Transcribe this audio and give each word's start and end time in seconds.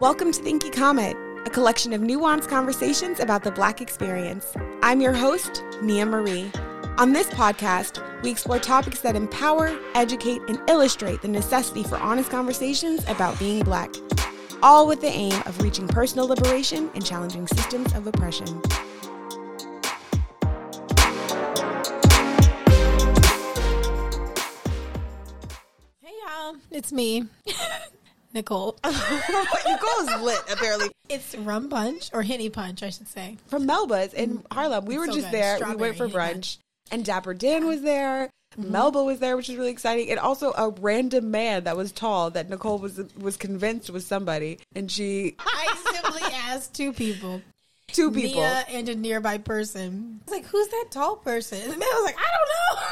Welcome 0.00 0.30
to 0.30 0.40
Thinky 0.40 0.72
Comet, 0.72 1.16
a 1.44 1.50
collection 1.50 1.92
of 1.92 2.02
nuanced 2.02 2.46
conversations 2.46 3.18
about 3.18 3.42
the 3.42 3.50
Black 3.50 3.80
experience. 3.80 4.54
I'm 4.80 5.00
your 5.00 5.12
host, 5.12 5.64
Nia 5.82 6.06
Marie. 6.06 6.52
On 6.98 7.12
this 7.12 7.26
podcast, 7.30 8.00
we 8.22 8.30
explore 8.30 8.60
topics 8.60 9.00
that 9.00 9.16
empower, 9.16 9.76
educate, 9.96 10.40
and 10.46 10.60
illustrate 10.70 11.20
the 11.20 11.26
necessity 11.26 11.82
for 11.82 11.96
honest 11.96 12.30
conversations 12.30 13.02
about 13.08 13.36
being 13.40 13.64
Black, 13.64 13.92
all 14.62 14.86
with 14.86 15.00
the 15.00 15.08
aim 15.08 15.34
of 15.46 15.60
reaching 15.60 15.88
personal 15.88 16.28
liberation 16.28 16.92
and 16.94 17.04
challenging 17.04 17.48
systems 17.48 17.92
of 17.94 18.06
oppression. 18.06 18.62
Hey 26.00 26.12
y'all, 26.24 26.54
it's 26.70 26.92
me, 26.92 27.26
Nicole. 28.34 28.78
Nicole's 28.84 30.22
lit, 30.22 30.42
apparently. 30.50 30.90
It's 31.08 31.34
rum 31.36 31.68
punch 31.68 32.10
or 32.12 32.22
henny 32.22 32.50
punch, 32.50 32.82
I 32.82 32.90
should 32.90 33.08
say. 33.08 33.36
From 33.46 33.66
Melba's 33.66 34.12
in 34.12 34.38
mm-hmm. 34.38 34.54
Harlem. 34.54 34.84
We 34.84 34.98
were 34.98 35.06
So 35.06 35.12
just 35.14 35.26
good. 35.26 35.34
there. 35.34 35.56
Strawberry 35.56 35.76
we 35.76 35.80
went 35.80 35.96
for 35.96 36.08
brunch. 36.08 36.58
And 36.90 37.04
Dapper 37.04 37.34
Dan 37.34 37.66
was 37.66 37.82
there. 37.82 38.30
Mm-hmm. 38.58 38.72
Melba 38.72 39.04
was 39.04 39.18
there, 39.18 39.36
which 39.36 39.48
is 39.48 39.56
really 39.56 39.70
exciting. 39.70 40.10
And 40.10 40.18
also 40.18 40.52
a 40.52 40.70
random 40.70 41.30
man 41.30 41.64
that 41.64 41.76
was 41.76 41.92
tall 41.92 42.30
that 42.30 42.48
Nicole 42.48 42.78
was 42.78 43.00
was 43.18 43.36
convinced 43.36 43.90
was 43.90 44.06
somebody. 44.06 44.58
And 44.74 44.90
she 44.90 45.36
I 45.38 46.00
simply 46.02 46.22
asked 46.32 46.74
two 46.74 46.92
people, 46.92 47.42
two 47.88 48.10
people. 48.10 48.42
And 48.42 48.88
a 48.88 48.94
nearby 48.94 49.38
person. 49.38 50.20
I 50.22 50.30
was 50.30 50.40
like, 50.40 50.46
"Who's 50.50 50.68
that 50.68 50.86
tall 50.90 51.16
person?" 51.16 51.58
And 51.58 51.72
the 51.72 51.78
man 51.78 51.88
was 51.92 52.04
like, 52.04 52.16
"I 52.18 52.22
don't 52.22 52.48
know." 52.48 52.87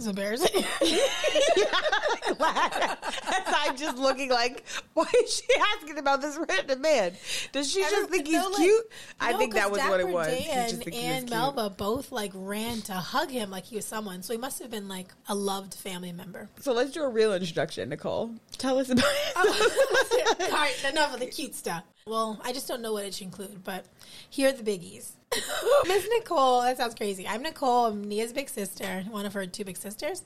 It's 0.00 0.08
embarrassing. 0.08 0.64
As 2.40 3.44
I'm 3.54 3.76
just 3.76 3.98
looking 3.98 4.30
like, 4.30 4.64
why 4.94 5.04
is 5.22 5.34
she 5.34 5.44
asking 5.76 5.98
about 5.98 6.22
this 6.22 6.38
random 6.48 6.80
man? 6.80 7.12
Does 7.52 7.70
she 7.70 7.82
just 7.82 8.08
think 8.10 8.26
he's 8.26 8.42
like- 8.42 8.54
cute? 8.56 8.90
I 9.20 9.32
no, 9.32 9.38
think 9.38 9.54
that 9.54 9.70
was 9.70 9.80
what 9.82 10.00
it 10.00 10.08
was. 10.08 10.26
Dan 10.28 10.70
just 10.70 10.82
think 10.82 10.94
he 10.94 11.06
was 11.06 11.18
and. 11.18 11.30
Melba 11.30 11.68
both 11.70 12.12
like 12.12 12.32
ran 12.34 12.80
to 12.82 12.94
hug 12.94 13.30
him 13.30 13.50
like 13.50 13.64
he 13.64 13.76
was 13.76 13.84
someone. 13.84 14.22
So 14.22 14.32
he 14.32 14.38
must 14.38 14.60
have 14.62 14.70
been 14.70 14.88
like 14.88 15.08
a 15.28 15.34
loved 15.34 15.74
family 15.74 16.12
member. 16.12 16.48
So 16.60 16.72
let's 16.72 16.92
do 16.92 17.02
a 17.02 17.08
real 17.08 17.34
introduction, 17.34 17.90
Nicole. 17.90 18.34
Tell 18.56 18.78
us 18.78 18.88
about 18.88 19.04
it. 19.04 19.36
All 20.40 20.48
right, 20.50 20.84
enough 20.88 21.12
of 21.12 21.20
the 21.20 21.26
cute 21.26 21.54
stuff. 21.54 21.84
Well, 22.06 22.40
I 22.42 22.54
just 22.54 22.66
don't 22.66 22.80
know 22.80 22.94
what 22.94 23.04
it 23.04 23.14
should 23.14 23.26
include, 23.26 23.62
but 23.64 23.84
here 24.30 24.48
are 24.48 24.52
the 24.52 24.62
biggies. 24.62 25.12
Miss 25.86 26.08
Nicole, 26.12 26.62
that 26.62 26.76
sounds 26.76 26.96
crazy. 26.96 27.26
I'm 27.26 27.42
Nicole. 27.42 27.86
I'm 27.86 28.02
Nia's 28.02 28.32
big 28.32 28.48
sister, 28.48 29.04
one 29.10 29.26
of 29.26 29.34
her 29.34 29.46
two 29.46 29.64
big 29.64 29.76
sisters, 29.76 30.24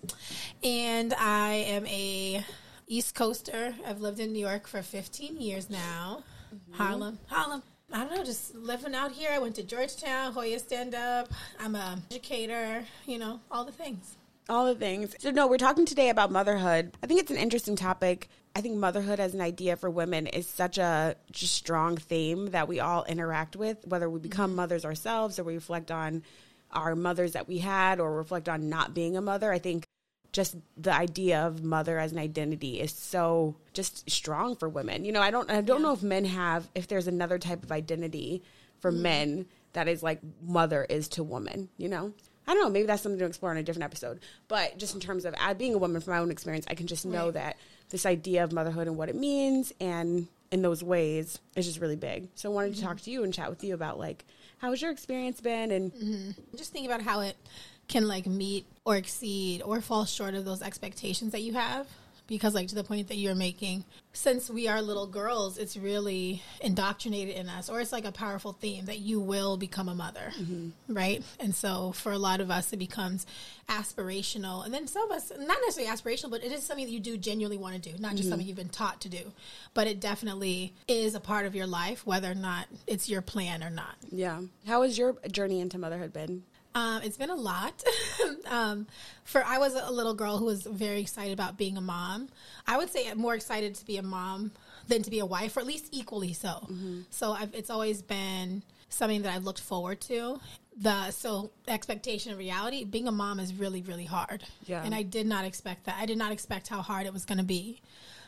and 0.62 1.12
I 1.14 1.52
am 1.52 1.86
a 1.86 2.42
East 2.86 3.14
Coaster. 3.14 3.74
I've 3.86 4.00
lived 4.00 4.18
in 4.18 4.32
New 4.32 4.38
York 4.38 4.66
for 4.66 4.80
15 4.80 5.38
years 5.38 5.68
now. 5.68 6.22
Mm-hmm. 6.54 6.82
Harlem, 6.82 7.18
Harlem. 7.26 7.62
I 7.92 7.98
don't 7.98 8.14
know, 8.14 8.24
just 8.24 8.54
living 8.54 8.94
out 8.94 9.12
here. 9.12 9.30
I 9.30 9.38
went 9.38 9.56
to 9.56 9.62
Georgetown, 9.62 10.32
Hoya 10.32 10.58
Stand 10.58 10.94
Up. 10.94 11.30
I'm 11.60 11.74
a 11.74 11.98
educator. 12.10 12.82
You 13.06 13.18
know, 13.18 13.40
all 13.50 13.66
the 13.66 13.72
things. 13.72 14.16
All 14.48 14.66
the 14.66 14.74
things. 14.74 15.14
So 15.18 15.30
no, 15.30 15.46
we're 15.46 15.58
talking 15.58 15.86
today 15.86 16.10
about 16.10 16.30
motherhood. 16.30 16.92
I 17.02 17.06
think 17.06 17.20
it's 17.20 17.30
an 17.30 17.36
interesting 17.36 17.76
topic. 17.76 18.28
I 18.54 18.60
think 18.60 18.76
motherhood 18.76 19.20
as 19.20 19.34
an 19.34 19.40
idea 19.40 19.76
for 19.76 19.90
women 19.90 20.26
is 20.26 20.46
such 20.46 20.78
a 20.78 21.16
just 21.32 21.54
strong 21.54 21.96
theme 21.96 22.50
that 22.50 22.68
we 22.68 22.80
all 22.80 23.04
interact 23.04 23.56
with, 23.56 23.86
whether 23.86 24.08
we 24.08 24.20
become 24.20 24.50
mm-hmm. 24.50 24.56
mothers 24.56 24.84
ourselves 24.84 25.38
or 25.38 25.44
we 25.44 25.54
reflect 25.54 25.90
on 25.90 26.22
our 26.70 26.94
mothers 26.94 27.32
that 27.32 27.48
we 27.48 27.58
had 27.58 28.00
or 28.00 28.16
reflect 28.16 28.48
on 28.48 28.68
not 28.68 28.94
being 28.94 29.16
a 29.16 29.22
mother. 29.22 29.52
I 29.52 29.58
think 29.58 29.86
just 30.32 30.56
the 30.76 30.92
idea 30.92 31.46
of 31.46 31.62
mother 31.62 31.98
as 31.98 32.12
an 32.12 32.18
identity 32.18 32.80
is 32.80 32.92
so 32.92 33.54
just 33.72 34.08
strong 34.10 34.56
for 34.56 34.68
women. 34.68 35.04
You 35.04 35.12
know, 35.12 35.22
I 35.22 35.30
don't 35.30 35.50
I 35.50 35.60
don't 35.60 35.82
know 35.82 35.92
if 35.92 36.02
men 36.02 36.24
have 36.24 36.68
if 36.74 36.88
there's 36.88 37.06
another 37.06 37.38
type 37.38 37.62
of 37.62 37.72
identity 37.72 38.42
for 38.80 38.90
mm-hmm. 38.92 39.02
men 39.02 39.46
that 39.72 39.88
is 39.88 40.02
like 40.02 40.20
mother 40.42 40.84
is 40.88 41.08
to 41.08 41.22
woman, 41.22 41.68
you 41.76 41.88
know? 41.88 42.12
I 42.46 42.54
don't 42.54 42.62
know, 42.62 42.70
maybe 42.70 42.86
that's 42.86 43.02
something 43.02 43.18
to 43.18 43.24
explore 43.24 43.52
in 43.52 43.58
a 43.58 43.62
different 43.62 43.84
episode. 43.84 44.20
But 44.48 44.78
just 44.78 44.94
in 44.94 45.00
terms 45.00 45.24
of 45.24 45.34
being 45.58 45.74
a 45.74 45.78
woman 45.78 46.00
from 46.00 46.12
my 46.14 46.20
own 46.20 46.30
experience, 46.30 46.66
I 46.68 46.74
can 46.74 46.86
just 46.86 47.06
know 47.06 47.26
Right. 47.26 47.34
that 47.34 47.56
this 47.90 48.06
idea 48.06 48.44
of 48.44 48.52
motherhood 48.52 48.86
and 48.86 48.96
what 48.96 49.08
it 49.08 49.16
means 49.16 49.72
and 49.80 50.28
in 50.50 50.62
those 50.62 50.82
ways 50.82 51.38
is 51.56 51.66
just 51.66 51.80
really 51.80 51.96
big. 51.96 52.28
So 52.34 52.50
I 52.50 52.54
wanted 52.54 52.74
to 52.74 52.78
mm-hmm. 52.78 52.86
talk 52.86 53.00
to 53.00 53.10
you 53.10 53.24
and 53.24 53.32
chat 53.32 53.50
with 53.50 53.64
you 53.64 53.74
about 53.74 53.98
like 53.98 54.24
how 54.58 54.70
has 54.70 54.80
your 54.80 54.90
experience 54.90 55.40
been 55.40 55.70
and 55.70 55.92
mm-hmm. 55.92 56.56
just 56.56 56.72
think 56.72 56.86
about 56.86 57.02
how 57.02 57.20
it 57.20 57.36
can 57.88 58.06
like 58.08 58.26
meet 58.26 58.66
or 58.84 58.96
exceed 58.96 59.62
or 59.62 59.80
fall 59.80 60.04
short 60.04 60.34
of 60.34 60.44
those 60.44 60.62
expectations 60.62 61.32
that 61.32 61.42
you 61.42 61.54
have 61.54 61.86
because 62.26 62.54
like 62.54 62.68
to 62.68 62.74
the 62.74 62.84
point 62.84 63.08
that 63.08 63.16
you're 63.16 63.34
making 63.34 63.84
since 64.12 64.48
we 64.48 64.68
are 64.68 64.80
little 64.80 65.06
girls 65.06 65.58
it's 65.58 65.76
really 65.76 66.42
indoctrinated 66.60 67.34
in 67.34 67.48
us 67.48 67.68
or 67.68 67.80
it's 67.80 67.92
like 67.92 68.04
a 68.04 68.12
powerful 68.12 68.52
theme 68.52 68.86
that 68.86 68.98
you 68.98 69.20
will 69.20 69.56
become 69.56 69.88
a 69.88 69.94
mother 69.94 70.32
mm-hmm. 70.38 70.70
right? 70.88 71.22
And 71.40 71.54
so 71.54 71.92
for 71.92 72.12
a 72.12 72.18
lot 72.18 72.40
of 72.40 72.50
us 72.50 72.72
it 72.72 72.78
becomes 72.78 73.26
aspirational. 73.68 74.64
And 74.64 74.72
then 74.72 74.86
some 74.86 75.10
of 75.10 75.16
us 75.16 75.30
not 75.30 75.58
necessarily 75.64 75.92
aspirational 75.92 76.30
but 76.30 76.44
it 76.44 76.52
is 76.52 76.62
something 76.62 76.86
that 76.86 76.92
you 76.92 77.00
do 77.00 77.16
genuinely 77.16 77.58
want 77.58 77.82
to 77.82 77.92
do 77.92 77.98
not 77.98 78.12
just 78.12 78.22
mm-hmm. 78.22 78.30
something 78.30 78.46
you've 78.46 78.56
been 78.56 78.68
taught 78.68 79.00
to 79.02 79.08
do. 79.08 79.32
But 79.74 79.86
it 79.86 80.00
definitely 80.00 80.74
is 80.88 81.14
a 81.14 81.20
part 81.20 81.46
of 81.46 81.54
your 81.54 81.66
life 81.66 82.06
whether 82.06 82.30
or 82.30 82.36
not 82.36 82.66
it's 82.86 83.08
your 83.08 83.22
plan 83.22 83.62
or 83.62 83.70
not. 83.70 83.96
Yeah. 84.10 84.40
How 84.66 84.82
has 84.82 84.96
your 84.96 85.16
journey 85.30 85.60
into 85.60 85.78
motherhood 85.78 86.12
been? 86.12 86.44
Um, 86.74 87.02
it's 87.02 87.16
been 87.16 87.30
a 87.30 87.34
lot. 87.34 87.82
um, 88.50 88.86
for 89.24 89.44
I 89.44 89.58
was 89.58 89.74
a 89.74 89.90
little 89.90 90.14
girl 90.14 90.38
who 90.38 90.46
was 90.46 90.64
very 90.64 91.00
excited 91.00 91.32
about 91.32 91.56
being 91.56 91.76
a 91.76 91.80
mom. 91.80 92.28
I 92.66 92.76
would 92.76 92.90
say 92.90 93.08
I'm 93.08 93.18
more 93.18 93.34
excited 93.34 93.74
to 93.76 93.84
be 93.84 93.96
a 93.96 94.02
mom 94.02 94.52
than 94.88 95.02
to 95.02 95.10
be 95.10 95.20
a 95.20 95.26
wife, 95.26 95.56
or 95.56 95.60
at 95.60 95.66
least 95.66 95.88
equally 95.92 96.32
so. 96.32 96.68
So 97.10 97.32
I've, 97.32 97.54
it's 97.54 97.70
always 97.70 98.02
been 98.02 98.62
something 98.88 99.22
that 99.22 99.34
I've 99.34 99.44
looked 99.44 99.60
forward 99.60 100.00
to. 100.02 100.40
The 100.76 101.10
so 101.12 101.52
expectation 101.68 102.32
and 102.32 102.38
reality, 102.38 102.84
being 102.84 103.06
a 103.06 103.12
mom 103.12 103.38
is 103.38 103.54
really 103.54 103.82
really 103.82 104.04
hard. 104.04 104.42
Yeah. 104.66 104.82
and 104.84 104.94
I 104.94 105.02
did 105.02 105.26
not 105.26 105.44
expect 105.44 105.84
that. 105.86 105.96
I 105.98 106.06
did 106.06 106.18
not 106.18 106.32
expect 106.32 106.68
how 106.68 106.82
hard 106.82 107.06
it 107.06 107.12
was 107.12 107.24
going 107.24 107.38
to 107.38 107.44
be. 107.44 107.80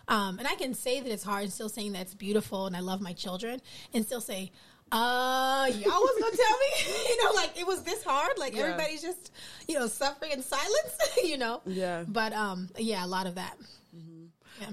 Um, 0.08 0.38
and 0.38 0.46
I 0.46 0.54
can 0.54 0.72
say 0.72 1.00
that 1.00 1.10
it's 1.12 1.24
hard 1.24 1.42
and 1.42 1.52
still 1.52 1.68
saying 1.68 1.92
that 1.92 2.02
it's 2.02 2.14
beautiful 2.14 2.66
and 2.66 2.76
I 2.76 2.80
love 2.80 3.00
my 3.00 3.12
children 3.12 3.60
and 3.92 4.04
still 4.04 4.20
say, 4.20 4.52
uh, 4.92 5.66
y'all 5.70 6.00
was 6.00 6.16
gonna 6.20 6.36
tell 6.36 6.58
me, 6.58 7.04
you 7.08 7.24
know, 7.24 7.32
like 7.32 7.58
it 7.58 7.66
was 7.66 7.82
this 7.82 8.02
hard. 8.04 8.38
Like 8.38 8.54
Yeah. 8.54 8.62
everybody's 8.64 9.02
just, 9.02 9.32
you 9.68 9.78
know, 9.78 9.86
suffering 9.88 10.32
in 10.32 10.42
silence, 10.42 10.96
you 11.24 11.36
know. 11.38 11.60
Yeah. 11.66 12.04
But 12.06 12.32
um, 12.32 12.68
yeah, 12.78 13.04
a 13.04 13.08
lot 13.08 13.26
of 13.26 13.34
that. 13.36 13.56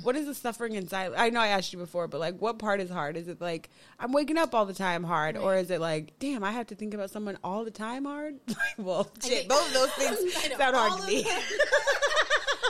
What 0.03 0.15
is 0.15 0.27
the 0.27 0.33
suffering 0.33 0.75
in 0.75 0.87
silence? 0.87 1.15
I 1.19 1.29
know 1.29 1.41
I 1.41 1.47
asked 1.47 1.73
you 1.73 1.79
before, 1.79 2.07
but 2.07 2.21
like, 2.21 2.37
what 2.39 2.57
part 2.57 2.79
is 2.79 2.89
hard? 2.89 3.17
Is 3.17 3.27
it 3.27 3.41
like 3.41 3.69
I'm 3.99 4.13
waking 4.13 4.37
up 4.37 4.55
all 4.55 4.65
the 4.65 4.73
time 4.73 5.03
hard, 5.03 5.35
or 5.35 5.55
is 5.57 5.69
it 5.71 5.81
like, 5.81 6.13
damn, 6.19 6.41
I 6.41 6.51
have 6.53 6.67
to 6.67 6.75
think 6.75 6.93
about 6.93 7.09
someone 7.09 7.37
all 7.43 7.65
the 7.65 7.71
time 7.71 8.05
hard? 8.05 8.39
Well, 8.77 9.11
shit, 9.23 9.47
both 9.49 9.67
of 9.67 9.73
those 9.73 9.91
things 9.91 10.33
sound 10.57 10.75
hard 10.75 11.01
to 11.01 11.05
me. 11.07 11.27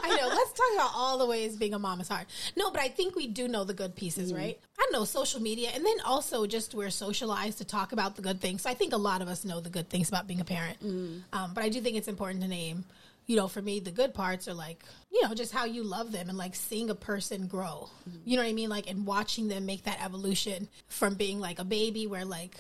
I 0.04 0.10
know. 0.10 0.28
Let's 0.28 0.52
talk 0.52 0.68
about 0.76 0.92
all 0.96 1.18
the 1.18 1.26
ways 1.26 1.56
being 1.56 1.74
a 1.74 1.80
mom 1.80 2.02
is 2.02 2.08
hard. 2.10 2.26
No, 2.58 2.70
but 2.72 2.82
I 2.82 2.90
think 2.90 3.16
we 3.16 3.28
do 3.28 3.48
know 3.48 3.64
the 3.64 3.74
good 3.74 3.96
pieces, 3.96 4.32
Mm-hmm. 4.32 4.42
right? 4.42 4.60
I 4.80 4.90
know 4.92 5.06
social 5.06 5.42
media, 5.42 5.70
and 5.74 5.86
then 5.86 5.96
also 6.06 6.46
just 6.46 6.76
we're 6.76 6.90
socialized 6.90 7.60
to 7.60 7.66
talk 7.66 7.94
about 7.94 8.16
the 8.16 8.22
good 8.22 8.42
things. 8.42 8.62
So 8.64 8.70
I 8.70 8.74
think 8.74 8.94
a 8.94 8.98
lot 8.98 9.22
of 9.22 9.28
us 9.30 9.46
know 9.46 9.60
the 9.62 9.70
good 9.70 9.90
things 9.90 10.10
about 10.10 10.28
being 10.28 10.42
a 10.42 10.46
parent. 10.46 10.80
Mm-hmm. 10.84 11.20
Um, 11.38 11.54
but 11.54 11.64
I 11.64 11.70
do 11.70 11.80
think 11.82 11.96
it's 11.98 12.08
important 12.10 12.42
to 12.42 12.48
name. 12.50 12.84
You 13.26 13.38
know, 13.38 13.48
for 13.48 13.62
me, 13.62 13.80
the 13.80 13.92
good 13.92 14.14
parts 14.14 14.50
are 14.50 14.54
like, 14.54 14.84
you 15.10 15.22
know, 15.24 15.34
just 15.34 15.54
how 15.54 15.64
you 15.64 15.84
love 15.84 16.12
them 16.12 16.28
and 16.28 16.38
like 16.38 16.56
seeing 16.56 16.90
a 16.90 16.96
person 16.96 17.48
grow. 17.48 17.90
Mm-hmm. 18.10 18.18
You 18.26 18.36
know 18.36 18.44
what 18.44 18.50
I 18.50 18.54
mean? 18.54 18.70
Like, 18.70 18.90
and 18.90 19.06
watching 19.08 19.48
them 19.48 19.66
make 19.66 19.84
that 19.84 20.04
evolution 20.04 20.68
from 20.90 21.14
being 21.16 21.40
like 21.40 21.60
a 21.60 21.64
baby 21.64 22.06
where 22.08 22.26
like 22.26 22.58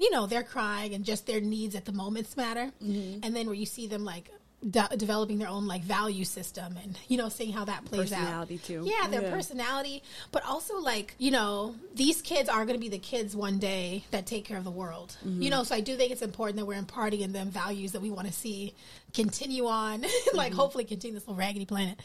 you 0.00 0.10
know 0.12 0.26
they're 0.26 0.44
crying 0.44 0.94
and 0.94 1.04
just 1.04 1.26
their 1.26 1.40
needs 1.40 1.74
at 1.74 1.84
the 1.84 1.92
moments 1.92 2.36
matter 2.36 2.70
Mm-hmm. 2.82 3.18
and 3.24 3.34
then 3.36 3.46
where 3.46 3.54
you 3.56 3.66
see 3.66 3.88
them 3.88 4.04
like 4.04 4.30
de- 4.68 4.88
developing 4.96 5.38
their 5.38 5.48
own 5.48 5.66
like 5.66 5.82
value 5.82 6.24
system 6.24 6.76
and 6.82 6.98
you 7.08 7.16
know 7.16 7.28
seeing 7.28 7.52
how 7.52 7.64
that 7.64 7.84
plays 7.84 8.10
Personality, 8.10 8.56
out 8.56 8.62
too. 8.64 8.82
yeah 8.86 9.08
their 9.08 9.22
Yeah. 9.22 9.30
personality 9.30 10.02
but 10.32 10.44
also 10.44 10.78
like 10.80 11.14
you 11.18 11.30
know 11.30 11.76
these 11.94 12.20
kids 12.22 12.48
are 12.48 12.64
going 12.64 12.74
to 12.76 12.80
be 12.80 12.88
the 12.88 12.98
kids 12.98 13.36
one 13.36 13.58
day 13.58 14.04
that 14.10 14.26
take 14.26 14.44
care 14.44 14.58
of 14.58 14.64
the 14.64 14.70
world 14.70 15.16
Mm-hmm. 15.24 15.42
you 15.42 15.50
know 15.50 15.62
so 15.62 15.74
i 15.76 15.80
do 15.80 15.96
think 15.96 16.10
it's 16.10 16.22
important 16.22 16.56
that 16.58 16.64
we're 16.66 16.74
imparting 16.78 17.20
in 17.20 17.32
them 17.32 17.50
values 17.50 17.92
that 17.92 18.02
we 18.02 18.10
want 18.10 18.26
to 18.26 18.32
see 18.32 18.74
continue 19.14 19.66
on 19.66 20.00
like 20.34 20.50
Mm-hmm. 20.50 20.56
hopefully 20.60 20.84
continue 20.84 21.14
this 21.18 21.26
little 21.28 21.38
raggedy 21.38 21.64
planet 21.64 21.98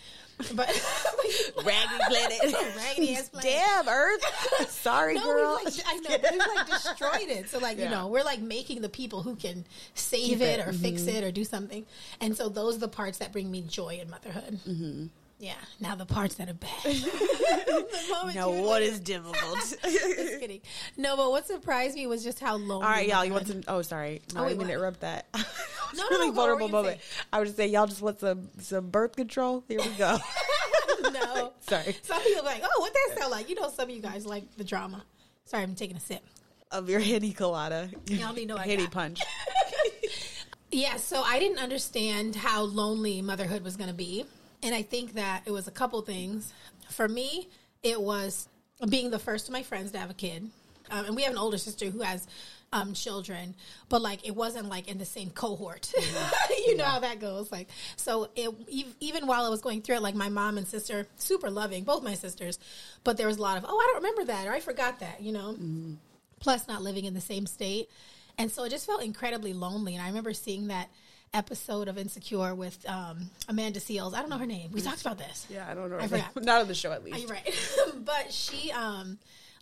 but 0.56 0.70
Raggedy 1.64 2.04
planet. 2.08 2.76
Raggedy 2.78 3.16
ass 3.16 3.30
planet. 3.30 3.52
Damn, 3.52 3.88
Earth. 3.90 4.24
Sorry, 4.70 5.16
no, 5.16 5.24
girl. 5.24 5.60
like, 5.64 5.74
I 5.86 5.96
know, 5.98 6.18
but 6.22 6.32
we've 6.32 6.40
like 6.56 6.68
destroyed 6.68 7.30
it. 7.30 7.50
So 7.50 7.60
like, 7.60 7.78
Yeah. 7.78 7.86
you 7.86 7.90
know, 7.90 8.08
we're 8.08 8.24
like 8.24 8.40
making 8.40 8.82
the 8.82 8.90
people 8.90 9.22
who 9.24 9.36
can 9.36 9.66
save 9.96 10.42
it, 10.42 10.60
it. 10.60 10.68
or 10.68 10.74
fix 10.74 11.04
it 11.08 11.24
or 11.24 11.32
do 11.32 11.44
something. 11.44 11.86
And 12.22 12.36
so 12.36 12.50
those 12.50 12.76
are 12.78 12.80
the 12.80 12.88
parts 12.88 13.18
that 13.20 13.32
bring 13.32 13.50
me 13.52 13.62
joy 13.62 14.00
in 14.02 14.10
motherhood. 14.10 14.60
Mm-hmm. 14.68 15.06
Yeah. 15.40 15.56
Now 15.82 15.96
the 15.96 16.06
parts 16.06 16.36
that 16.36 16.48
are 16.50 16.54
bad. 16.54 18.34
No, 18.34 18.50
what 18.52 18.82
is 18.82 19.00
difficult? 19.02 19.58
Just 19.60 20.40
kidding. 20.40 20.62
No, 20.96 21.18
but 21.18 21.32
what 21.32 21.46
surprised 21.48 21.96
me 21.96 22.08
was 22.08 22.24
just 22.24 22.40
how 22.40 22.56
lonely. 22.56 22.76
All 22.76 22.82
right, 22.82 23.08
y'all. 23.08 23.26
You 23.26 23.34
want 23.34 23.48
some? 23.48 23.62
Oh, 23.68 23.82
sorry. 23.82 24.22
No, 24.34 24.42
Oh, 24.42 24.46
I 24.46 24.50
didn't 24.50 24.70
interrupt 24.70 25.02
that. 25.02 25.26
No, 25.34 25.42
It's 25.42 25.98
no, 25.98 26.08
really 26.10 26.28
no, 26.30 26.34
vulnerable 26.34 26.70
moment. 26.70 27.00
I 27.34 27.40
would 27.40 27.46
just 27.46 27.58
say, 27.58 27.68
y'all 27.68 27.88
just 27.88 28.02
want 28.02 28.20
some 28.22 28.50
some 28.60 28.90
birth 28.90 29.16
control. 29.18 29.64
Here 29.68 29.80
we 29.82 29.90
go. 29.90 30.18
no. 31.12 31.54
Sorry. 31.62 31.96
Some 32.02 32.22
people 32.22 32.42
be 32.42 32.48
like, 32.48 32.64
oh, 32.64 32.80
what 32.80 32.94
that 32.94 33.20
sound 33.20 33.32
like? 33.32 33.50
You 33.50 33.56
know, 33.56 33.70
some 33.70 33.90
of 33.90 33.96
you 33.96 34.02
guys 34.02 34.26
like 34.26 34.56
the 34.58 34.64
drama. 34.64 35.04
Sorry, 35.46 35.64
I'm 35.64 35.76
taking 35.76 35.98
a 35.98 36.00
sip. 36.00 36.24
Of 36.72 36.90
your 36.90 37.00
henny 37.00 37.34
colada. 37.34 37.90
Y'all 38.08 38.34
need 38.34 38.48
to 38.48 38.48
know 38.48 38.58
I 38.58 38.66
henny 38.66 38.88
punch. 38.88 39.20
Yeah, 40.74 40.98
so 40.98 41.22
I 41.22 41.38
didn't 41.38 41.60
understand 41.60 42.36
how 42.36 42.64
lonely 42.64 43.22
motherhood 43.22 43.64
was 43.64 43.78
going 43.78 43.90
to 43.90 43.96
be. 43.96 44.26
And 44.64 44.74
I 44.74 44.82
think 44.82 45.14
that 45.14 45.44
it 45.46 45.52
was 45.52 45.68
a 45.68 45.72
couple 45.72 46.02
things. 46.02 46.52
For 46.90 47.08
me, 47.08 47.48
it 47.84 48.02
was 48.02 48.50
being 48.90 49.12
the 49.12 49.20
first 49.20 49.48
of 49.48 49.54
my 49.54 49.62
friends 49.62 49.92
to 49.92 50.00
have 50.00 50.10
a 50.10 50.16
kid. 50.16 50.50
Um, 50.90 51.06
and 51.06 51.16
we 51.16 51.22
have 51.24 51.32
an 51.32 51.38
older 51.38 51.60
sister 51.60 51.92
who 51.92 52.02
has 52.02 52.28
um, 52.74 52.94
children, 52.94 53.56
but 53.88 54.02
like 54.02 54.28
it 54.28 54.36
wasn't 54.36 54.68
like 54.68 54.90
in 54.90 54.98
the 54.98 55.06
same 55.06 55.30
cohort. 55.30 55.94
you 56.68 56.76
know 56.76 56.84
how 56.84 57.00
that 57.00 57.20
goes. 57.22 57.52
Like, 57.52 57.70
so 57.96 58.30
it, 58.36 58.50
even 59.00 59.28
while 59.28 59.46
I 59.46 59.50
was 59.50 59.62
going 59.62 59.82
through 59.82 59.96
it, 59.96 60.02
like 60.02 60.16
my 60.16 60.30
mom 60.30 60.58
and 60.58 60.68
sister, 60.68 61.08
super 61.18 61.50
loving, 61.50 61.86
both 61.86 62.04
my 62.04 62.16
sisters, 62.16 62.60
but 63.06 63.16
there 63.16 63.28
was 63.28 63.38
a 63.38 63.42
lot 63.42 63.58
of, 63.58 63.66
oh, 63.68 63.80
I 63.80 63.88
don't 63.88 64.04
remember 64.04 64.26
that, 64.26 64.48
or 64.48 64.52
I 64.52 64.60
forgot 64.60 65.00
that, 65.00 65.22
you 65.22 65.32
know? 65.32 65.56
plus 66.44 66.68
not 66.68 66.84
living 66.84 67.06
in 67.06 67.14
the 67.14 67.22
same 67.22 67.48
state. 67.48 67.90
And 68.38 68.52
so 68.52 68.66
it 68.66 68.70
just 68.70 68.86
felt 68.86 69.02
incredibly 69.02 69.54
lonely. 69.54 69.96
And 69.96 70.04
I 70.04 70.08
remember 70.08 70.34
seeing 70.34 70.68
that 70.68 70.90
episode 71.34 71.88
of 71.88 71.98
Insecure 71.98 72.54
with 72.54 72.78
um, 72.88 73.30
Amanda 73.48 73.80
Seales. 73.80 74.14
I 74.14 74.20
don't 74.20 74.30
know 74.30 74.38
her 74.38 74.46
name. 74.46 74.72
We 74.72 74.82
talked 74.82 75.02
about 75.02 75.18
this. 75.18 75.48
Yeah, 75.50 75.66
I 75.68 75.74
don't 75.74 75.90
know. 75.90 75.98
I 75.98 76.08
forgot. 76.08 76.36
Not 76.44 76.62
on 76.62 76.68
the 76.68 76.76
show, 76.76 76.92
at 76.92 77.04
least. 77.04 77.20
you 77.20 77.28
right? 77.28 77.72
but 78.06 78.32
she, 78.32 78.72
um, 78.72 79.18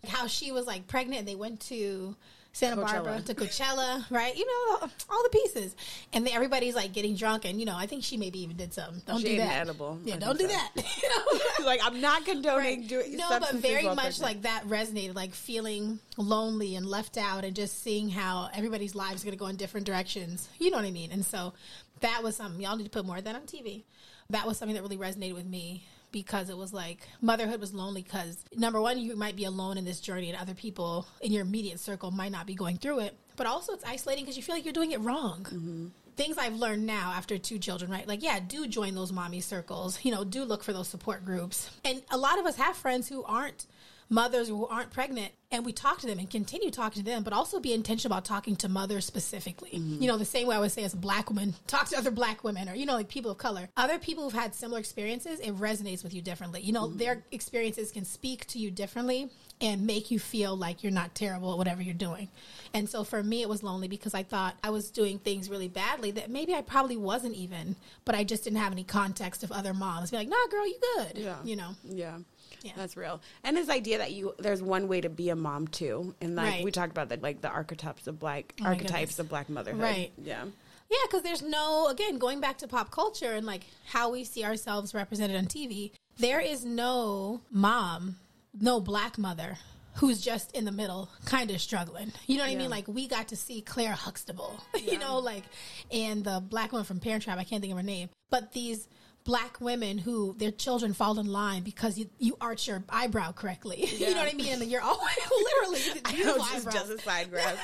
how 0.06 0.26
she 0.26 0.52
was 0.52 0.66
like 0.66 0.88
pregnant 0.88 1.20
and 1.20 1.28
they 1.28 1.36
went 1.36 1.60
to 1.60 2.16
Santa 2.54 2.82
Coachella. 2.82 2.86
Barbara 3.04 3.20
to 3.22 3.34
Coachella, 3.34 4.04
right? 4.10 4.36
You 4.36 4.44
know, 4.46 4.88
all 5.10 5.22
the 5.22 5.30
pieces. 5.30 5.74
And 6.12 6.26
then 6.26 6.34
everybody's 6.34 6.74
like 6.74 6.92
getting 6.92 7.16
drunk. 7.16 7.44
And, 7.46 7.58
you 7.58 7.64
know, 7.66 7.74
I 7.76 7.86
think 7.86 8.04
she 8.04 8.16
maybe 8.18 8.40
even 8.42 8.56
did 8.56 8.74
some. 8.74 9.00
Don't 9.06 9.20
She 9.20 9.30
do 9.30 9.36
that. 9.38 9.60
edible. 9.62 9.98
Yeah, 10.04 10.16
I 10.16 10.18
don't 10.18 10.38
do 10.38 10.46
so. 10.48 10.54
that. 10.54 10.70
You 11.02 11.08
know? 11.60 11.66
like 11.66 11.80
I'm 11.82 12.00
not 12.00 12.24
condoning 12.26 12.80
Right. 12.80 12.88
doing 12.88 13.16
no, 13.16 13.28
but 13.40 13.54
very 13.54 13.84
much 13.84 14.20
like 14.20 14.42
that 14.42 14.64
resonated, 14.68 15.14
like 15.14 15.34
feeling 15.34 15.98
lonely 16.18 16.76
and 16.76 16.84
left 16.86 17.16
out, 17.16 17.44
and 17.44 17.56
just 17.56 17.82
seeing 17.82 18.08
how 18.10 18.50
everybody's 18.54 18.94
lives 18.94 19.22
are 19.22 19.26
going 19.26 19.36
to 19.36 19.40
go 19.40 19.46
in 19.46 19.56
different 19.56 19.86
directions. 19.86 20.48
You 20.58 20.70
know 20.70 20.76
what 20.76 20.86
I 20.86 20.90
mean? 20.90 21.10
And 21.10 21.24
so 21.24 21.54
that 22.00 22.22
was 22.22 22.36
something 22.36 22.60
y'all 22.60 22.76
need 22.76 22.84
to 22.84 22.90
put 22.90 23.06
more 23.06 23.16
of 23.16 23.24
that 23.24 23.34
on 23.34 23.42
TV. 23.42 23.84
That 24.30 24.46
was 24.46 24.58
something 24.58 24.74
that 24.74 24.82
really 24.82 24.96
resonated 24.98 25.34
with 25.34 25.46
me 25.46 25.84
because 26.12 26.50
it 26.50 26.56
was 26.56 26.72
like 26.72 26.98
motherhood 27.20 27.60
was 27.60 27.74
lonely 27.74 28.02
because 28.02 28.44
number 28.54 28.80
one, 28.80 28.98
you 28.98 29.16
might 29.16 29.36
be 29.36 29.44
alone 29.44 29.78
in 29.78 29.84
this 29.84 30.00
journey, 30.00 30.30
and 30.30 30.38
other 30.38 30.54
people 30.54 31.06
in 31.20 31.32
your 31.32 31.42
immediate 31.42 31.80
circle 31.80 32.10
might 32.10 32.32
not 32.32 32.46
be 32.46 32.54
going 32.54 32.76
through 32.76 33.00
it. 33.00 33.16
But 33.36 33.46
also, 33.46 33.72
it's 33.72 33.84
isolating 33.84 34.24
because 34.24 34.36
you 34.36 34.42
feel 34.42 34.54
like 34.54 34.64
you're 34.64 34.74
doing 34.74 34.92
it 34.92 35.00
wrong 35.00 35.44
mm-hmm. 35.44 35.86
things 36.16 36.36
I've 36.38 36.54
learned 36.54 36.86
now 36.86 37.12
after 37.16 37.38
two 37.38 37.58
children, 37.58 37.90
right? 37.90 38.06
Like, 38.06 38.22
yeah, 38.22 38.38
do 38.40 38.66
join 38.68 38.94
those 38.94 39.12
mommy 39.12 39.40
circles. 39.40 39.98
You 40.04 40.12
know, 40.12 40.24
do 40.24 40.44
look 40.44 40.62
for 40.62 40.72
those 40.72 40.88
support 40.88 41.24
groups. 41.24 41.70
And 41.84 42.02
a 42.10 42.18
lot 42.18 42.38
of 42.38 42.46
us 42.46 42.56
have 42.56 42.76
friends 42.76 43.08
who 43.08 43.24
aren't 43.24 43.66
mothers 44.12 44.48
who 44.48 44.66
aren't 44.66 44.90
pregnant 44.90 45.32
and 45.50 45.64
we 45.64 45.72
talk 45.72 45.98
to 46.00 46.06
them 46.06 46.18
and 46.18 46.30
continue 46.30 46.70
talking 46.70 47.02
to 47.02 47.10
them 47.10 47.22
but 47.22 47.32
also 47.32 47.58
be 47.58 47.72
intentional 47.72 48.14
about 48.14 48.24
talking 48.24 48.54
to 48.56 48.68
mothers 48.68 49.04
specifically. 49.06 49.70
Mm-hmm. 49.70 50.02
You 50.02 50.08
know 50.08 50.18
the 50.18 50.24
same 50.24 50.46
way 50.46 50.54
i 50.54 50.58
would 50.58 50.70
say 50.70 50.84
as 50.84 50.94
a 50.94 50.98
black 50.98 51.30
woman 51.30 51.54
talk 51.66 51.88
to 51.88 51.98
other 51.98 52.10
black 52.10 52.44
women 52.44 52.68
or 52.68 52.74
you 52.74 52.86
know 52.86 52.94
like 52.94 53.08
people 53.08 53.30
of 53.30 53.38
color. 53.38 53.68
Other 53.76 53.98
people 53.98 54.24
who've 54.24 54.32
had 54.32 54.54
similar 54.54 54.78
experiences 54.78 55.40
it 55.40 55.56
resonates 55.56 56.04
with 56.04 56.14
you 56.14 56.20
differently. 56.22 56.60
You 56.60 56.72
know 56.72 56.88
mm-hmm. 56.88 56.98
their 56.98 57.24
experiences 57.32 57.90
can 57.90 58.04
speak 58.04 58.46
to 58.48 58.58
you 58.58 58.70
differently 58.70 59.30
and 59.60 59.86
make 59.86 60.10
you 60.10 60.18
feel 60.18 60.56
like 60.56 60.82
you're 60.82 60.92
not 60.92 61.14
terrible 61.14 61.52
at 61.52 61.58
whatever 61.58 61.80
you're 61.80 61.94
doing. 61.94 62.28
And 62.74 62.88
so 62.88 63.04
for 63.04 63.22
me 63.22 63.42
it 63.42 63.48
was 63.48 63.62
lonely 63.62 63.88
because 63.88 64.14
i 64.14 64.22
thought 64.22 64.56
i 64.62 64.70
was 64.70 64.90
doing 64.90 65.18
things 65.18 65.48
really 65.48 65.68
badly 65.68 66.10
that 66.10 66.30
maybe 66.30 66.54
i 66.54 66.62
probably 66.62 66.96
wasn't 66.96 67.34
even 67.34 67.76
but 68.04 68.14
i 68.14 68.24
just 68.24 68.44
didn't 68.44 68.58
have 68.58 68.72
any 68.72 68.84
context 68.84 69.42
of 69.42 69.52
other 69.52 69.74
moms 69.74 70.10
be 70.10 70.16
like 70.16 70.28
nah 70.28 70.46
girl 70.50 70.66
you 70.66 70.78
good 70.96 71.18
Yeah. 71.18 71.36
you 71.44 71.56
know? 71.56 71.70
Yeah. 71.84 72.18
Yeah. 72.62 72.72
That's 72.76 72.96
real. 72.96 73.20
And 73.44 73.56
this 73.56 73.68
idea 73.68 73.98
that 73.98 74.12
you 74.12 74.34
there's 74.38 74.62
one 74.62 74.88
way 74.88 75.00
to 75.00 75.08
be 75.08 75.28
a 75.30 75.36
mom 75.36 75.68
too. 75.68 76.14
And 76.20 76.36
like 76.36 76.46
Right. 76.46 76.64
we 76.64 76.70
talked 76.70 76.90
about 76.92 77.08
that 77.10 77.22
like 77.22 77.40
the 77.40 77.48
archetypes 77.48 78.06
of 78.06 78.18
black 78.18 78.54
Oh 78.60 78.66
archetypes 78.66 79.18
of 79.18 79.28
black 79.28 79.48
motherhood. 79.48 79.80
Right. 79.82 80.12
Yeah. 80.22 80.44
Yeah, 80.90 80.98
because 81.06 81.22
there's 81.22 81.40
no, 81.42 81.88
again, 81.88 82.18
going 82.18 82.40
back 82.40 82.58
to 82.58 82.68
pop 82.68 82.90
culture 82.90 83.32
and 83.32 83.46
like 83.46 83.62
how 83.86 84.10
we 84.10 84.24
see 84.24 84.44
ourselves 84.44 84.92
represented 84.92 85.36
on 85.36 85.46
TV, 85.46 85.90
there 86.18 86.38
is 86.40 86.66
no 86.66 87.40
mom, 87.50 88.16
no 88.60 88.78
black 88.78 89.16
mother 89.16 89.56
who's 89.96 90.20
just 90.20 90.52
in 90.52 90.64
the 90.66 90.72
middle, 90.72 91.08
kind 91.24 91.50
of 91.50 91.60
struggling. 91.62 92.12
You 92.26 92.36
know 92.36 92.44
what 92.44 92.52
I 92.52 92.56
mean? 92.56 92.68
Like 92.70 92.88
we 92.88 93.08
got 93.08 93.28
to 93.28 93.36
see 93.36 93.62
Claire 93.62 93.92
Huxtable, 93.92 94.62
you 94.82 94.98
know, 94.98 95.18
like, 95.18 95.44
and 95.90 96.24
the 96.24 96.42
black 96.46 96.72
woman 96.72 96.84
from 96.84 97.00
Parent 97.00 97.22
Trap, 97.24 97.38
I 97.38 97.44
can't 97.44 97.60
think 97.62 97.72
of 97.72 97.78
her 97.78 97.82
name, 97.82 98.08
but 98.30 98.52
these 98.52 98.86
black 99.24 99.60
women 99.60 99.98
who 99.98 100.34
their 100.38 100.50
children 100.50 100.92
fall 100.92 101.18
in 101.18 101.26
line 101.26 101.62
because 101.62 101.98
you, 101.98 102.08
you 102.18 102.36
arch 102.40 102.66
your 102.68 102.82
eyebrow 102.88 103.32
correctly. 103.32 103.86
you 103.98 104.10
know 104.10 104.20
what 104.20 104.32
I 104.32 104.36
mean? 104.36 104.60
And 104.60 104.70
you're 104.70 104.82
always 104.82 105.16
literally 105.30 106.00
I 106.04 106.10
know 106.12 106.16
beautiful 106.16 106.38
just, 106.42 106.54
eyebrows. 106.56 106.74
just 106.74 106.90
a 106.90 106.98
side 106.98 107.30
grab. 107.30 107.56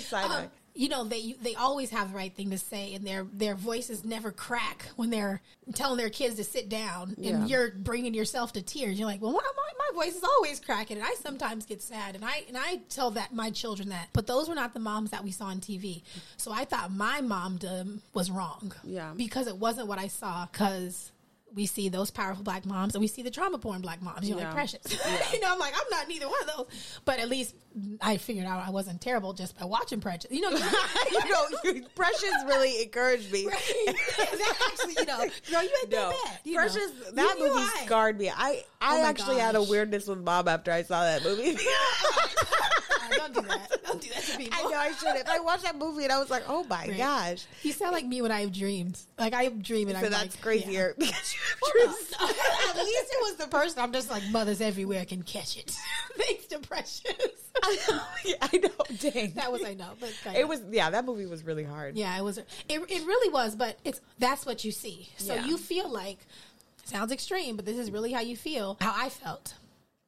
side 0.00 0.24
um, 0.24 0.32
eye. 0.32 0.48
You 0.78 0.88
know 0.88 1.02
they 1.02 1.34
they 1.42 1.56
always 1.56 1.90
have 1.90 2.10
the 2.12 2.16
right 2.16 2.32
thing 2.34 2.50
to 2.50 2.56
say 2.58 2.94
and 2.94 3.04
their 3.04 3.26
their 3.32 3.56
voices 3.56 4.04
never 4.04 4.30
crack 4.30 4.86
when 4.94 5.10
they're 5.10 5.40
telling 5.74 5.98
their 5.98 6.08
kids 6.08 6.36
to 6.36 6.44
sit 6.44 6.68
down 6.68 7.14
and 7.16 7.24
Yeah. 7.24 7.46
you're 7.46 7.70
bringing 7.72 8.14
yourself 8.14 8.52
to 8.52 8.62
tears 8.62 8.96
you're 8.96 9.08
like 9.08 9.20
well 9.20 9.32
my, 9.32 9.40
my, 9.40 9.90
my 9.90 10.04
voice 10.04 10.14
is 10.14 10.22
always 10.22 10.60
cracking 10.60 10.96
and 10.98 11.04
i 11.04 11.14
sometimes 11.14 11.66
get 11.66 11.82
sad 11.82 12.14
and 12.14 12.24
i 12.24 12.44
and 12.46 12.56
i 12.56 12.76
tell 12.88 13.10
that 13.10 13.34
my 13.34 13.50
children 13.50 13.88
that 13.88 14.08
but 14.12 14.28
those 14.28 14.48
were 14.48 14.54
not 14.54 14.72
the 14.72 14.78
moms 14.80 15.10
that 15.10 15.24
we 15.24 15.32
saw 15.32 15.46
on 15.46 15.58
tv 15.60 16.02
so 16.36 16.52
i 16.52 16.64
thought 16.64 16.92
my 16.92 17.20
momdom 17.22 17.98
was 18.14 18.30
wrong 18.30 18.72
Yeah. 18.84 19.12
because 19.16 19.48
it 19.48 19.56
wasn't 19.56 19.88
what 19.88 19.98
i 19.98 20.06
saw 20.06 20.46
because 20.46 21.10
we 21.54 21.66
see 21.66 21.88
those 21.88 22.10
powerful 22.10 22.44
black 22.44 22.64
moms 22.66 22.94
and 22.94 23.00
we 23.00 23.06
see 23.08 23.22
the 23.22 23.30
trauma 23.30 23.58
porn 23.58 23.80
black 23.80 24.00
moms, 24.02 24.28
you 24.28 24.34
know, 24.34 24.40
Yeah. 24.40 24.46
like 24.48 24.54
Precious. 24.54 24.80
you 25.32 25.40
know, 25.40 25.52
I'm 25.52 25.58
like, 25.58 25.74
I'm 25.74 25.86
not 25.90 26.06
neither 26.08 26.28
one 26.28 26.40
of 26.42 26.56
those. 26.56 27.00
But 27.04 27.18
at 27.18 27.28
least 27.28 27.54
I 28.00 28.16
figured 28.18 28.46
out 28.46 28.66
I 28.66 28.70
wasn't 28.70 29.00
terrible 29.00 29.32
just 29.32 29.58
by 29.58 29.64
watching 29.64 30.00
Precious. 30.00 30.30
You 30.30 30.42
know, 30.42 30.50
you 31.12 31.74
know, 31.74 31.80
Precious 31.94 32.32
really 32.46 32.82
encouraged 32.82 33.32
me. 33.32 33.44
that 33.86 34.56
actually, 34.72 34.94
you 34.98 35.06
know, 35.06 35.18
girl, 35.50 35.62
you 35.62 35.70
ain't 35.82 35.90
No, 35.90 36.10
that 36.10 36.40
bad. 36.44 36.54
Precious, 36.54 36.90
know. 37.06 37.10
that 37.12 37.36
You 37.38 37.48
movie 37.54 37.66
scarred 37.84 38.18
me. 38.18 38.30
I, 38.30 38.64
I 38.80 39.00
Oh 39.00 39.04
actually 39.04 39.38
had 39.38 39.54
a 39.56 39.62
weirdness 39.62 40.06
with 40.06 40.18
mom 40.18 40.48
after 40.48 40.70
I 40.70 40.82
saw 40.82 41.02
that 41.02 41.24
movie. 41.24 41.56
Don't 43.16 43.34
do 43.34 43.40
that. 43.42 43.82
Don't 43.84 44.00
do 44.00 44.08
that 44.10 44.22
to 44.24 44.36
people. 44.36 44.58
I 44.58 44.70
know 44.70 44.76
I 44.78 44.92
shouldn't. 44.92 45.28
I 45.28 45.40
watched 45.40 45.62
that 45.64 45.76
movie 45.76 46.04
and 46.04 46.12
I 46.12 46.18
was 46.18 46.30
like, 46.30 46.44
oh 46.48 46.64
my 46.64 46.86
Right. 46.88 46.96
gosh. 46.96 47.44
You 47.62 47.72
sound 47.72 47.92
like 47.92 48.04
me 48.06 48.22
when 48.22 48.30
I 48.32 48.40
have 48.42 48.52
dreams. 48.52 49.06
Like 49.18 49.34
I 49.34 49.48
dream 49.48 49.88
and 49.88 49.98
So 49.98 50.06
I'm 50.06 50.10
that's 50.12 50.34
like, 50.34 50.40
crazier. 50.42 50.94
yeah. 50.98 51.06
because 51.06 51.34
you 51.34 51.40
have 51.50 51.90
dreams. 51.96 52.12
At 52.20 52.76
least 52.76 53.08
it 53.12 53.22
was 53.22 53.36
the 53.36 53.46
person. 53.48 53.80
I'm 53.82 53.92
just 53.92 54.10
like 54.10 54.22
mothers 54.30 54.60
everywhere 54.60 55.04
can 55.04 55.22
catch 55.22 55.56
it. 55.56 55.74
Thanks 56.16 56.46
to 56.46 56.58
Precious. 56.58 57.02
I 57.62 58.50
know. 58.62 58.70
Dang. 59.00 59.32
that 59.34 59.50
was 59.50 59.62
I 59.64 59.74
know, 59.74 59.90
but 60.00 60.12
It 60.34 60.46
was 60.46 60.60
yeah. 60.70 60.90
That 60.90 61.04
movie 61.04 61.26
was 61.26 61.44
really 61.44 61.64
hard. 61.64 61.96
Yeah, 61.96 62.16
it 62.16 62.22
was. 62.22 62.38
It, 62.38 62.46
it 62.68 62.80
really 63.06 63.32
was, 63.32 63.56
but 63.56 63.78
it's 63.84 64.00
that's 64.18 64.46
what 64.46 64.64
you 64.64 64.70
see. 64.72 65.08
So 65.16 65.34
Yeah. 65.34 65.46
you 65.46 65.56
feel 65.58 65.88
like 65.88 66.18
sounds 66.84 67.12
extreme, 67.12 67.56
but 67.56 67.64
this 67.66 67.76
is 67.78 67.90
really 67.90 68.12
how 68.12 68.20
you 68.20 68.36
feel. 68.36 68.76
How 68.80 68.94
I 68.96 69.08
felt. 69.08 69.54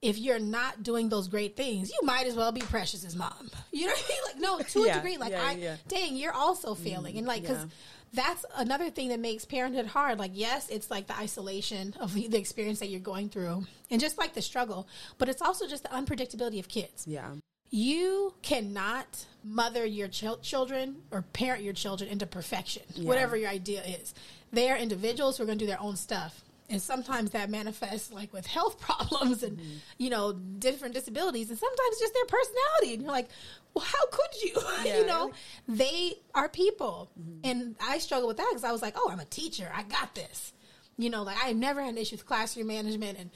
If 0.03 0.17
you're 0.19 0.39
not 0.39 0.83
doing 0.83 1.09
those 1.11 1.29
great 1.29 1.57
things, 1.57 1.91
you 1.91 1.99
might 2.07 2.27
as 2.27 2.35
well 2.35 2.53
be 2.53 2.61
Precious's 2.61 3.15
mom. 3.17 3.51
You 3.73 3.87
know 3.87 3.93
what 3.93 4.05
I 4.05 4.09
mean? 4.09 4.21
Like 4.27 4.41
no, 4.41 4.59
to 4.83 4.87
Yeah, 4.89 4.93
a 4.93 4.95
degree. 4.97 5.17
Like 5.17 5.31
yeah, 5.33 5.45
I, 5.45 5.53
yeah. 5.53 5.77
dang, 5.89 6.17
you're 6.17 6.33
also 6.33 6.75
failing, 6.75 7.17
and 7.19 7.27
like 7.27 7.41
mm, 7.41 7.49
because. 7.49 7.59
yeah. 7.65 7.71
That's 8.13 8.45
another 8.57 8.91
thing 8.91 9.11
that 9.11 9.21
makes 9.21 9.45
parenthood 9.45 9.87
hard. 9.87 10.19
Like, 10.19 10.33
yes, 10.35 10.69
it's 10.69 10.91
like 10.91 11.07
the 11.07 11.17
isolation 11.17 11.95
of 12.01 12.13
the 12.15 12.37
experience 12.37 12.81
that 12.81 12.89
you're 12.89 12.99
going 12.99 13.29
through, 13.29 13.65
and 13.89 14.01
just 14.01 14.19
like 14.19 14.35
the 14.35 14.43
struggle, 14.43 14.89
but 15.19 15.29
it's 15.29 15.41
also 15.41 15.69
just 15.69 15.85
the 15.85 15.91
unpredictability 15.91 16.59
of 16.59 16.67
kids 16.67 17.05
Yeah. 17.07 17.31
you 17.71 18.35
cannot 18.43 19.27
mother 19.45 19.87
your 19.87 20.09
chil- 20.09 20.39
children 20.39 20.97
or 21.13 21.23
parent 21.23 21.63
your 21.63 21.73
children 21.73 22.11
into 22.11 22.27
perfection, 22.27 22.83
whatever 23.03 23.37
your 23.37 23.49
idea 23.49 23.83
is. 23.85 24.13
They 24.53 24.69
are 24.71 24.77
individuals 24.77 25.37
who 25.39 25.45
are 25.45 25.47
going 25.47 25.59
to 25.59 25.65
do 25.65 25.69
their 25.69 25.81
own 25.81 25.95
stuff. 25.95 26.43
And 26.71 26.81
sometimes 26.81 27.33
that 27.33 27.51
manifests 27.51 28.13
like 28.13 28.33
with 28.33 28.47
health 28.47 28.81
problems 28.81 29.43
and, 29.43 29.59
mm-hmm. 29.59 29.77
you 29.99 30.09
know, 30.09 30.33
different 30.33 30.95
disabilities 30.95 31.51
and 31.51 31.59
sometimes 31.59 31.99
just 31.99 32.15
their 32.15 32.25
personality. 32.27 32.95
And 32.95 33.03
you're 33.03 33.13
like, 33.13 33.29
well, 33.75 33.85
how 33.85 34.07
could 34.07 34.43
you? 34.43 34.55
Yeah. 34.85 34.99
you 35.01 35.07
know, 35.07 35.33
they 35.69 36.15
are 36.35 36.49
people. 36.49 37.11
Mm-hmm. 37.21 37.41
And 37.45 37.77
I 37.83 37.99
struggle 37.99 38.29
with 38.29 38.39
that 38.39 38.47
because 38.51 38.65
I 38.65 38.73
was 38.73 38.81
like, 38.81 38.95
oh, 38.97 39.11
I'm 39.11 39.21
a 39.21 39.25
teacher. 39.27 39.71
I 39.75 39.83
got 39.83 40.15
this. 40.15 40.53
You 40.97 41.11
know, 41.11 41.23
like 41.23 41.37
I've 41.43 41.57
never 41.57 41.83
had 41.83 41.91
an 41.91 41.99
issue 41.99 42.17
with 42.17 42.25
classroom 42.25 42.69
management 42.69 43.19
and 43.19 43.31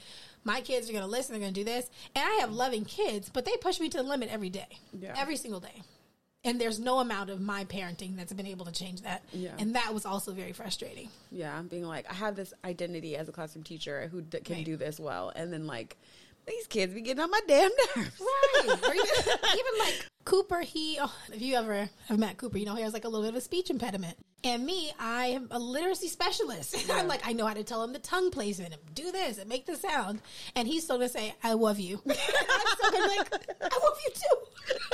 my 0.45 0.61
kids 0.61 0.89
are 0.89 0.93
going 0.93 1.03
to 1.03 1.09
listen, 1.09 1.33
they're 1.33 1.41
going 1.41 1.53
to 1.53 1.59
do 1.59 1.65
this. 1.65 1.89
And 2.15 2.23
I 2.23 2.37
have 2.41 2.53
loving 2.53 2.85
kids, 2.85 3.29
but 3.33 3.45
they 3.45 3.57
push 3.57 3.79
me 3.79 3.89
to 3.89 3.97
the 3.97 4.03
limit 4.03 4.29
every 4.31 4.49
day, 4.49 4.79
Yeah. 4.97 5.13
every 5.17 5.35
single 5.35 5.59
day. 5.59 5.81
And 6.45 6.61
there's 6.61 6.79
no 6.79 6.99
amount 6.99 7.29
of 7.31 7.41
my 7.41 7.65
parenting 7.65 8.15
that's 8.15 8.31
been 8.31 8.45
able 8.47 8.65
to 8.65 8.71
change 8.71 9.01
that. 9.01 9.23
Yeah. 9.33 9.51
And 9.59 9.75
that 9.75 9.93
was 9.93 10.05
also 10.05 10.31
very 10.31 10.53
frustrating. 10.53 11.09
Yeah, 11.31 11.61
being 11.63 11.83
like, 11.83 12.09
I 12.09 12.13
have 12.13 12.35
this 12.35 12.53
identity 12.63 13.17
as 13.17 13.27
a 13.27 13.31
classroom 13.33 13.63
teacher 13.63 14.07
who 14.11 14.21
d- 14.21 14.39
can 14.41 14.57
Right. 14.57 14.65
do 14.65 14.77
this 14.77 14.99
well, 14.99 15.33
and 15.35 15.51
then 15.51 15.65
like 15.67 15.97
these 16.47 16.67
kids 16.67 16.93
be 16.93 17.01
getting 17.01 17.23
on 17.23 17.31
my 17.31 17.39
damn 17.47 17.71
nerves. 17.95 18.21
Right. 18.21 18.31
Or 18.83 18.93
even, 18.93 19.05
even 19.53 19.79
like 19.79 20.05
Cooper, 20.25 20.61
he, 20.61 20.97
oh, 21.01 21.13
if 21.33 21.41
you 21.41 21.55
ever 21.55 21.89
have 22.07 22.17
met 22.19 22.37
Cooper, 22.37 22.57
you 22.59 22.65
know 22.65 22.75
he 22.75 22.83
has 22.83 22.93
like 22.93 23.03
a 23.05 23.07
little 23.09 23.23
bit 23.25 23.29
of 23.29 23.35
a 23.35 23.41
speech 23.41 23.69
impediment. 23.71 24.15
And 24.43 24.63
me, 24.63 24.91
I 24.99 25.27
am 25.27 25.47
a 25.49 25.57
literacy 25.59 26.07
specialist. 26.07 26.75
I'm 26.91 27.07
like, 27.07 27.21
I 27.27 27.33
know 27.33 27.47
how 27.47 27.53
to 27.55 27.63
tell 27.63 27.83
him 27.83 27.93
the 27.93 27.99
tongue 27.99 28.29
placement 28.31 28.75
do 28.93 29.11
this 29.11 29.39
and 29.39 29.49
make 29.49 29.65
the 29.65 29.75
sound. 29.75 30.21
And 30.55 30.67
he's 30.67 30.83
still 30.83 30.97
gonna 30.97 31.09
say, 31.09 31.33
I 31.43 31.53
love 31.53 31.79
you. 31.79 31.99
I'm 32.07 32.15
still 32.15 32.91
gonna 32.91 33.09
be 33.09 33.17
like, 33.17 33.33
I 33.61 33.79
love 33.83 33.97
you 34.05 34.11
too. 34.13 34.87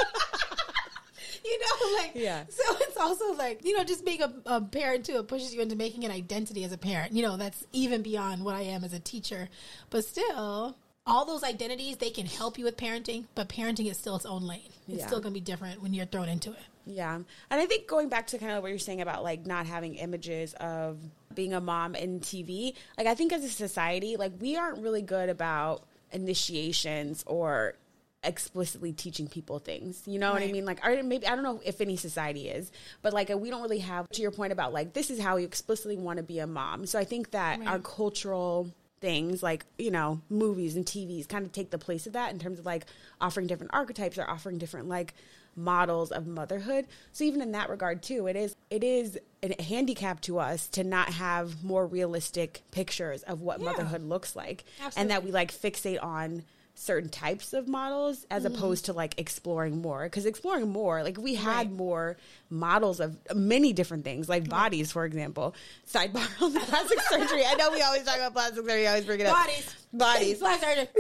you 1.46 1.60
know, 1.60 1.98
like, 2.02 2.12
Yeah. 2.16 2.44
So 2.50 2.64
it's 2.82 2.98
also 2.98 3.34
like, 3.34 3.64
you 3.66 3.76
know, 3.78 3.84
just 3.84 4.06
being 4.06 4.22
a, 4.22 4.34
a 4.46 4.62
parent 4.62 5.06
too, 5.06 5.18
it 5.18 5.28
pushes 5.28 5.54
you 5.54 5.62
into 5.62 5.76
making 5.76 6.04
an 6.06 6.12
identity 6.12 6.64
as 6.64 6.72
a 6.72 6.78
parent. 6.78 7.14
You 7.14 7.24
know, 7.24 7.38
that's 7.38 7.66
even 7.74 8.02
beyond 8.02 8.44
what 8.46 8.56
I 8.56 8.62
am 8.62 8.84
as 8.84 8.94
a 8.94 9.00
teacher. 9.00 9.50
But 9.90 10.06
still, 10.06 10.78
all 11.08 11.26
those 11.26 11.44
identities, 11.44 11.98
they 11.98 12.12
can 12.12 12.26
help 12.28 12.58
you 12.60 12.66
with 12.66 12.78
parenting, 12.78 13.26
but 13.36 13.50
parenting 13.50 13.90
is 13.90 13.98
still 13.98 14.16
its 14.16 14.26
own 14.26 14.44
lane. 14.44 14.70
It's 14.88 15.00
Yeah. 15.00 15.08
still 15.08 15.20
going 15.20 15.34
to 15.34 15.40
be 15.40 15.44
different 15.44 15.82
when 15.82 15.94
you're 15.94 16.06
thrown 16.06 16.30
into 16.30 16.52
it. 16.52 16.60
Yeah. 16.86 17.16
And 17.16 17.26
I 17.50 17.66
think 17.66 17.88
going 17.88 18.10
back 18.10 18.28
to 18.28 18.38
kind 18.38 18.52
of 18.54 18.62
what 18.64 18.70
you're 18.70 18.80
saying 18.80 19.02
about 19.02 19.24
like 19.24 19.46
not 19.46 19.66
having 19.66 19.96
images 19.96 20.54
of 20.60 20.98
being 21.34 21.54
a 21.54 21.62
mom 21.62 21.96
in 21.96 22.20
TV, 22.20 22.74
like 22.98 23.08
I 23.08 23.16
think 23.16 23.34
as 23.34 23.44
a 23.44 23.50
society, 23.50 24.16
like 24.18 24.34
we 24.40 24.58
aren't 24.58 24.80
really 24.80 25.02
good 25.02 25.30
about 25.30 25.84
initiations 26.12 27.24
or 27.28 27.76
explicitly 28.24 28.94
teaching 28.94 29.28
people 29.28 29.60
things. 29.60 30.04
You 30.06 30.20
know 30.20 30.32
what 30.34 30.44
I 30.44 30.52
mean? 30.52 30.66
Like 30.66 30.80
I 30.84 31.02
maybe 31.02 31.26
I 31.28 31.34
don't 31.36 31.44
know 31.44 31.62
if 31.66 31.82
any 31.82 31.96
society 31.98 32.50
is, 32.50 32.72
but 33.02 33.14
like 33.14 33.30
we 33.30 33.50
don't 33.50 33.62
really 33.62 33.80
have 33.80 34.08
to 34.10 34.22
your 34.22 34.32
point 34.32 34.54
about 34.54 34.74
like 34.74 34.94
this 34.94 35.10
is 35.10 35.20
how 35.20 35.38
you 35.38 35.46
explicitly 35.46 35.98
want 35.98 36.18
to 36.18 36.24
be 36.24 36.40
a 36.40 36.48
mom. 36.48 36.86
So 36.86 37.00
I 37.00 37.04
think 37.04 37.32
that 37.32 37.60
Right. 37.60 37.68
our 37.68 37.80
cultural 37.80 38.70
things 39.02 39.42
like 39.42 39.66
you 39.80 39.90
know 39.90 40.22
movies 40.30 40.76
and 40.76 40.86
tvs 40.86 41.28
kind 41.28 41.44
of 41.44 41.52
take 41.52 41.72
the 41.72 41.78
place 41.80 42.06
of 42.06 42.14
that 42.14 42.32
in 42.32 42.38
terms 42.38 42.60
of 42.60 42.68
like 42.68 42.86
offering 43.20 43.48
different 43.48 43.72
archetypes 43.74 44.16
or 44.20 44.30
offering 44.30 44.60
different 44.60 44.88
like 44.88 45.16
models 45.56 46.12
of 46.12 46.28
motherhood 46.28 46.86
so 47.12 47.24
even 47.24 47.42
in 47.42 47.52
that 47.52 47.68
regard 47.68 48.04
too 48.04 48.28
it 48.28 48.36
is 48.36 48.56
it 48.70 48.84
is 48.84 49.18
a 49.42 49.60
handicap 49.64 50.22
to 50.22 50.38
us 50.38 50.68
to 50.68 50.84
not 50.84 51.10
have 51.10 51.64
more 51.64 51.88
realistic 51.88 52.62
pictures 52.70 53.24
of 53.24 53.42
what 53.42 53.60
Yeah. 53.60 53.66
motherhood 53.72 54.04
looks 54.04 54.36
like 54.36 54.64
and 54.96 55.10
that 55.10 55.24
we 55.24 55.32
like 55.32 55.52
fixate 55.52 56.02
on 56.04 56.44
certain 56.74 57.10
types 57.10 57.54
of 57.54 57.68
models 57.68 58.26
as 58.32 58.44
Mm-hmm. 58.44 58.56
opposed 58.56 58.86
to 58.86 58.94
like 58.94 59.20
exploring 59.20 59.82
more. 59.82 60.04
Because 60.04 60.26
exploring 60.26 60.70
more 60.70 61.04
like 61.04 61.18
we 61.18 61.36
had 61.36 61.68
Right. 61.68 61.72
more 61.72 62.18
models 62.50 63.00
of 63.00 63.18
many 63.36 63.72
different 63.74 64.04
things 64.04 64.28
like 64.30 64.50
bodies 64.50 64.92
for 64.92 65.06
example. 65.06 65.54
Sidebar 65.92 66.28
on 66.42 66.54
plastic 66.54 67.00
surgery. 67.02 67.44
I 67.46 67.54
know 67.56 67.72
we 67.72 67.82
always 67.82 68.04
talk 68.04 68.16
about 68.18 68.34
plastic 68.34 68.58
surgery 68.66 68.88
i 68.88 68.92
always 68.92 69.06
bring 69.06 69.20
it 69.20 69.28
up. 69.28 69.36
Bodies. 69.36 69.76
bodies. 69.94 70.40
Black 70.40 70.60
surgeon. 70.62 70.88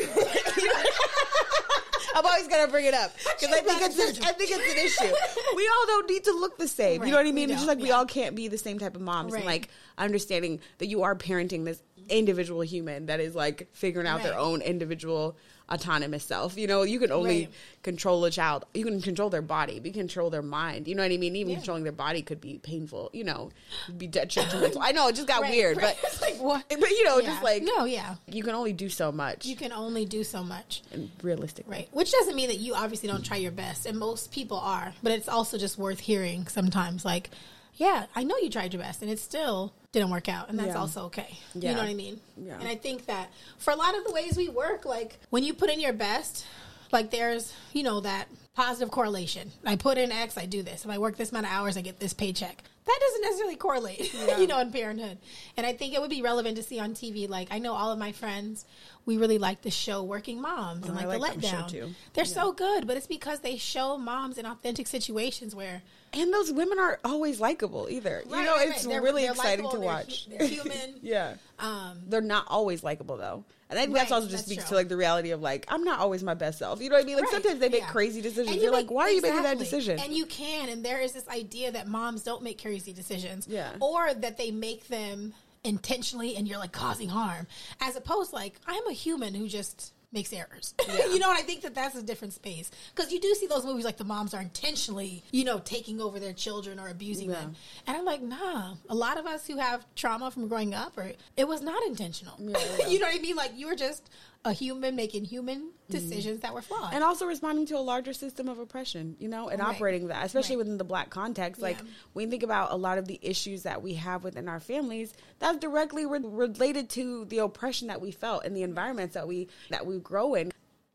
i'm 2.13 2.25
always 2.25 2.47
gonna 2.47 2.67
bring 2.69 2.85
it 2.85 2.93
up 2.93 3.11
because 3.23 3.55
i 3.55 3.61
think 3.61 3.77
plastic 3.79 4.09
it's 4.09 4.19
a, 4.19 4.23
i 4.27 4.33
think 4.33 4.51
it's 4.53 5.01
an 5.01 5.07
issue. 5.07 5.15
We 5.55 5.67
all 5.67 5.85
don't 5.87 6.09
need 6.09 6.23
to 6.25 6.31
look 6.33 6.57
the 6.57 6.67
same 6.67 7.03
you 7.03 7.11
know 7.11 7.17
what 7.17 7.25
i 7.25 7.31
mean? 7.31 7.49
It's 7.49 7.59
just 7.59 7.67
like 7.67 7.79
we 7.79 7.91
all 7.91 8.05
can't 8.05 8.35
be 8.35 8.47
the 8.49 8.57
same 8.57 8.79
type 8.79 8.95
of 8.95 9.01
moms 9.01 9.33
and 9.33 9.45
like 9.45 9.69
understanding 9.97 10.59
that 10.79 10.87
you 10.87 11.03
are 11.03 11.15
parenting 11.15 11.63
this 11.65 11.81
individual 12.09 12.61
human 12.61 13.05
that 13.05 13.19
is 13.21 13.35
like 13.35 13.69
figuring 13.73 14.07
out 14.07 14.23
their 14.23 14.37
own 14.37 14.61
individual 14.61 15.37
autonomous 15.71 16.23
self. 16.23 16.57
You 16.57 16.67
know, 16.67 16.83
you 16.83 16.99
can 16.99 17.11
only 17.11 17.45
Right. 17.45 17.49
control 17.83 18.23
a 18.25 18.31
child. 18.31 18.65
You 18.73 18.83
can 18.83 19.01
control 19.01 19.29
their 19.29 19.41
body, 19.41 19.79
but 19.79 19.85
you 19.87 19.91
can 19.93 20.01
control 20.01 20.29
their 20.29 20.41
mind. 20.41 20.87
You 20.87 20.95
know 20.95 21.03
what 21.03 21.11
I 21.11 21.17
mean? 21.17 21.35
Even 21.35 21.51
Yeah. 21.51 21.57
controlling 21.57 21.83
their 21.83 21.91
body 21.93 22.21
could 22.21 22.41
be 22.41 22.59
painful. 22.59 23.09
You 23.13 23.23
know, 23.23 23.51
be 23.97 24.07
detrimental. 24.07 24.81
I 24.81 24.91
know 24.91 25.07
it 25.07 25.15
just 25.15 25.27
got 25.27 25.41
Right, 25.41 25.51
weird, 25.51 25.77
right. 25.77 25.95
but 26.01 26.09
It's 26.11 26.21
like, 26.21 26.37
what? 26.41 26.65
But 26.69 26.89
you 26.89 27.05
know, 27.05 27.19
Yeah. 27.19 27.27
just 27.29 27.43
like 27.43 27.63
No, 27.63 27.85
yeah. 27.85 28.15
you 28.27 28.43
can 28.43 28.53
only 28.55 28.73
do 28.73 28.89
so 28.89 29.11
much. 29.11 29.45
You 29.45 29.55
can 29.55 29.71
only 29.71 30.05
do 30.05 30.23
so 30.23 30.43
much. 30.43 30.81
and 30.91 31.09
realistically, 31.23 31.71
Right. 31.71 31.87
Which 31.91 32.11
doesn't 32.11 32.35
mean 32.35 32.47
that 32.49 32.59
you 32.59 32.75
obviously 32.75 33.07
don't 33.07 33.23
try 33.23 33.37
your 33.37 33.51
best, 33.51 33.85
and 33.85 33.97
most 33.97 34.31
people 34.31 34.57
are, 34.57 34.93
but 35.01 35.11
it's 35.13 35.27
also 35.29 35.57
just 35.57 35.77
worth 35.77 35.99
hearing 36.01 36.47
sometimes. 36.47 37.05
Like, 37.05 37.29
yeah, 37.75 38.05
I 38.15 38.23
know 38.23 38.37
you 38.37 38.49
tried 38.49 38.73
your 38.73 38.81
best, 38.81 39.01
and 39.01 39.09
it 39.11 39.19
still 39.19 39.73
didn't 39.91 40.09
work 40.09 40.29
out, 40.29 40.49
and 40.49 40.57
that's 40.59 40.69
Yeah. 40.69 40.79
also 40.79 41.03
okay. 41.05 41.37
Yeah. 41.55 41.69
You 41.71 41.75
know 41.75 41.81
what 41.83 41.89
I 41.89 41.93
mean? 41.95 42.19
Yeah. 42.37 42.57
And 42.59 42.67
I 42.67 42.75
think 42.75 43.05
that 43.07 43.29
for 43.57 43.71
a 43.71 43.75
lot 43.75 43.97
of 43.97 44.03
the 44.05 44.11
ways 44.11 44.37
we 44.37 44.49
work, 44.49 44.85
like 44.85 45.19
when 45.29 45.43
you 45.43 45.53
put 45.53 45.69
in 45.69 45.79
your 45.79 45.93
best, 45.93 46.45
like 46.91 47.11
there's, 47.11 47.53
you 47.73 47.83
know, 47.83 47.99
that 48.01 48.27
positive 48.53 48.91
correlation. 48.91 49.51
I 49.65 49.75
put 49.77 49.97
in 49.97 50.11
X, 50.11 50.37
I 50.37 50.45
do 50.45 50.61
this. 50.61 50.83
If 50.85 50.91
I 50.91 50.97
work 50.97 51.15
this 51.17 51.31
amount 51.31 51.45
of 51.47 51.51
hours, 51.53 51.77
I 51.77 51.81
get 51.81 51.99
this 51.99 52.13
paycheck. 52.13 52.63
That 52.85 52.97
doesn't 52.99 53.21
necessarily 53.21 53.55
correlate, 53.55 54.13
you 54.39 54.47
know, 54.47 54.59
in 54.59 54.71
parenthood. 54.71 55.17
And 55.55 55.65
I 55.65 55.73
think 55.73 55.93
it 55.93 56.01
would 56.01 56.09
be 56.09 56.21
relevant 56.21 56.57
to 56.57 56.63
see 56.63 56.79
on 56.79 56.93
TV. 56.93 57.29
Like, 57.29 57.47
I 57.51 57.59
know 57.59 57.73
all 57.73 57.91
of 57.91 57.99
my 57.99 58.11
friends, 58.11 58.65
we 59.05 59.17
really 59.17 59.37
like 59.37 59.61
the 59.61 59.71
show 59.71 60.03
Working 60.03 60.41
Moms 60.41 60.85
and 60.87 60.97
Oh, 60.97 61.01
I 61.01 61.05
like, 61.05 61.19
like 61.21 61.39
the 61.41 61.47
letdown. 61.47 61.69
too. 61.69 61.95
They're 62.13 62.25
so 62.25 62.51
good, 62.51 62.87
but 62.87 62.97
it's 62.97 63.07
because 63.07 63.39
they 63.39 63.55
show 63.57 63.97
moms 63.97 64.37
in 64.37 64.45
authentic 64.45 64.87
situations 64.87 65.55
where 65.55 65.83
and 66.13 66.33
those 66.33 66.51
women 66.51 66.77
aren't 66.79 66.99
always 67.05 67.39
likable 67.39 67.87
either. 67.89 68.23
you 68.25 68.31
know, 68.31 68.55
right, 68.55 68.69
it's 68.69 68.85
right. 68.85 68.91
They're- 68.93 69.01
really 69.01 69.23
they're 69.23 69.31
exciting 69.31 69.65
likable, 69.65 69.71
to 69.71 69.77
they're 69.87 69.95
watch. 69.95 70.27
they're 70.27 70.47
human. 70.47 70.95
yeah. 71.01 71.35
um, 71.59 71.99
They're 72.07 72.21
not 72.21 72.45
always 72.47 72.83
likable 72.83 73.17
though. 73.17 73.43
And 73.69 73.79
I 73.79 73.83
think 73.83 73.95
that's 73.95 74.11
also 74.11 74.27
just 74.27 74.43
that's 74.43 74.51
speaks 74.51 74.69
to 74.69 74.75
like 74.75 74.89
the 74.89 74.97
reality 74.97 75.31
of 75.31 75.41
like 75.41 75.65
I'm 75.69 75.85
not 75.85 75.99
always 75.99 76.23
my 76.23 76.33
best 76.33 76.59
self. 76.59 76.81
You 76.81 76.89
know 76.89 76.97
what 76.97 77.03
I 77.03 77.05
mean? 77.05 77.15
Like 77.15 77.25
Right, 77.25 77.33
sometimes 77.33 77.59
they 77.59 77.69
make 77.69 77.81
yeah. 77.83 77.87
crazy 77.89 78.21
decisions. 78.21 78.51
And 78.53 78.61
you 78.61 78.69
like, 78.71 78.87
make- 78.87 78.91
why 78.91 79.03
are 79.03 79.11
you 79.11 79.21
making 79.21 79.43
that 79.43 79.57
decision? 79.59 79.97
And 79.99 80.11
you 80.13 80.25
can, 80.25 80.67
and 80.67 80.83
there 80.83 80.99
is 80.99 81.13
this 81.13 81.27
idea 81.29 81.71
that 81.71 81.87
moms 81.87 82.23
don't 82.23 82.43
make 82.43 82.61
crazy 82.61 82.91
decisions, 82.91 83.47
Yeah. 83.47 83.71
or 83.79 84.13
that 84.13 84.37
they 84.37 84.51
make 84.51 84.87
them 84.89 85.33
intentionally, 85.63 86.35
and 86.35 86.47
you're 86.47 86.57
like 86.57 86.73
causing 86.73 87.07
harm, 87.07 87.47
as 87.79 87.95
opposed 87.95 88.33
like 88.33 88.55
I'm 88.67 88.85
a 88.87 88.93
human 88.93 89.33
who 89.33 89.47
just 89.47 89.93
makes 90.13 90.33
errors. 90.33 90.73
you 90.87 91.19
know, 91.19 91.29
and 91.29 91.37
I 91.37 91.41
think 91.41 91.61
that 91.61 91.73
that's 91.75 91.95
a 91.95 92.03
different 92.03 92.33
space 92.33 92.69
because 92.95 93.11
you 93.11 93.19
do 93.19 93.33
see 93.35 93.47
those 93.47 93.65
movies 93.65 93.85
like 93.85 93.97
the 93.97 94.03
moms 94.03 94.33
are 94.33 94.41
intentionally, 94.41 95.23
you 95.31 95.43
know, 95.45 95.59
taking 95.59 96.01
over 96.01 96.19
their 96.19 96.33
children 96.33 96.79
or 96.79 96.89
abusing 96.89 97.29
Yeah. 97.29 97.35
them, 97.41 97.55
and 97.87 97.97
I'm 97.97 98.05
like, 98.05 98.21
nah. 98.21 98.75
A 98.89 98.95
lot 98.95 99.17
of 99.17 99.25
us 99.25 99.47
who 99.47 99.57
have 99.57 99.85
trauma 99.95 100.31
from 100.31 100.47
growing 100.47 100.73
up, 100.73 100.97
or 100.97 101.11
it 101.37 101.47
was 101.47 101.61
not 101.61 101.81
intentional. 101.85 102.35
you 102.39 102.99
know 102.99 103.07
what 103.07 103.15
I 103.15 103.19
mean? 103.19 103.35
Like 103.35 103.51
you 103.55 103.67
were 103.67 103.75
just 103.75 104.09
a 104.43 104.53
human 104.53 104.95
making 104.95 105.23
human 105.23 105.61
mm. 105.61 105.71
decisions 105.87 106.39
that 106.41 106.53
were 106.53 106.61
flawed. 106.61 106.93
And 106.93 107.03
also 107.03 107.25
responding 107.25 107.65
to 107.67 107.77
a 107.77 107.79
larger 107.79 108.13
system 108.13 108.49
of 108.49 108.57
oppression, 108.59 109.15
you 109.19 109.27
know, 109.27 109.49
and 109.49 109.61
Right. 109.61 109.75
operating 109.75 110.07
that, 110.07 110.25
especially 110.25 110.55
Right. 110.55 110.65
within 110.65 110.77
the 110.77 110.83
black 110.83 111.09
context. 111.09 111.61
Like 111.61 111.77
Yeah. 111.77 111.85
when 112.13 112.25
you 112.25 112.31
think 112.31 112.43
about 112.43 112.71
a 112.71 112.75
lot 112.75 112.97
of 112.97 113.05
the 113.07 113.19
issues 113.21 113.63
that 113.63 113.83
we 113.83 113.93
have 113.95 114.23
within 114.23 114.47
our 114.49 114.59
families, 114.59 115.13
that's 115.39 115.59
directly 115.59 116.05
re- 116.05 116.19
related 116.23 116.89
to 116.91 117.25
the 117.25 117.39
oppression 117.39 117.87
that 117.89 118.01
we 118.01 118.11
felt 118.11 118.45
in 118.45 118.53
the 118.53 118.63
environments 118.63 119.13
that 119.13 119.27
we 119.27 119.47
that 119.69 119.85
we 119.85 119.99
grow 119.99 120.33
in. 120.33 120.51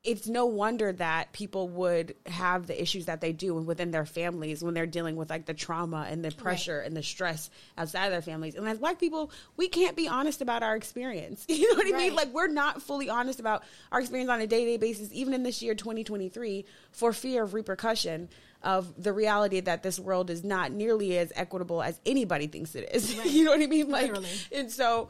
It's 0.07 0.29
no 0.29 0.47
wonder 0.47 0.93
that 0.93 1.33
people 1.33 1.69
would 1.69 2.15
have 2.27 2.67
the 2.67 2.81
issues 2.81 3.07
that 3.07 3.21
they 3.21 3.33
do 3.33 3.55
within 3.55 3.91
their 3.91 4.07
families 4.07 4.63
when 4.63 4.73
they're 4.73 4.87
dealing 4.87 5.17
with 5.17 5.29
like 5.29 5.47
the 5.47 5.55
trauma 5.55 6.07
and 6.09 6.25
the 6.25 6.31
pressure 6.31 6.79
and 6.79 6.97
the 6.97 7.03
stress 7.03 7.51
outside 7.77 8.07
of 8.07 8.13
their 8.13 8.23
families. 8.23 8.55
And 8.55 8.67
as 8.69 8.79
black 8.79 9.01
people, 9.01 9.33
we 9.57 9.69
can't 9.69 9.97
be 9.97 10.07
honest 10.07 10.41
about 10.41 10.63
our 10.63 10.77
experience. 10.77 11.45
You 11.57 11.73
know 11.73 11.79
what 11.79 11.95
I 11.95 11.99
mean? 11.99 12.15
Like 12.15 12.33
we're 12.33 12.49
not 12.49 12.83
fully 12.83 13.09
honest 13.09 13.41
about 13.41 13.65
our 13.91 13.99
experience 13.99 14.31
on 14.31 14.41
a 14.41 14.47
day 14.47 14.65
to 14.65 14.71
day 14.73 14.77
basis, 14.77 15.09
even 15.13 15.35
in 15.35 15.43
this 15.43 15.63
year 15.63 15.75
2023, 15.75 16.65
for 16.93 17.13
fear 17.13 17.43
of 17.43 17.55
repercussion 17.55 18.29
of 18.63 19.03
the 19.03 19.13
reality 19.13 19.61
that 19.61 19.83
this 19.83 19.99
world 19.99 20.31
is 20.31 20.45
not 20.45 20.73
nearly 20.73 21.19
as 21.19 21.33
equitable 21.35 21.83
as 21.83 21.99
anybody 22.05 22.47
thinks 22.47 22.75
it 22.75 22.89
is. 22.93 23.15
you 23.35 23.45
know 23.45 23.53
what 23.53 23.63
I 23.63 23.67
mean? 23.67 23.89
Like, 23.89 24.09
Literally. 24.09 24.29
and 24.53 24.71
so, 24.71 25.09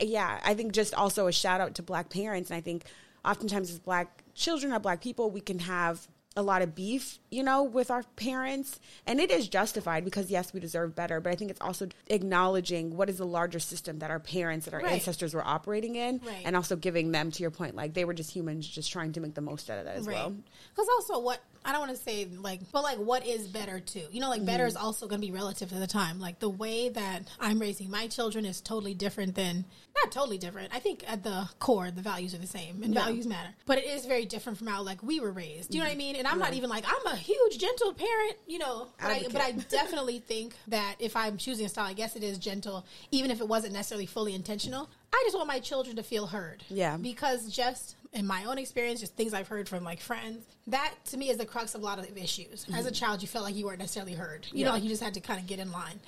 yeah, 0.00 0.40
I 0.44 0.54
think 0.54 0.72
just 0.72 0.94
also 0.94 1.26
a 1.26 1.32
shout 1.32 1.60
out 1.60 1.74
to 1.76 1.82
black 1.82 2.10
parents. 2.10 2.50
And 2.50 2.56
I 2.56 2.60
think 2.60 2.84
oftentimes 3.24 3.70
as 3.70 3.78
black 3.78 4.24
children 4.34 4.72
or 4.72 4.78
black 4.78 5.00
people, 5.00 5.30
we 5.30 5.40
can 5.40 5.60
have 5.60 6.08
a 6.36 6.42
lot 6.42 6.62
of 6.62 6.74
beef, 6.74 7.18
you 7.32 7.42
know, 7.42 7.62
with 7.62 7.90
our 7.90 8.02
parents. 8.16 8.78
And 9.06 9.18
it 9.20 9.30
is 9.30 9.48
justified 9.48 10.04
because, 10.04 10.30
yes, 10.30 10.52
we 10.52 10.60
deserve 10.60 10.94
better. 10.94 11.20
But 11.20 11.32
I 11.32 11.36
think 11.36 11.50
it's 11.50 11.60
also 11.60 11.88
acknowledging 12.08 12.96
what 12.96 13.08
is 13.08 13.18
the 13.18 13.26
larger 13.26 13.58
system 13.58 13.98
that 14.00 14.10
our 14.10 14.20
parents 14.20 14.66
and 14.66 14.74
our 14.74 14.80
Right. 14.80 14.92
ancestors 14.92 15.34
were 15.34 15.46
operating 15.46 15.96
in. 15.96 16.20
Right. 16.24 16.42
And 16.44 16.54
also 16.56 16.76
giving 16.76 17.10
them, 17.12 17.30
to 17.32 17.42
your 17.42 17.50
point, 17.50 17.74
like 17.74 17.94
they 17.94 18.04
were 18.04 18.14
just 18.14 18.30
humans 18.30 18.66
just 18.66 18.90
trying 18.92 19.12
to 19.12 19.20
make 19.20 19.34
the 19.34 19.40
most 19.40 19.68
out 19.70 19.78
of 19.78 19.84
that 19.86 19.96
as 19.96 20.06
well. 20.06 20.34
Because 20.74 20.88
also, 20.98 21.18
what 21.20 21.40
I 21.64 21.70
don't 21.70 21.80
want 21.80 21.92
to 21.96 22.02
say 22.02 22.24
like, 22.24 22.60
but 22.72 22.82
like, 22.82 22.98
what 22.98 23.24
is 23.26 23.46
better 23.46 23.78
too? 23.80 24.02
You 24.10 24.20
know, 24.20 24.28
like 24.30 24.44
better 24.44 24.62
Mm-hmm. 24.64 24.68
is 24.68 24.76
also 24.76 25.06
going 25.06 25.20
to 25.20 25.26
be 25.26 25.32
relative 25.32 25.68
to 25.70 25.76
the 25.76 25.86
time. 25.86 26.18
Like 26.20 26.38
the 26.40 26.48
way 26.50 26.88
that 26.88 27.22
I'm 27.40 27.58
raising 27.60 27.90
my 27.90 28.06
children 28.08 28.44
is 28.44 28.60
totally 28.60 28.94
different 28.94 29.34
than 29.36 29.64
not 30.02 30.10
totally 30.12 30.38
different. 30.38 30.74
I 30.74 30.78
think 30.80 31.04
at 31.06 31.22
the 31.22 31.48
core, 31.60 31.90
the 31.90 32.00
values 32.02 32.34
are 32.34 32.38
the 32.38 32.46
same, 32.46 32.82
and 32.82 32.92
Yeah. 32.94 33.04
values 33.04 33.26
matter. 33.26 33.50
But 33.66 33.78
it 33.78 33.84
is 33.84 34.06
very 34.06 34.24
different 34.26 34.58
from 34.58 34.66
how 34.66 34.82
like 34.82 35.02
we 35.02 35.20
were 35.20 35.30
raised. 35.30 35.70
Do 35.70 35.78
you 35.78 35.84
know 35.84 35.88
Mm-hmm. 35.90 35.98
what 35.98 36.04
I 36.04 36.06
mean? 36.12 36.16
And 36.16 36.26
I'm 36.26 36.38
not 36.40 36.54
even 36.54 36.68
like 36.70 36.84
I'm 36.86 37.06
a 37.12 37.16
huge 37.22 37.58
gentle 37.58 37.92
parent. 37.92 38.36
You 38.46 38.58
know, 38.58 38.88
but 39.00 39.10
I, 39.10 39.26
but 39.30 39.40
I 39.40 39.52
definitely 39.70 40.18
think 40.18 40.54
that 40.68 40.96
if 40.98 41.16
I'm 41.16 41.36
choosing 41.36 41.66
a 41.66 41.68
style, 41.68 41.86
I 41.86 41.94
guess 41.94 42.16
it 42.16 42.22
is 42.22 42.38
gentle, 42.38 42.84
even 43.10 43.30
if 43.30 43.40
it 43.40 43.48
wasn't 43.48 43.72
necessarily 43.72 44.06
fully 44.06 44.34
intentional. 44.34 44.88
I 45.12 45.22
just 45.24 45.36
want 45.36 45.48
my 45.48 45.60
children 45.60 45.96
to 45.96 46.02
feel 46.02 46.26
heard. 46.26 46.64
Yeah. 46.70 46.96
Because 46.96 47.54
just 47.54 47.96
in 48.12 48.26
my 48.26 48.44
own 48.44 48.58
experience, 48.58 49.00
just 49.00 49.14
things 49.14 49.34
I've 49.34 49.48
heard 49.48 49.68
from 49.68 49.84
like 49.84 50.00
friends, 50.00 50.44
that 50.68 50.94
to 51.06 51.16
me 51.16 51.30
is 51.30 51.38
the 51.38 51.46
crux 51.46 51.74
of 51.74 51.82
a 51.82 51.84
lot 51.84 51.98
of 51.98 52.16
issues. 52.16 52.66
As 52.74 52.86
a 52.86 52.90
child, 52.90 53.22
you 53.22 53.28
felt 53.28 53.44
like 53.44 53.54
you 53.54 53.66
weren't 53.66 53.78
necessarily 53.78 54.14
heard. 54.14 54.46
You 54.52 54.64
know, 54.64 54.72
like 54.72 54.82
you 54.82 54.88
just 54.88 55.02
had 55.02 55.14
to 55.14 55.20
kind 55.20 55.40
of 55.40 55.46
get 55.46 55.58
in 55.58 55.72
line. 55.72 56.00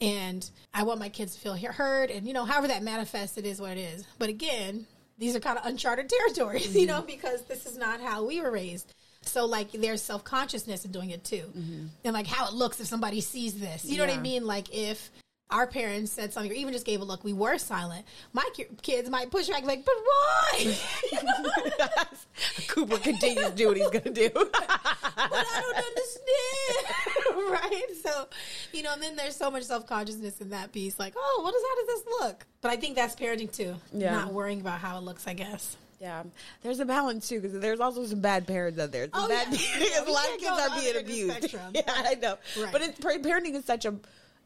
And 0.00 0.48
I 0.74 0.82
want 0.82 0.98
my 0.98 1.08
kids 1.08 1.34
to 1.34 1.40
feel 1.40 1.54
heard, 1.54 2.10
and 2.10 2.26
you 2.26 2.32
know, 2.32 2.44
however 2.44 2.68
that 2.68 2.82
manifests, 2.82 3.38
it 3.38 3.46
is 3.46 3.60
what 3.60 3.72
it 3.72 3.78
is. 3.78 4.04
But 4.18 4.30
again, 4.30 4.86
these 5.18 5.36
are 5.36 5.40
kind 5.40 5.58
of 5.58 5.64
uncharted 5.64 6.08
territories, 6.18 6.68
mm-hmm. 6.68 6.78
you 6.78 6.86
know, 6.86 7.02
because 7.02 7.42
this 7.42 7.66
is 7.66 7.78
not 7.78 8.00
how 8.00 8.24
we 8.24 8.40
were 8.40 8.50
raised. 8.50 8.92
So 9.22 9.46
like 9.46 9.72
there's 9.72 10.02
self 10.02 10.24
consciousness 10.24 10.84
in 10.84 10.92
doing 10.92 11.10
it 11.10 11.24
too, 11.24 11.44
mm-hmm. 11.56 11.86
and 12.04 12.14
like 12.14 12.26
how 12.26 12.46
it 12.46 12.54
looks 12.54 12.80
if 12.80 12.86
somebody 12.86 13.20
sees 13.20 13.58
this. 13.58 13.84
You 13.84 13.98
know 13.98 14.06
what 14.06 14.14
I 14.14 14.20
mean? 14.20 14.46
Like 14.46 14.74
if 14.74 15.10
our 15.52 15.66
parents 15.66 16.10
said 16.10 16.32
something 16.32 16.50
or 16.50 16.54
even 16.54 16.72
just 16.72 16.86
gave 16.86 17.00
a 17.00 17.04
look, 17.04 17.22
we 17.22 17.32
were 17.32 17.58
silent. 17.58 18.04
My 18.32 18.48
kids 18.80 19.10
might 19.10 19.30
push 19.30 19.48
back 19.48 19.64
like, 19.64 19.84
but 19.84 19.94
why? 20.02 20.78
Cooper 22.68 22.98
continues 22.98 23.50
to 23.50 23.54
do 23.54 23.68
what 23.68 23.76
he's 23.76 23.90
going 23.90 24.04
to 24.04 24.10
do. 24.10 24.30
but 24.34 24.50
I 24.56 25.60
don't 25.60 25.76
understand. 25.76 27.50
right? 27.52 27.86
So, 28.02 28.28
you 28.72 28.82
know, 28.82 28.94
and 28.94 29.02
then 29.02 29.16
there's 29.16 29.36
so 29.36 29.50
much 29.50 29.64
self 29.64 29.86
consciousness 29.86 30.40
in 30.40 30.50
that 30.50 30.72
piece. 30.72 30.98
Like, 30.98 31.14
oh, 31.16 31.40
what 31.42 31.54
is, 31.54 31.62
how 31.62 31.76
does 31.76 31.86
this 31.86 32.14
look? 32.20 32.46
But 32.62 32.70
I 32.70 32.76
think 32.76 32.96
that's 32.96 33.14
parenting 33.14 33.52
too. 33.52 33.74
Yeah. 33.92 34.12
Not 34.12 34.32
worrying 34.32 34.60
about 34.60 34.80
how 34.80 34.98
it 34.98 35.02
looks, 35.02 35.26
I 35.26 35.34
guess. 35.34 35.76
Yeah, 36.02 36.24
there's 36.62 36.80
a 36.80 36.84
balance 36.84 37.28
too 37.28 37.40
because 37.40 37.60
there's 37.60 37.78
also 37.78 38.04
some 38.06 38.18
bad 38.18 38.44
parents 38.44 38.76
out 38.80 38.90
there. 38.90 39.04
Some 39.04 39.24
oh, 39.24 39.28
bad 39.28 39.46
yeah. 39.52 39.58
yeah, 39.78 40.04
a 40.04 40.10
lot 40.10 40.28
of 40.34 40.38
kids 40.38 40.50
are 40.50 40.80
being 40.80 40.96
abused. 40.96 41.54
yeah, 41.74 41.82
I 41.86 42.16
know. 42.16 42.38
Right. 42.58 42.72
But 42.72 42.82
it's, 42.82 42.98
parenting 42.98 43.54
is 43.54 43.64
such 43.64 43.84
a 43.84 43.94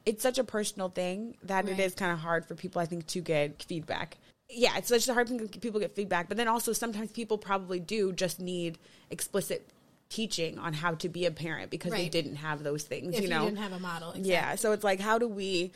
it's 0.05 0.23
such 0.23 0.37
a 0.39 0.45
personal 0.45 0.91
thing 0.91 1.35
that 1.45 1.65
right. 1.65 1.73
it 1.73 1.83
is 1.83 1.95
kind 1.95 2.13
of 2.13 2.19
hard 2.19 2.45
for 2.45 2.55
people, 2.55 2.83
I 2.83 2.85
think, 2.85 3.07
to 3.07 3.21
get 3.23 3.63
feedback. 3.63 4.19
Yeah, 4.51 4.77
it's 4.77 4.89
such 4.89 5.09
a 5.09 5.15
hard 5.15 5.29
thing 5.29 5.49
people 5.49 5.81
get 5.81 5.97
feedback. 5.97 6.29
But 6.29 6.37
then 6.37 6.47
also 6.47 6.75
sometimes 6.75 7.11
people 7.11 7.39
probably 7.39 7.81
do 7.81 8.13
just 8.13 8.39
need 8.39 8.77
explicit 9.11 9.67
teaching 10.11 10.59
on 10.59 10.75
how 10.75 10.95
to 10.97 11.09
be 11.09 11.25
a 11.25 11.31
parent 11.31 11.71
because 11.71 11.91
right. 11.91 12.03
they 12.03 12.09
didn't 12.11 12.37
have 12.37 12.65
those 12.65 12.83
things. 12.83 13.17
If 13.17 13.23
you 13.23 13.29
know, 13.29 13.45
you 13.45 13.51
didn't 13.51 13.63
have 13.63 13.73
a 13.73 13.79
model. 13.79 14.11
Exactly. 14.11 14.31
Yeah, 14.31 14.55
so 14.57 14.73
it's 14.73 14.85
like, 14.85 15.01
how 15.01 15.19
do 15.19 15.27
we 15.27 15.73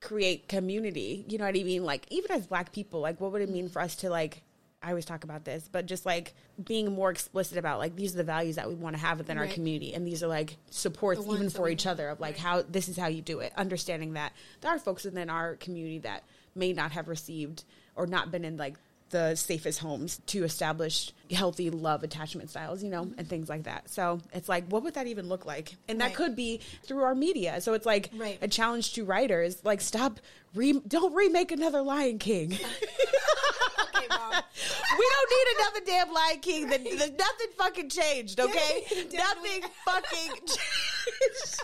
create 0.00 0.48
community? 0.48 1.24
You 1.28 1.38
know 1.38 1.44
what 1.44 1.56
I 1.56 1.62
mean? 1.62 1.84
Like 1.84 2.04
even 2.10 2.32
as 2.32 2.48
Black 2.48 2.72
people, 2.72 2.98
like 2.98 3.20
what 3.20 3.30
would 3.30 3.42
it 3.42 3.48
mean 3.48 3.68
for 3.68 3.80
us 3.80 3.94
to 3.96 4.10
like 4.10 4.42
I 4.84 4.90
always 4.90 5.06
talk 5.06 5.24
about 5.24 5.44
this, 5.44 5.68
but 5.70 5.86
just 5.86 6.04
like 6.04 6.34
being 6.62 6.92
more 6.92 7.10
explicit 7.10 7.56
about 7.56 7.78
like 7.78 7.96
these 7.96 8.14
are 8.14 8.18
the 8.18 8.24
values 8.24 8.56
that 8.56 8.68
we 8.68 8.74
want 8.74 8.94
to 8.94 9.00
have 9.00 9.18
within 9.18 9.38
right. 9.38 9.48
our 9.48 9.54
community, 9.54 9.94
and 9.94 10.06
these 10.06 10.22
are 10.22 10.26
like 10.28 10.56
supports 10.70 11.26
even 11.26 11.48
for 11.48 11.68
each 11.68 11.86
other 11.86 12.10
of 12.10 12.20
like 12.20 12.34
right. 12.34 12.40
how 12.40 12.62
this 12.62 12.88
is 12.88 12.96
how 12.96 13.06
you 13.06 13.22
do 13.22 13.40
it. 13.40 13.52
Understanding 13.56 14.12
that 14.12 14.32
there 14.60 14.70
are 14.70 14.78
folks 14.78 15.04
within 15.04 15.30
our 15.30 15.56
community 15.56 16.00
that 16.00 16.22
may 16.54 16.72
not 16.72 16.92
have 16.92 17.08
received 17.08 17.64
or 17.96 18.06
not 18.06 18.30
been 18.30 18.44
in 18.44 18.56
like 18.56 18.74
the 19.10 19.34
safest 19.36 19.78
homes 19.78 20.20
to 20.26 20.44
establish 20.44 21.12
healthy 21.34 21.70
love 21.70 22.02
attachment 22.02 22.50
styles, 22.50 22.82
you 22.82 22.90
know, 22.90 23.10
and 23.18 23.28
things 23.28 23.48
like 23.48 23.64
that. 23.64 23.90
So 23.90 24.20
it's 24.32 24.48
like, 24.48 24.66
what 24.68 24.82
would 24.82 24.94
that 24.94 25.06
even 25.06 25.28
look 25.28 25.44
like? 25.44 25.74
And 25.88 26.00
that 26.00 26.06
right. 26.06 26.14
could 26.14 26.36
be 26.36 26.60
through 26.84 27.02
our 27.02 27.14
media. 27.14 27.60
So 27.60 27.74
it's 27.74 27.86
like 27.86 28.10
right. 28.16 28.38
a 28.40 28.48
challenge 28.48 28.94
to 28.94 29.04
writers, 29.04 29.62
like 29.64 29.80
stop, 29.80 30.20
re- 30.54 30.80
don't 30.86 31.14
remake 31.14 31.52
another 31.52 31.82
Lion 31.82 32.18
King. 32.18 32.56
we 34.98 35.06
don't 35.10 35.30
need 35.30 35.46
another 35.58 35.80
damn 35.86 36.12
Lion 36.12 36.40
King. 36.40 36.68
The, 36.68 36.78
the, 36.78 37.14
nothing 37.18 37.48
fucking 37.56 37.88
changed, 37.88 38.40
okay? 38.40 38.84
nothing 39.12 39.62
fucking 39.84 40.32
changed. 40.46 41.62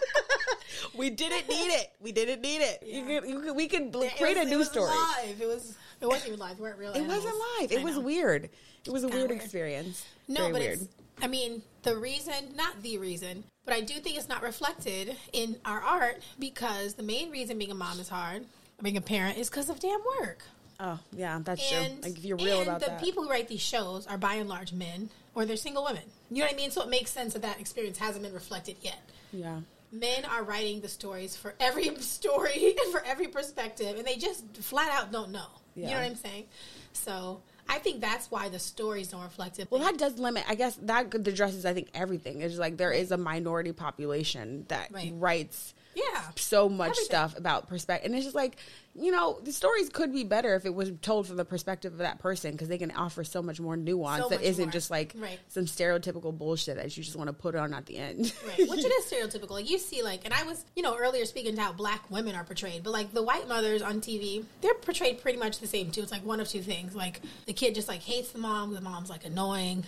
we 0.95 1.11
didn't 1.11 1.49
need 1.49 1.69
it. 1.69 1.93
We 2.01 2.13
didn't 2.13 2.41
need 2.41 2.61
it. 2.61 2.83
Yeah. 2.85 2.99
You 2.99 3.05
could, 3.05 3.29
you 3.29 3.41
could, 3.41 3.57
we 3.57 3.69
could 3.69 3.93
create 3.93 4.37
was, 4.37 4.47
a 4.47 4.51
new 4.51 4.65
story. 4.65 4.91
Live. 4.91 5.41
It 5.41 5.47
was. 5.47 5.77
It 6.01 6.07
wasn't 6.07 6.29
even 6.29 6.41
live. 6.41 6.59
We 6.59 6.63
weren't 6.63 6.79
real. 6.79 6.93
It 6.93 7.07
wasn't 7.07 7.35
live. 7.61 7.73
It 7.73 7.83
was 7.83 7.99
weird. 7.99 8.49
It 8.87 8.93
was 8.93 9.05
a 9.05 9.09
weird, 9.09 9.31
weird, 9.31 9.43
experience. 9.43 10.05
No, 10.29 10.43
Very 10.43 10.53
but 10.53 10.61
weird. 10.61 10.89
I 11.23 11.27
mean, 11.27 11.63
the 11.83 11.97
reason, 11.97 12.55
not 12.57 12.83
the 12.83 12.99
reason, 12.99 13.45
but 13.65 13.75
I 13.75 13.81
do 13.81 13.95
think 13.95 14.17
it's 14.17 14.29
not 14.29 14.43
reflected 14.43 15.17
in 15.33 15.57
our 15.65 15.81
art 15.81 16.23
because 16.39 16.95
the 16.95 17.03
main 17.03 17.31
reason 17.31 17.59
being 17.59 17.71
a 17.71 17.75
mom 17.75 18.01
is 18.01 18.09
hard, 18.09 18.45
being 18.83 18.97
a 18.97 19.03
parent, 19.03 19.39
is 19.39 19.51
because 19.51 19.69
of 19.69 19.81
damn 19.81 20.01
work. 20.21 20.43
Oh 20.79 20.99
yeah, 21.13 21.39
that's 21.45 21.73
and, 21.73 22.03
true. 22.03 22.11
Like 22.11 22.19
if 22.19 22.25
you're 22.25 22.39
real 22.39 22.63
about 22.63 22.81
the 22.81 22.87
that. 22.87 23.01
The 23.01 23.05
people 23.05 23.25
who 23.25 23.31
write 23.31 23.49
these 23.49 23.61
shows 23.61 24.07
are 24.07 24.17
by 24.17 24.35
and 24.35 24.49
large 24.49 24.73
men, 24.73 25.11
or 25.35 25.45
they're 25.45 25.57
single 25.57 25.85
women. 25.85 26.03
You 26.31 26.39
know 26.39 26.47
what 26.47 26.55
I 26.55 26.57
mean? 26.57 26.71
So 26.71 26.83
it 26.83 26.89
makes 26.89 27.11
sense 27.11 27.35
that 27.35 27.43
that 27.43 27.61
experience 27.61 27.99
hasn't 27.99 28.25
been 28.25 28.33
reflected 28.33 28.77
yet. 28.81 29.01
Yeah. 29.33 29.61
Men 29.93 30.25
are 30.25 30.43
writing 30.43 30.81
the 30.81 30.89
stories 30.89 31.37
for 31.37 31.55
every 31.61 31.95
story 31.97 32.77
and 32.83 32.93
for 32.93 33.05
every 33.05 33.29
perspective, 33.29 33.99
and 33.99 34.07
they 34.07 34.17
just 34.17 34.45
flat 34.57 34.91
out 34.91 35.13
don't 35.13 35.33
know. 35.33 35.47
Yeah. 35.75 35.87
You 35.87 35.95
know 35.95 36.01
what 36.01 36.07
I'm 36.07 36.17
saying? 36.17 36.45
So 36.93 37.43
I 37.71 37.79
think 37.79 38.01
that's 38.01 38.31
why 38.33 38.49
the 38.49 38.59
stories 38.59 39.09
don't 39.09 39.23
reflect 39.23 39.61
it. 39.61 39.71
Well, 39.71 39.81
that 39.81 39.97
does 39.97 40.19
limit. 40.19 40.45
I 40.49 40.57
guess 40.57 40.77
that 40.83 41.15
addresses. 41.15 41.65
I 41.65 41.73
think 41.73 41.89
everything 41.95 42.41
is 42.41 42.59
like 42.59 42.77
there 42.77 42.91
is 42.91 43.13
a 43.13 43.17
minority 43.17 43.73
population 43.73 44.65
that 44.69 44.91
right. 44.91 45.13
writes 45.15 45.73
yeah 45.95 46.23
so 46.37 46.69
much 46.69 46.91
Everything. 46.91 47.05
stuff 47.05 47.39
about 47.39 47.69
perspective 47.69 48.07
and 48.07 48.15
it's 48.15 48.25
just 48.25 48.37
like 48.37 48.57
you 48.95 49.11
know 49.11 49.39
the 49.43 49.53
stories 49.53 49.89
could 49.89 50.13
be 50.13 50.25
better 50.25 50.55
if 50.55 50.65
it 50.65 50.75
was 50.75 50.93
told 51.03 51.27
from 51.27 51.37
the 51.37 51.45
perspective 51.45 51.93
of 51.93 51.99
that 51.99 52.19
person 52.19 52.53
because 52.53 52.69
they 52.69 52.79
can 52.79 52.91
offer 52.93 53.25
so 53.25 53.43
much 53.43 53.61
more 53.61 53.77
nuance 53.77 54.23
so 54.23 54.29
that 54.29 54.43
isn't 54.43 54.67
more. 54.67 54.73
just 54.73 54.91
like 54.91 55.15
right. 55.17 55.39
some 55.49 55.65
stereotypical 55.65 56.37
bullshit 56.37 56.77
that 56.77 56.97
you 56.97 57.03
just 57.03 57.17
want 57.17 57.29
to 57.29 57.33
put 57.33 57.55
on 57.55 57.73
at 57.75 57.87
the 57.87 57.97
end 57.97 58.33
right 58.47 58.69
which 58.69 58.85
it 58.85 58.89
is 58.93 59.05
stereotypical 59.05 59.51
like 59.51 59.71
you 59.71 59.79
see 59.79 60.03
like 60.03 60.25
and 60.25 60.35
i 60.35 60.43
was 60.45 60.65
you 60.77 60.83
know 60.83 60.97
earlier 60.97 61.25
speaking 61.25 61.55
to 61.55 61.61
how 61.61 61.73
black 61.73 62.09
women 62.11 62.35
are 62.35 62.45
portrayed 62.45 62.83
but 62.83 62.91
like 62.91 63.13
the 63.13 63.23
white 63.23 63.49
mothers 63.49 63.83
on 63.83 64.01
tv 64.01 64.45
they're 64.61 64.75
portrayed 64.75 65.21
pretty 65.21 65.39
much 65.39 65.59
the 65.59 65.67
same 65.67 65.91
too 65.91 66.03
it's 66.03 66.13
like 66.13 66.25
one 66.25 66.41
of 66.41 66.49
two 66.49 66.63
things 66.63 66.95
like 66.95 67.21
the 67.47 67.53
kid 67.53 67.75
just 67.75 67.89
like 67.89 68.01
hates 68.01 68.33
the 68.33 68.39
mom 68.39 68.75
the 68.75 68.81
mom's 68.81 69.11
like 69.11 69.25
annoying 69.25 69.85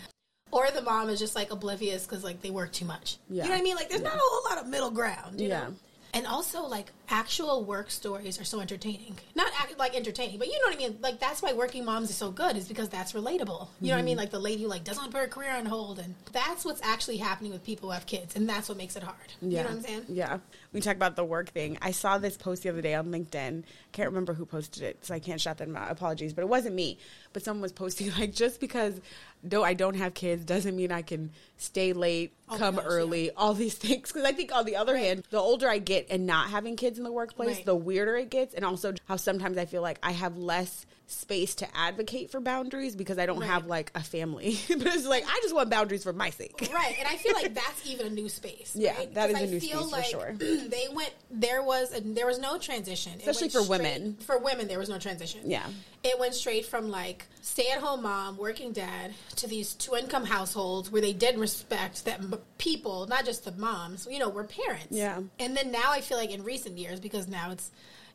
or 0.53 0.71
the 0.71 0.83
mom 0.83 1.09
is 1.09 1.19
just 1.19 1.35
like 1.35 1.51
oblivious 1.51 2.07
because 2.07 2.23
like 2.23 2.43
they 2.43 2.51
work 2.51 2.73
too 2.73 2.85
much. 2.85 3.17
Yeah. 3.29 3.45
You 3.45 3.49
know 3.49 3.55
what 3.55 3.61
I 3.61 3.65
mean? 3.65 3.75
Like 3.75 3.89
there's 3.89 4.03
yeah. 4.03 4.09
not 4.09 4.17
a 4.17 4.21
whole 4.23 4.51
lot 4.51 4.63
of 4.63 4.71
middle 4.71 4.91
ground. 4.91 5.41
yeah. 5.41 5.49
Know? 5.61 5.75
And 6.15 6.27
also 6.27 6.63
like 6.67 6.91
actual 7.09 7.65
work 7.65 7.91
stories 7.91 8.41
are 8.41 8.45
so 8.45 8.61
entertaining. 8.61 9.19
Not 9.35 9.53
act, 9.59 9.79
like 9.79 9.97
entertaining 9.97 10.39
but 10.39 10.49
you 10.49 10.55
know 10.55 10.67
what 10.67 10.75
i 10.75 10.79
mean? 10.79 10.99
Like 11.01 11.19
that's 11.19 11.43
why 11.43 11.53
working 11.53 11.85
moms 11.85 12.11
is 12.11 12.17
so 12.17 12.31
good 12.31 12.57
is 12.57 12.69
because 12.69 12.89
that's 12.89 13.13
relatable. 13.13 13.29
You 13.31 13.45
mm-hmm. 13.45 13.87
know 13.87 13.95
what 13.95 13.99
i 13.99 14.03
mean? 14.03 14.13
Mm-hmm. 14.13 14.19
like 14.19 14.31
the 14.31 14.39
lady 14.39 14.63
who 14.63 14.69
like 14.69 14.85
doesn't 14.85 15.11
put 15.11 15.21
her 15.21 15.29
career 15.29 15.53
on 15.53 15.67
hold 15.67 15.99
and 15.99 16.15
that's 16.33 16.65
what's 16.65 16.83
actually 16.83 17.17
happening 17.17 17.53
with 17.53 17.65
people 17.65 17.89
who 17.89 17.93
have 17.95 18.07
kids 18.07 18.37
and 18.37 18.49
that's 18.49 18.69
what 18.69 18.79
makes 18.79 18.97
it 18.97 19.03
hard. 19.03 19.17
Yeah. 19.41 19.49
you 19.49 19.57
know 19.57 19.63
what 19.63 19.71
i'm 19.73 19.83
saying? 19.83 20.05
Yeah. 20.09 20.39
We 20.73 20.81
talk 20.81 20.97
about 20.97 21.17
the 21.17 21.25
work 21.25 21.51
thing. 21.51 21.79
I 21.83 21.91
saw 21.91 22.19
this 22.19 22.37
post 22.37 22.63
the 22.63 22.69
other 22.69 22.83
day 22.83 22.95
on 22.95 23.07
linkedin. 23.07 23.65
Can't 23.93 24.09
remember 24.09 24.35
who 24.35 24.47
posted 24.47 24.83
it 24.83 25.05
so 25.05 25.15
i 25.15 25.19
can't 25.19 25.41
shout 25.41 25.59
them 25.59 25.77
out. 25.77 25.91
Apologies 25.91 26.33
but 26.33 26.43
it 26.43 26.49
wasn't 26.49 26.75
me. 26.75 26.99
But 27.33 27.43
someone 27.43 27.63
was 27.63 27.73
posting 27.73 28.11
like 28.19 28.33
just 28.33 28.61
because 28.61 29.01
though 29.43 29.65
I 29.65 29.75
don't 29.75 29.95
have 29.95 30.15
kids 30.15 30.45
doesn't 30.45 30.77
mean 30.77 30.93
I 30.93 31.03
can 31.03 31.31
stay 31.57 31.93
late, 31.93 32.33
oh 32.49 32.57
come 32.57 32.77
gosh, 32.77 32.85
early, 32.87 33.27
yeah. 33.27 33.33
all 33.37 33.55
these 33.55 33.75
things. 33.79 34.13
Because 34.13 34.25
I 34.25 34.33
think 34.33 34.55
on 34.55 34.65
the 34.65 34.77
other 34.77 34.95
right. 34.95 35.05
hand, 35.05 35.25
the 35.31 35.39
older 35.39 35.69
I 35.69 35.79
get 35.79 36.07
and 36.11 36.27
not 36.27 36.51
having 36.51 36.77
kids 36.77 36.99
in 36.99 37.05
the 37.05 37.13
workplace, 37.13 37.57
right. 37.57 37.65
the 37.65 37.75
weirder 37.75 38.17
it 38.17 38.31
gets. 38.31 38.55
And 38.55 38.65
also 38.65 38.95
how 39.07 39.17
sometimes 39.17 39.59
I 39.59 39.65
feel 39.65 39.83
like 39.83 39.99
I 40.03 40.13
have 40.13 40.37
less 40.37 40.87
space 41.07 41.55
to 41.57 41.77
advocate 41.77 42.31
for 42.31 42.41
boundaries 42.41 42.97
because 42.97 43.19
I 43.19 43.27
don't 43.27 43.41
right. 43.41 43.49
have 43.49 43.67
like 43.67 43.91
a 43.95 44.03
family. 44.03 44.59
but 44.69 44.87
it's 44.87 45.07
like 45.07 45.25
I 45.27 45.41
just 45.43 45.55
want 45.55 45.71
boundaries 45.71 46.05
for 46.05 46.13
my 46.13 46.31
sake. 46.31 46.71
Right. 46.73 46.95
And 46.99 47.09
I 47.09 47.17
feel 47.17 47.35
like 47.35 47.55
that's 47.55 47.87
even 47.87 48.07
a 48.07 48.11
new 48.11 48.29
space. 48.29 48.75
Yeah, 48.75 48.97
right? 48.97 49.15
that 49.15 49.31
is 49.31 49.37
a 49.37 49.43
I 49.43 49.47
new 49.47 49.61
space 49.61 49.93
like 49.93 50.05
for 50.07 50.11
sure. 50.11 50.33
they 50.39 50.87
went 50.93 51.13
there 51.31 51.63
was 51.63 51.95
a, 51.95 52.01
there 52.01 52.27
was 52.27 52.39
no 52.39 52.59
transition. 52.59 53.13
Especially 53.19 53.49
for 53.49 53.61
straight, 53.61 53.83
women. 53.83 54.17
For 54.21 54.39
women 54.39 54.69
there 54.69 54.79
was 54.79 54.89
no 54.89 54.99
transition. 54.99 55.41
Yeah. 55.45 55.67
It 56.03 56.19
went 56.19 56.35
straight 56.35 56.67
from 56.67 56.91
like 56.91 57.27
stay 57.43 57.69
at 57.73 57.79
home 57.79 58.03
mom, 58.03 58.37
working 58.37 58.73
dad 58.73 59.13
to 59.37 59.47
these 59.47 59.75
two 59.75 59.95
income 59.97 60.25
households 60.25 60.91
where 60.91 61.03
they 61.03 61.13
did 61.13 61.39
respect 61.39 62.05
that 62.07 62.21
people, 62.59 63.07
not 63.07 63.25
just 63.25 63.45
the 63.45 63.53
moms, 63.53 64.09
you 64.11 64.19
know, 64.19 64.29
were 64.29 64.45
parents. 64.45 64.89
Yeah. 64.91 65.21
And 65.39 65.57
then 65.57 65.71
now 65.71 65.91
I 65.91 66.01
feel 66.01 66.19
like 66.19 66.31
in 66.31 66.43
recent 66.43 66.79
years 66.79 67.01
because 67.01 67.29
now 67.29 67.51
it's 67.51 67.71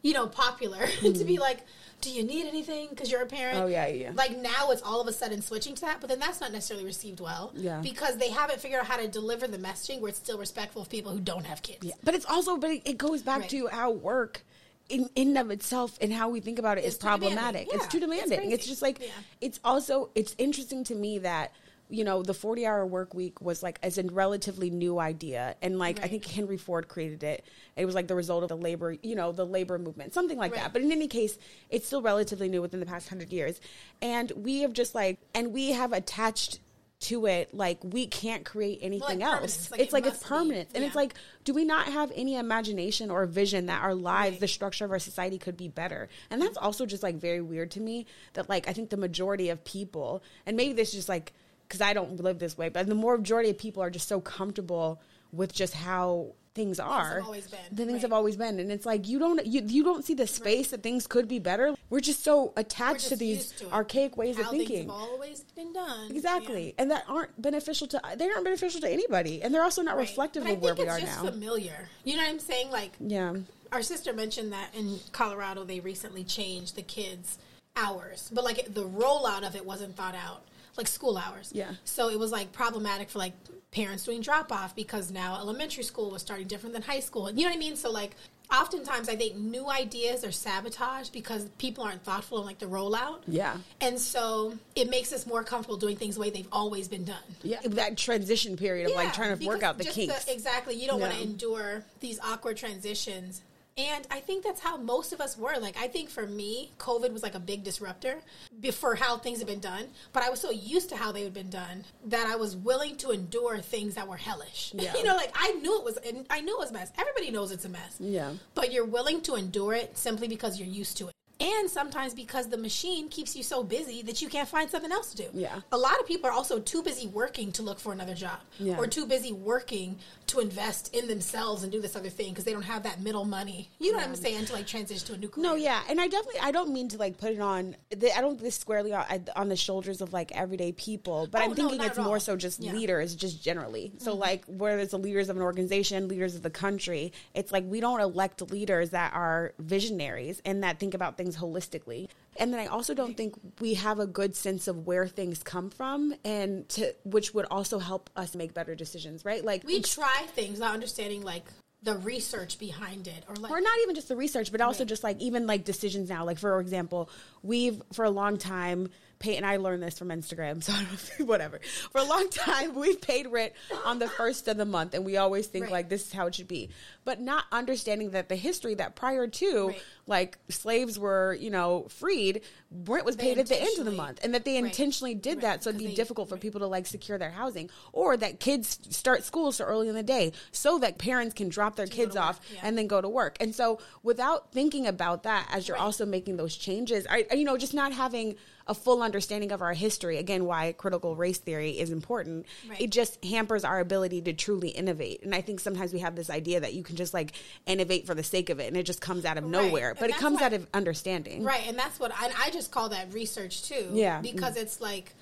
you 0.08 0.14
know, 0.14 0.26
popular 0.26 0.78
mm-hmm. 0.78 1.12
to 1.20 1.26
be 1.26 1.34
mm-hmm. 1.34 1.42
like, 1.42 1.60
do 2.00 2.10
you 2.10 2.24
need 2.24 2.48
anything 2.48 2.88
because 2.90 3.12
you're 3.12 3.24
a 3.24 3.26
parent? 3.26 3.60
Oh 3.60 3.68
yeah, 3.68 3.88
yeah. 3.88 4.12
Like 4.14 4.38
now 4.38 4.72
it's 4.72 4.82
all 4.82 5.02
of 5.02 5.08
a 5.08 5.12
sudden 5.12 5.42
switching 5.42 5.76
to 5.76 5.82
that, 5.82 6.00
but 6.00 6.10
then 6.10 6.20
that's 6.20 6.40
not 6.40 6.54
necessarily 6.54 6.86
received 6.86 7.20
well. 7.20 7.52
Yeah. 7.56 7.82
Because 7.82 8.18
they 8.18 8.30
haven't 8.30 8.62
figured 8.62 8.80
out 8.80 8.88
how 8.88 8.98
to 8.98 9.08
deliver 9.08 9.48
the 9.48 9.58
messaging 9.58 10.00
where 10.00 10.10
it's 10.10 10.20
still 10.20 10.38
respectful 10.38 10.82
of 10.82 10.90
people 10.90 11.12
who 11.12 11.20
don't 11.20 11.46
have 11.46 11.62
kids. 11.62 11.80
Yeah. 11.84 11.96
But 12.04 12.16
it's 12.16 12.26
also, 12.26 12.56
but 12.56 12.70
it 12.72 12.98
goes 12.98 13.22
back 13.22 13.42
right. 13.42 13.50
to 13.50 13.68
how 13.68 13.92
work 13.92 14.44
in 14.88 15.10
in 15.16 15.36
of 15.36 15.52
itself 15.52 15.98
and 16.00 16.14
how 16.14 16.30
we 16.30 16.40
think 16.40 16.60
about 16.60 16.78
it 16.78 16.86
it's 16.86 16.96
is 16.96 17.02
problematic. 17.02 17.68
Yeah. 17.68 17.76
It's 17.76 17.88
too 17.88 18.00
demanding. 18.00 18.52
It's, 18.52 18.62
it's 18.62 18.68
just 18.68 18.82
like 18.82 19.02
yeah. 19.02 19.08
it's 19.42 19.60
also 19.66 20.10
it's 20.16 20.36
interesting 20.38 20.86
to 20.86 20.96
me 20.96 21.20
that 21.20 21.52
you 21.90 22.04
know, 22.04 22.22
the 22.22 22.34
40 22.34 22.66
hour 22.66 22.86
work 22.86 23.14
week 23.14 23.42
was 23.42 23.64
like 23.64 23.80
as 23.82 23.98
a 23.98 24.04
relatively 24.04 24.70
new 24.70 25.00
idea. 25.00 25.56
And 25.62 25.80
like, 25.80 25.98
right. 25.98 26.06
I 26.06 26.08
think 26.10 26.26
Henry 26.26 26.58
Ford 26.58 26.88
created 26.88 27.24
it. 27.24 27.46
It 27.76 27.86
was 27.86 27.96
like 27.96 28.08
the 28.08 28.16
result 28.16 28.44
of 28.44 28.50
the 28.50 28.58
labor, 28.58 28.96
you 29.02 29.16
know, 29.16 29.32
the 29.32 29.46
labor 29.46 29.78
movement, 29.80 30.14
something 30.14 30.38
like 30.38 30.52
right. 30.52 30.64
that. 30.64 30.74
But 30.74 30.82
in 30.82 30.92
any 30.92 31.08
case, 31.08 31.38
it's 31.70 31.88
still 31.88 32.02
relatively 32.02 32.50
new 32.50 32.62
within 32.62 32.80
the 32.80 32.86
past 32.86 33.10
hundred 33.10 33.32
years. 33.32 33.60
And 34.02 34.32
we 34.36 34.62
have 34.62 34.74
just 34.74 34.96
like, 34.96 35.20
and 35.34 35.54
we 35.54 35.72
have 35.72 35.94
attached 35.94 36.60
to 37.00 37.28
it 37.28 37.54
like 37.54 37.78
we 37.84 38.08
can't 38.08 38.44
create 38.44 38.80
anything 38.82 39.20
well, 39.20 39.34
like 39.34 39.42
else 39.42 39.70
like 39.70 39.80
it's 39.80 39.90
it 39.90 39.94
like 39.94 40.08
it's 40.08 40.24
permanent 40.24 40.68
and 40.74 40.84
it's 40.84 40.96
like 40.96 41.14
do 41.44 41.54
we 41.54 41.64
not 41.64 41.86
have 41.86 42.12
any 42.16 42.36
imagination 42.36 43.12
or 43.12 43.24
vision 43.28 43.68
that 43.68 43.84
our 43.84 43.94
lives 43.94 44.34
right. 44.34 44.40
the 44.40 44.48
structure 44.48 44.84
of 44.84 44.90
our 44.90 44.98
society 44.98 45.38
could 45.38 45.56
be 45.56 45.68
better 45.68 46.10
and 46.32 46.42
that's 46.42 46.58
also 46.58 46.88
just 46.88 47.04
like 47.04 47.16
very 47.16 47.40
weird 47.40 47.70
to 47.70 47.80
me 47.80 48.08
that 48.34 48.50
like 48.50 48.68
i 48.68 48.74
think 48.74 48.90
the 48.90 48.98
majority 48.98 49.50
of 49.50 49.64
people 49.64 50.24
and 50.48 50.58
maybe 50.58 50.74
this 50.74 50.90
is 50.90 50.96
just 50.96 51.10
like 51.10 51.34
because 51.68 51.82
I 51.82 51.94
don't 51.94 52.18
live 52.22 52.40
this 52.40 52.58
way, 52.58 52.70
but 52.70 52.88
the 52.88 52.96
more 52.96 53.18
majority 53.18 53.50
of 53.50 53.58
people 53.58 53.84
are 53.84 53.90
just 53.90 54.08
so 54.08 54.22
comfortable 54.22 55.02
with 55.32 55.54
just 55.54 55.74
how 55.74 56.34
things 56.54 56.80
are, 56.80 57.22
always 57.24 57.46
been, 57.48 57.60
the 57.72 57.86
things 57.86 57.94
right. 57.94 58.02
have 58.02 58.14
always 58.14 58.36
been, 58.36 58.60
and 58.60 58.72
it's 58.72 58.86
like 58.86 59.08
you 59.08 59.20
don't 59.20 59.46
you, 59.46 59.62
you 59.68 59.84
don't 59.84 60.04
see 60.04 60.16
the 60.16 60.26
space 60.26 60.70
that 60.72 60.82
things 60.82 61.06
could 61.06 61.28
be 61.28 61.38
better. 61.40 61.76
We're 61.92 62.00
just 62.00 62.24
so 62.24 62.52
attached 62.58 63.02
just 63.02 63.10
to 63.10 63.16
these 63.16 63.52
to 63.54 63.72
archaic 63.72 64.18
ways 64.18 64.40
of 64.40 64.48
things 64.48 64.68
thinking. 64.68 64.88
have 64.88 64.96
always 64.96 65.42
been 65.56 65.72
done. 65.74 66.10
Exactly, 66.10 66.74
and 66.80 66.90
that 66.90 67.04
aren't 67.08 67.40
beneficial 67.40 67.86
to 67.88 68.02
they 68.16 68.28
aren't 68.30 68.44
beneficial 68.46 68.82
to 68.82 68.90
anybody, 68.92 69.44
and 69.44 69.54
they're 69.54 69.64
also 69.64 69.82
not 69.84 69.98
Right. 69.98 70.08
reflective 70.08 70.44
But 70.46 70.54
of 70.54 70.62
where 70.62 70.74
we 70.74 70.88
are 70.88 71.00
just 71.00 71.22
now. 71.24 71.30
familiar. 71.30 71.90
You 72.06 72.16
know 72.16 72.24
what 72.24 72.30
I'm 72.30 72.40
saying? 72.40 72.72
Like 72.72 72.94
yeah, 73.00 73.36
our 73.72 73.84
sister 73.84 74.14
mentioned 74.14 74.52
that 74.54 74.74
in 74.74 75.00
Colorado 75.12 75.64
they 75.64 75.80
recently 75.82 76.24
changed 76.24 76.76
the 76.76 76.82
kids' 76.82 77.38
hours, 77.76 78.32
but 78.34 78.44
like 78.44 78.74
the 78.74 78.88
rollout 78.88 79.46
of 79.46 79.56
it 79.56 79.64
wasn't 79.64 79.96
thought 79.96 80.16
out, 80.16 80.42
like 80.78 80.88
school 80.88 81.18
hours. 81.18 81.52
Yeah. 81.54 81.72
So 81.84 82.10
it 82.10 82.20
was 82.20 82.32
like 82.32 82.52
problematic 82.52 83.10
for 83.10 83.20
like 83.20 83.34
parents 83.72 84.04
doing 84.06 84.22
drop 84.22 84.52
off 84.52 84.76
because 84.76 85.12
now 85.12 85.38
elementary 85.40 85.84
school 85.84 86.12
was 86.12 86.22
starting 86.22 86.48
different 86.48 86.74
than 86.74 86.82
high 86.82 87.00
school. 87.00 87.30
You 87.30 87.44
know 87.44 87.50
what 87.50 87.56
I 87.56 87.60
mean? 87.60 87.76
So 87.76 87.92
like 87.92 88.16
oftentimes 88.52 89.10
I 89.10 89.16
think 89.16 89.36
new 89.36 89.70
ideas 89.70 90.24
are 90.24 90.32
sabotaged 90.32 91.12
because 91.12 91.50
people 91.58 91.84
aren't 91.84 92.04
thoughtful 92.04 92.40
in 92.40 92.46
like 92.46 92.60
the 92.60 92.66
rollout. 92.66 93.20
yeah, 93.28 93.58
And 93.82 94.00
so 94.00 94.58
it 94.76 94.90
makes 94.90 95.12
us 95.12 95.28
more 95.28 95.44
comfortable 95.44 95.78
doing 95.78 95.98
things 95.98 96.16
the 96.16 96.22
way 96.22 96.30
they've 96.30 96.48
always 96.52 96.88
been 96.88 97.04
done. 97.04 97.18
yeah. 97.44 97.60
That 97.66 97.98
transition 97.98 98.56
period 98.56 98.90
of 98.90 98.96
like 98.96 99.14
trying 99.14 99.38
to 99.38 99.46
work 99.46 99.64
out 99.64 99.78
the 99.78 99.84
kinks. 99.84 100.28
exactly. 100.28 100.76
You 100.76 100.88
don't 100.88 101.02
want 101.02 101.14
to 101.14 101.22
endure 101.22 101.84
these 102.00 102.20
awkward 102.22 102.56
transitions. 102.58 103.42
And 103.78 104.08
I 104.10 104.20
think 104.22 104.44
that's 104.44 104.60
how 104.60 104.76
most 104.78 105.14
of 105.14 105.22
us 105.22 105.38
were. 105.38 105.56
Like, 105.60 105.78
I 105.78 105.88
think 105.88 106.10
for 106.10 106.26
me, 106.26 106.72
COVID 106.80 107.14
was 107.14 107.22
like 107.22 107.36
a 107.36 107.40
big 107.40 107.64
disruptor 107.64 108.22
be- 108.60 108.72
for 108.72 108.96
how 108.96 109.18
things 109.18 109.38
have 109.38 109.48
been 109.48 109.60
done. 109.60 109.86
But 110.14 110.24
I 110.24 110.30
was 110.30 110.40
so 110.42 110.50
used 110.50 110.90
to 110.90 110.96
how 110.96 111.12
they 111.12 111.24
had 111.24 111.34
been 111.34 111.50
done 111.52 111.86
that 112.06 112.26
I 112.28 112.36
was 112.38 112.56
willing 112.56 112.96
to 112.98 113.12
endure 113.12 113.60
things 113.60 113.94
that 113.96 114.08
were 114.08 114.18
hellish. 114.18 114.74
Yeah. 114.88 114.96
you 114.96 115.04
know, 115.04 115.16
like 115.16 115.32
I 115.36 115.52
knew 115.54 115.78
it 115.80 115.84
was, 115.84 115.98
and 115.98 116.26
I 116.30 116.40
knew 116.42 116.56
it 116.56 116.60
was 116.60 116.70
a 116.70 116.74
mess. 116.74 116.92
Everybody 116.98 117.32
knows 117.32 117.52
it's 117.52 117.66
a 117.66 117.70
mess. 117.70 117.98
Yeah. 118.00 118.34
But 118.56 118.72
you're 118.72 118.86
willing 118.86 119.22
to 119.24 119.36
endure 119.36 119.74
it 119.74 119.98
simply 119.98 120.28
because 120.28 120.60
you're 120.60 120.70
used 120.70 120.98
to 120.98 121.08
it. 121.08 121.14
And 121.50 121.70
sometimes 121.70 122.14
because 122.14 122.50
the 122.50 122.58
machine 122.58 123.08
keeps 123.08 123.34
you 123.34 123.42
so 123.42 123.64
busy 123.64 124.02
that 124.02 124.22
you 124.22 124.28
can't 124.28 124.50
find 124.50 124.70
something 124.70 124.92
else 124.92 125.12
to 125.12 125.18
do. 125.18 125.30
Yeah. 125.34 125.62
A 125.72 125.78
lot 125.78 125.98
of 125.98 126.06
people 126.06 126.30
are 126.30 126.34
also 126.34 126.60
too 126.60 126.84
busy 126.84 127.08
working 127.08 127.54
to 127.54 127.62
look 127.62 127.80
for 127.80 127.94
another 127.94 128.14
job 128.16 128.40
Yeah. 128.60 128.76
or 128.78 128.86
too 128.86 129.06
busy 129.06 129.32
working 129.32 129.98
to 130.28 130.42
invest 130.42 130.94
in 130.94 131.08
themselves 131.08 131.64
and 131.64 131.72
do 131.72 131.80
this 131.80 131.96
other 131.96 132.10
thing 132.10 132.30
because 132.32 132.44
they 132.44 132.52
don't 132.52 132.64
have 132.64 132.84
that 132.84 133.00
middle 133.02 133.24
money. 133.24 133.70
You 133.80 133.94
know 133.94 134.00
what 134.00 134.08
I'm 134.08 134.16
saying? 134.16 134.44
To 134.48 134.54
like 134.54 134.68
transition 134.68 135.08
to 135.08 135.14
a 135.14 135.18
new 135.18 135.30
career. 135.30 135.44
No, 135.44 135.56
yeah, 135.56 135.82
and 135.90 136.02
I 136.02 136.10
definitely 136.10 136.42
I 136.42 136.52
don't 136.52 136.74
mean 136.74 136.90
to 136.90 136.98
like 136.98 137.18
put 137.18 137.32
it 137.32 137.40
on. 137.40 137.78
the- 137.92 138.16
I 138.18 138.20
don't 138.20 138.38
this 138.38 138.56
squarely 138.58 138.92
on, 138.92 139.06
on 139.38 139.48
the 139.48 139.56
shoulders 139.56 140.02
of 140.02 140.12
like 140.12 140.34
everyday 140.34 140.74
people, 140.74 141.28
but 141.32 141.42
Oh, 141.42 141.46
I'm 141.46 141.56
thinking 141.56 141.78
not 141.78 141.88
it's 141.88 141.98
more 141.98 142.20
so 142.20 142.36
just 142.36 142.60
Yeah. 142.60 142.72
Mm-hmm. 142.72 142.80
leaders, 142.80 143.16
just 143.16 143.42
generally. 143.42 143.94
So 144.00 144.16
like 144.16 144.44
whether 144.48 144.80
it's 144.80 144.92
the 144.92 145.00
leaders 145.00 145.30
of 145.30 145.38
an 145.38 145.44
organization, 145.44 146.10
leaders 146.10 146.36
of 146.36 146.42
the 146.42 146.50
country, 146.50 147.14
it's 147.34 147.54
like 147.54 147.64
we 147.66 147.80
don't 147.80 148.02
elect 148.02 148.42
leaders 148.52 148.90
that 148.90 149.14
are 149.14 149.54
visionaries 149.60 150.42
and 150.44 150.64
that 150.64 150.78
think 150.80 150.94
about 150.94 151.16
things 151.16 151.37
holistically. 151.38 152.08
And 152.38 152.54
then 152.54 152.60
I 152.60 152.68
also 152.68 152.94
don't 152.94 153.16
think 153.18 153.34
we 153.60 153.76
have 153.76 154.00
a 154.00 154.06
good 154.08 154.36
sense 154.36 154.68
of 154.68 154.86
where 154.86 155.08
things 155.08 155.42
come 155.42 155.70
from, 155.70 156.14
and 156.24 156.68
to 156.70 156.94
which 157.04 157.34
would 157.34 157.46
also 157.50 157.80
help 157.80 158.10
us 158.16 158.36
make 158.36 158.54
better 158.54 158.76
decisions, 158.76 159.26
right? 159.26 159.44
Like 159.44 159.64
we 159.64 159.82
try 159.82 160.26
things 160.36 160.60
not 160.60 160.74
understanding 160.74 161.22
like 161.24 161.46
the 161.84 161.96
research 162.00 162.58
behind 162.58 163.08
it 163.08 163.24
or 163.30 163.36
like 163.36 163.52
or 163.52 163.62
not 163.62 163.74
even 163.84 163.94
just 163.96 164.08
the 164.08 164.16
research, 164.16 164.52
but 164.52 164.62
also 164.62 164.80
Right. 164.80 164.88
just 164.90 165.04
like 165.04 165.20
even 165.20 165.46
like 165.48 165.64
decisions 165.64 166.10
now. 166.10 166.26
Like 166.26 166.40
for 166.40 166.60
example, 166.60 167.10
we've 167.44 167.82
for 167.94 168.04
a 168.06 168.10
long 168.10 168.38
time 168.38 168.90
paid, 169.20 169.38
and 169.38 169.46
I 169.46 169.58
learned 169.58 169.82
this 169.82 169.98
from 169.98 170.10
Instagram, 170.10 170.62
so 170.64 170.74
I 170.74 170.84
don't, 170.84 171.28
whatever. 171.28 171.60
For 171.92 172.00
a 172.00 172.04
long 172.04 172.30
time, 172.30 172.76
we've 172.76 173.02
paid 173.02 173.28
rent 173.28 173.54
on 173.86 173.98
the 174.00 174.08
first 174.08 174.48
of 174.48 174.58
the 174.58 174.66
month, 174.66 174.94
and 174.96 175.06
we 175.06 175.18
always 175.18 175.48
think 175.48 175.66
Right. 175.66 175.72
like 175.72 175.90
this 175.90 176.06
is 176.08 176.14
how 176.14 176.28
it 176.28 176.36
should 176.36 176.48
be, 176.48 176.70
but 177.08 177.22
not 177.22 177.46
understanding 177.54 178.10
that 178.10 178.28
the 178.28 178.36
history 178.36 178.76
that 178.76 178.94
prior 178.94 179.28
to 179.28 179.68
Right. 179.70 179.82
like 180.08 180.38
slaves 180.50 181.00
were 181.00 181.38
you 181.40 181.50
know 181.50 181.88
freed, 181.90 182.42
rent 182.70 183.06
was 183.06 183.16
They 183.16 183.24
paid 183.24 183.38
at 183.38 183.48
the 183.48 183.62
end 183.62 183.80
of 183.80 183.86
the 183.86 183.92
month, 183.94 184.20
and 184.24 184.34
that 184.34 184.44
they 184.44 184.56
Right. 184.56 184.66
intentionally 184.66 185.16
did 185.16 185.36
Right. 185.38 185.42
that 185.44 185.64
so 185.64 185.70
it'd 185.70 185.80
be 185.80 185.88
they- 185.88 185.94
difficult 185.96 186.28
for 186.28 186.36
right. 186.36 186.42
people 186.42 186.60
to 186.60 186.68
like 186.68 186.86
secure 186.86 187.18
their 187.18 187.32
housing, 187.32 187.70
or 187.94 188.18
that 188.18 188.42
kids 188.42 188.78
start 188.90 189.24
school 189.24 189.54
so 189.54 189.64
early 189.64 189.88
in 189.88 189.96
the 189.96 190.04
day 190.04 190.34
so 190.52 190.78
that 190.80 190.98
parents 190.98 191.34
can 191.34 191.48
drop 191.48 191.78
their 191.78 191.88
kids 191.88 192.14
to 192.16 192.20
work, 192.20 192.28
off 192.28 192.42
yeah. 192.54 192.60
and 192.64 192.78
then 192.78 192.88
go 192.88 193.00
to 193.00 193.08
work. 193.08 193.38
And 193.40 193.56
so 193.56 193.80
without 194.04 194.52
thinking 194.52 194.86
about 194.86 195.24
that 195.24 195.48
as 195.50 195.70
you're 195.70 195.78
Right. 195.78 195.84
also 195.86 196.06
making 196.06 196.36
those 196.36 196.58
changes, 196.58 197.08
I, 197.10 197.26
you 197.34 197.46
know, 197.46 197.56
just 197.58 197.74
not 197.74 197.94
having 197.94 198.36
a 198.70 198.74
full 198.74 199.02
understanding 199.02 199.54
of 199.54 199.62
our 199.62 199.72
history, 199.74 200.18
again, 200.18 200.44
why 200.44 200.74
critical 200.74 201.16
race 201.16 201.38
theory 201.38 201.80
is 201.80 201.90
important, 201.90 202.46
Right. 202.70 202.82
it 202.82 202.90
just 202.90 203.24
hampers 203.24 203.64
our 203.64 203.80
ability 203.80 204.22
to 204.24 204.34
truly 204.34 204.68
innovate. 204.68 205.24
And 205.24 205.34
I 205.34 205.40
think 205.40 205.62
sometimes 205.62 205.94
we 205.94 206.00
have 206.00 206.18
this 206.18 206.30
idea 206.30 206.60
that 206.60 206.74
you 206.74 206.84
can 206.84 206.97
just 206.98 207.14
like 207.14 207.34
innovate 207.66 208.06
for 208.06 208.14
the 208.16 208.24
sake 208.24 208.50
of 208.50 208.60
it 208.60 208.68
and 208.68 208.76
it 208.76 208.84
just 208.84 209.00
comes 209.02 209.24
out 209.26 209.38
of 209.38 209.44
nowhere. 209.46 209.92
And 209.92 210.00
But 210.00 210.10
it 210.10 210.16
comes 210.18 210.40
why- 210.40 210.48
out 210.48 210.54
of 210.54 210.68
understanding. 210.74 211.44
Right, 211.44 211.64
and 211.68 211.78
that's 211.78 212.00
what 212.00 212.12
I, 212.14 212.32
I 212.38 212.50
just 212.50 212.72
call 212.72 212.90
that 212.90 213.14
research 213.14 213.64
too. 213.64 213.90
Yeah. 213.94 214.22
because 214.22 214.58
it's 214.58 214.82
like 214.82 215.14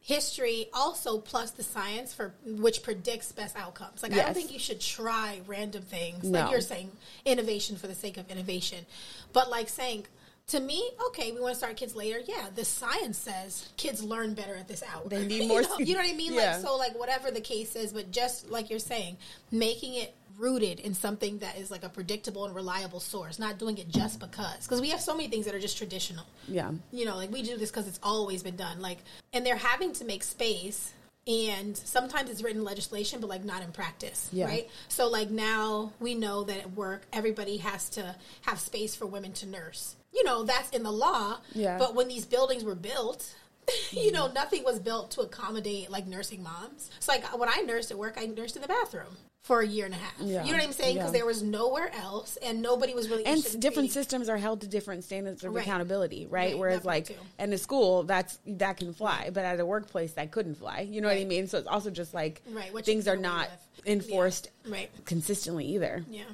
history 0.00 0.66
also 0.74 1.18
plus 1.18 1.52
the 1.52 1.62
science 1.62 2.12
for 2.12 2.34
which 2.44 2.82
predicts 2.82 3.30
best 3.32 3.56
outcomes. 3.56 4.02
Like 4.02 4.12
I 4.12 4.16
don't 4.16 4.34
think 4.34 4.52
you 4.52 4.58
should 4.58 4.80
try 4.80 5.40
random 5.46 5.82
things 5.82 6.24
No. 6.24 6.40
like 6.40 6.50
you're 6.50 6.60
saying 6.60 6.90
innovation 7.24 7.76
for 7.76 7.86
the 7.86 7.94
sake 7.94 8.16
of 8.16 8.30
innovation, 8.30 8.84
but 9.32 9.50
like 9.50 9.68
saying. 9.68 10.06
To 10.48 10.58
me, 10.58 10.82
okay, 11.06 11.30
we 11.30 11.40
want 11.40 11.52
to 11.52 11.56
start 11.58 11.76
kids 11.76 11.94
later. 11.94 12.18
Yeah, 12.26 12.48
the 12.52 12.64
science 12.64 13.16
says 13.16 13.68
kids 13.76 14.02
learn 14.02 14.34
better 14.34 14.56
at 14.56 14.66
this 14.66 14.82
hour. 14.82 15.00
They 15.08 15.24
need 15.24 15.42
You 15.42 15.48
more 15.48 15.62
know- 15.62 15.78
You 15.78 15.94
know 15.94 16.00
what 16.00 16.10
I 16.10 16.14
mean? 16.16 16.34
Yeah. 16.34 16.56
Like 16.56 16.66
so, 16.66 16.76
like 16.76 16.98
whatever 16.98 17.30
the 17.30 17.40
case 17.40 17.76
is, 17.76 17.92
but 17.92 18.10
just 18.10 18.50
like 18.50 18.68
you're 18.68 18.80
saying, 18.80 19.18
making 19.52 19.94
it 19.94 20.12
rooted 20.42 20.80
in 20.80 20.92
something 20.92 21.38
that 21.38 21.56
is 21.56 21.70
like 21.70 21.84
a 21.84 21.88
predictable 21.88 22.44
and 22.44 22.54
reliable 22.54 22.98
source, 23.00 23.38
not 23.38 23.58
doing 23.58 23.78
it 23.78 23.88
just 23.88 24.18
because. 24.18 24.64
Because 24.64 24.80
we 24.80 24.90
have 24.90 25.00
so 25.00 25.14
many 25.16 25.28
things 25.28 25.46
that 25.46 25.54
are 25.54 25.60
just 25.60 25.78
traditional 25.78 26.26
Yeah. 26.48 26.72
you 26.90 27.04
know, 27.04 27.14
like 27.16 27.30
we 27.30 27.42
do 27.42 27.56
this 27.56 27.70
because 27.70 27.86
it's 27.86 28.00
always 28.02 28.42
been 28.42 28.56
done. 28.56 28.80
Like, 28.82 28.98
and 29.32 29.46
they're 29.46 29.56
having 29.56 29.92
to 29.94 30.04
make 30.04 30.24
space, 30.24 30.92
and 31.28 31.76
sometimes 31.76 32.28
it's 32.28 32.42
written 32.42 32.64
legislation, 32.64 33.20
but 33.20 33.30
like 33.30 33.44
not 33.44 33.62
in 33.62 33.70
practice, 33.70 34.28
Yeah. 34.32 34.46
right? 34.46 34.68
So, 34.88 35.08
like 35.08 35.30
now 35.30 35.92
we 36.00 36.14
know 36.16 36.42
that 36.42 36.58
at 36.58 36.72
work, 36.74 37.02
everybody 37.12 37.58
has 37.58 37.88
to 37.90 38.16
have 38.42 38.58
space 38.58 38.96
for 38.96 39.06
women 39.06 39.32
to 39.34 39.46
nurse. 39.46 39.94
You 40.12 40.24
know, 40.24 40.42
that's 40.42 40.70
in 40.70 40.82
the 40.82 40.90
law. 40.90 41.38
Yeah. 41.54 41.78
But 41.78 41.94
when 41.94 42.08
these 42.08 42.26
buildings 42.26 42.64
were 42.64 42.74
built. 42.74 43.34
You 43.92 44.10
know, 44.10 44.24
mm-hmm. 44.24 44.34
nothing 44.34 44.64
was 44.64 44.80
built 44.80 45.10
to 45.12 45.20
accommodate 45.20 45.90
like 45.90 46.06
nursing 46.06 46.42
moms. 46.42 46.90
So, 47.00 47.12
like 47.12 47.38
when 47.38 47.48
I 47.48 47.60
nursed 47.62 47.90
at 47.90 47.98
work, 47.98 48.14
I 48.18 48.26
nursed 48.26 48.56
in 48.56 48.62
the 48.62 48.68
bathroom 48.68 49.16
for 49.42 49.60
a 49.60 49.66
year 49.66 49.84
and 49.86 49.94
a 49.94 49.98
half. 49.98 50.14
Yeah. 50.20 50.44
You 50.44 50.52
know 50.52 50.58
what 50.58 50.66
I'm 50.66 50.72
saying? 50.72 50.94
Because 50.94 51.08
Yeah. 51.12 51.18
there 51.18 51.26
was 51.26 51.42
nowhere 51.42 51.92
else, 51.94 52.38
and 52.42 52.62
nobody 52.62 52.94
was 52.94 53.08
really 53.10 53.26
and 53.26 53.60
different 53.60 53.90
systems 53.90 54.28
are 54.28 54.36
held 54.38 54.60
to 54.62 54.66
different 54.68 55.04
standards 55.04 55.44
of 55.44 55.54
Right. 55.54 55.62
accountability, 55.62 56.26
right? 56.26 56.50
Right, 56.52 56.58
Whereas, 56.58 56.76
part 56.76 56.86
like 56.86 57.06
too. 57.08 57.14
in 57.38 57.52
a 57.52 57.58
school, 57.58 58.04
that's 58.04 58.38
that 58.46 58.76
can 58.78 58.94
fly, 58.94 59.30
but 59.32 59.44
at 59.44 59.58
a 59.60 59.66
workplace, 59.66 60.12
that 60.14 60.30
couldn't 60.30 60.54
fly. 60.56 60.80
You 60.80 61.00
know 61.00 61.08
what 61.08 61.16
I 61.18 61.24
mean? 61.24 61.46
So 61.48 61.58
it's 61.58 61.68
also 61.68 61.90
just 61.90 62.14
like 62.14 62.40
Right, 62.48 62.72
what 62.72 62.84
things 62.84 63.06
are 63.08 63.16
not 63.16 63.48
with. 63.76 63.86
enforced 63.88 64.48
Yeah. 64.64 64.72
Right. 64.72 64.90
consistently 65.04 65.66
either. 65.66 66.04
Yeah. 66.08 66.24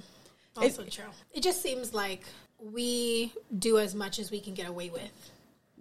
Also 0.56 0.84
true. 0.84 1.04
It 1.32 1.42
just 1.42 1.62
seems 1.62 1.94
like 1.94 2.22
we 2.60 3.32
do 3.58 3.78
as 3.78 3.94
much 3.94 4.18
as 4.18 4.30
we 4.30 4.40
can 4.40 4.54
get 4.54 4.68
away 4.68 4.90
with 4.90 5.02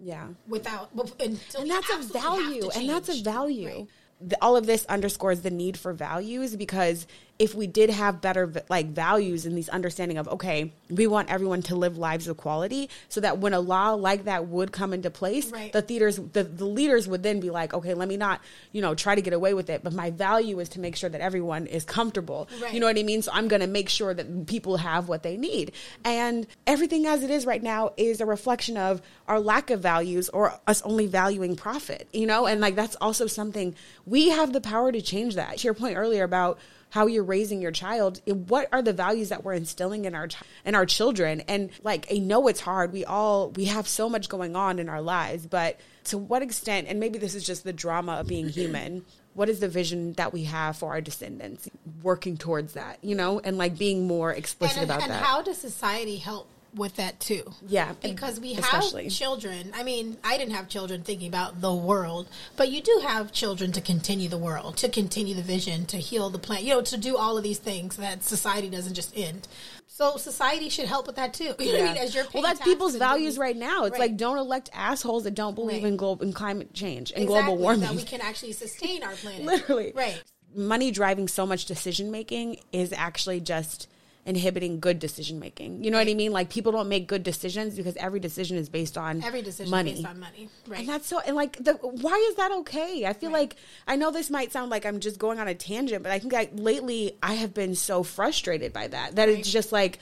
Yeah. 0.00 0.28
without 0.46 0.90
and 1.20 1.40
that's 1.70 1.90
a 1.90 1.98
value 2.12 2.68
and 2.76 2.88
that's 2.88 3.08
a 3.08 3.22
value 3.22 3.66
Right. 3.66 3.86
The- 4.20 4.38
all 4.42 4.56
of 4.56 4.66
this 4.66 4.84
underscores 4.86 5.40
the 5.42 5.50
need 5.50 5.76
for 5.76 5.92
values 5.92 6.56
because 6.56 7.06
if 7.38 7.54
we 7.54 7.66
did 7.66 7.88
have 7.90 8.20
better 8.20 8.52
like 8.68 8.86
values 8.86 9.46
and 9.46 9.56
these 9.56 9.68
understanding 9.68 10.18
of 10.18 10.26
okay 10.28 10.72
we 10.90 11.06
want 11.06 11.30
everyone 11.30 11.62
to 11.62 11.76
live 11.76 11.96
lives 11.96 12.26
of 12.26 12.36
quality 12.36 12.90
so 13.08 13.20
that 13.20 13.38
when 13.38 13.54
a 13.54 13.60
law 13.60 13.92
like 13.92 14.24
that 14.24 14.48
would 14.48 14.72
come 14.72 14.92
into 14.92 15.10
place 15.10 15.50
Right. 15.50 15.72
the 15.72 15.82
theaters 15.82 16.16
the, 16.16 16.42
the 16.44 16.64
leaders 16.64 17.06
would 17.06 17.22
then 17.22 17.40
be 17.40 17.50
like 17.50 17.72
okay 17.74 17.94
let 17.94 18.08
me 18.08 18.16
not 18.16 18.40
you 18.72 18.82
know 18.82 18.94
try 18.94 19.14
to 19.14 19.22
get 19.22 19.32
away 19.32 19.54
with 19.54 19.70
it 19.70 19.84
but 19.84 19.92
my 19.92 20.10
value 20.10 20.58
is 20.58 20.68
to 20.70 20.80
make 20.80 20.96
sure 20.96 21.08
that 21.10 21.20
everyone 21.20 21.66
is 21.66 21.84
comfortable. 21.84 22.48
Right. 22.60 22.74
you 22.74 22.80
know 22.80 22.86
what 22.86 22.98
i 22.98 23.02
mean? 23.02 23.22
So 23.22 23.30
i'm 23.32 23.48
going 23.48 23.60
to 23.60 23.66
make 23.66 23.88
sure 23.88 24.12
that 24.14 24.46
people 24.46 24.76
have 24.78 25.08
what 25.08 25.22
they 25.22 25.36
need. 25.36 25.72
And 26.04 26.46
everything 26.66 27.06
as 27.06 27.22
it 27.22 27.30
is 27.30 27.46
right 27.46 27.62
now 27.62 27.92
is 27.96 28.20
a 28.20 28.26
reflection 28.26 28.76
of 28.76 29.00
our 29.26 29.40
lack 29.40 29.70
of 29.70 29.80
values 29.80 30.28
or 30.30 30.58
us 30.66 30.82
only 30.82 31.06
valuing 31.06 31.56
profit 31.56 32.08
you 32.12 32.26
know? 32.26 32.46
And 32.46 32.60
like 32.60 32.74
that's 32.74 32.96
also 33.00 33.26
something 33.26 33.74
we 34.06 34.30
have 34.30 34.52
the 34.52 34.60
power 34.60 34.90
to 34.90 35.00
change 35.00 35.34
that. 35.36 35.58
To 35.58 35.64
your 35.64 35.74
point 35.74 35.96
earlier 35.96 36.24
about 36.24 36.58
how 36.90 37.06
you're 37.06 37.24
raising 37.24 37.60
your 37.60 37.70
child 37.70 38.20
what 38.26 38.68
are 38.72 38.82
the 38.82 38.92
values 38.92 39.28
that 39.28 39.44
we're 39.44 39.52
instilling 39.52 40.04
in 40.04 40.14
our 40.14 40.28
in 40.64 40.74
our 40.74 40.86
children? 40.86 41.42
And 41.42 41.70
like 41.82 42.06
i 42.12 42.18
know 42.18 42.48
it's 42.48 42.60
hard. 42.60 42.92
We 42.92 43.04
all 43.04 43.50
we 43.50 43.66
have 43.66 43.86
so 43.88 44.08
much 44.08 44.28
going 44.28 44.56
on 44.56 44.78
in 44.78 44.88
our 44.88 45.02
lives 45.02 45.46
but 45.46 45.78
to 46.04 46.18
what 46.18 46.42
extent 46.42 46.86
and 46.88 46.98
maybe 46.98 47.18
this 47.18 47.34
is 47.34 47.44
just 47.44 47.64
the 47.64 47.72
drama 47.72 48.14
of 48.14 48.26
being 48.26 48.48
human 48.48 49.04
what 49.34 49.48
is 49.48 49.60
the 49.60 49.68
vision 49.68 50.14
that 50.14 50.32
we 50.32 50.44
have 50.44 50.76
for 50.76 50.90
our 50.90 51.00
descendants 51.00 51.68
working 52.02 52.36
towards 52.36 52.72
that 52.72 52.98
you 53.02 53.14
know 53.14 53.40
and 53.40 53.58
like 53.58 53.76
being 53.76 54.06
more 54.06 54.32
explicit 54.32 54.78
and, 54.78 54.84
about 54.90 55.02
and 55.02 55.10
that? 55.10 55.16
and 55.16 55.24
how 55.24 55.42
does 55.42 55.58
society 55.58 56.16
help 56.16 56.48
with 56.74 56.96
that 56.96 57.18
too. 57.20 57.42
Yeah, 57.66 57.94
Because 58.02 58.38
we 58.38 58.54
especially. 58.54 59.04
have 59.04 59.12
children. 59.12 59.72
I 59.74 59.82
mean, 59.82 60.16
I 60.22 60.36
didn't 60.38 60.52
have 60.54 60.68
children 60.68 61.02
thinking 61.02 61.28
about 61.28 61.60
the 61.60 61.72
world, 61.74 62.28
but 62.56 62.70
you 62.70 62.80
do 62.82 63.00
have 63.02 63.32
children 63.32 63.72
to 63.72 63.80
continue 63.80 64.28
the 64.28 64.38
world, 64.38 64.76
to 64.78 64.88
continue 64.88 65.34
the 65.34 65.42
vision, 65.42 65.86
to 65.86 65.96
heal 65.96 66.30
the 66.30 66.38
planet, 66.38 66.64
you 66.64 66.74
know, 66.74 66.82
to 66.82 66.96
do 66.96 67.16
all 67.16 67.36
of 67.38 67.42
these 67.42 67.58
things 67.58 67.96
that 67.96 68.22
society 68.22 68.68
doesn't 68.68 68.94
just 68.94 69.16
end. 69.16 69.48
So 69.86 70.16
society 70.16 70.68
should 70.68 70.86
help 70.86 71.06
with 71.06 71.16
that 71.16 71.34
too. 71.34 71.54
You 71.58 71.72
know 71.72 71.80
what 71.80 71.90
I 71.90 71.92
mean? 71.94 72.02
As 72.02 72.14
you're 72.14 72.24
well, 72.32 72.42
that's 72.42 72.60
people's 72.60 72.94
values 72.96 73.38
right 73.38 73.56
now. 73.56 73.84
It's 73.84 73.92
Right. 73.92 74.10
like 74.10 74.16
don't 74.16 74.38
elect 74.38 74.68
assholes 74.72 75.24
that 75.24 75.34
don't 75.34 75.54
believe 75.54 75.82
Right. 75.82 75.88
in 75.92 75.96
global 75.96 76.24
in 76.24 76.32
climate 76.32 76.72
change 76.74 77.10
and 77.12 77.24
Exactly, 77.24 77.42
global 77.46 77.56
warming. 77.60 77.80
That 77.80 77.94
we 77.94 78.04
can 78.04 78.20
actually 78.20 78.52
sustain 78.52 79.02
our 79.02 79.12
planet. 79.22 79.44
Literally, 79.44 79.92
Right. 79.96 80.22
Money 80.54 80.90
driving 80.90 81.28
so 81.28 81.44
much 81.46 81.64
decision 81.66 82.10
making 82.10 82.60
is 82.72 82.92
actually 82.92 83.40
just 83.40 83.88
inhibiting 84.28 84.78
good 84.78 84.98
decision 84.98 85.40
making. 85.40 85.82
You 85.82 85.90
know 85.90 85.96
what 85.98 86.06
I 86.06 86.12
mean? 86.12 86.32
Like 86.32 86.50
people 86.50 86.70
don't 86.70 86.88
make 86.88 87.08
good 87.08 87.22
decisions 87.22 87.74
because 87.76 87.96
every 87.96 88.20
decision 88.20 88.58
is 88.58 88.68
based 88.68 88.98
on 88.98 89.22
Every 89.24 89.40
decision 89.40 89.70
money. 89.70 89.94
based 89.94 90.06
on 90.06 90.20
money. 90.20 90.50
Right. 90.66 90.80
And 90.80 90.88
that's 90.88 91.06
so, 91.06 91.18
and 91.20 91.34
like, 91.34 91.56
the, 91.56 91.72
why 91.74 92.16
is 92.28 92.36
that 92.36 92.52
okay? 92.52 93.06
I 93.06 93.14
feel 93.14 93.30
Right. 93.30 93.40
like, 93.48 93.56
I 93.86 93.96
know 93.96 94.10
this 94.10 94.28
might 94.30 94.52
sound 94.52 94.70
like 94.70 94.84
I'm 94.84 95.00
just 95.00 95.18
going 95.18 95.38
on 95.40 95.48
a 95.48 95.54
tangent, 95.54 96.02
but 96.02 96.12
I 96.12 96.18
think 96.18 96.34
like 96.34 96.50
lately 96.54 97.16
I 97.22 97.34
have 97.34 97.54
been 97.54 97.74
so 97.74 98.02
frustrated 98.02 98.72
by 98.74 98.88
that, 98.88 99.16
that 99.16 99.28
Right. 99.28 99.38
it's 99.38 99.50
just 99.50 99.72
like 99.72 99.98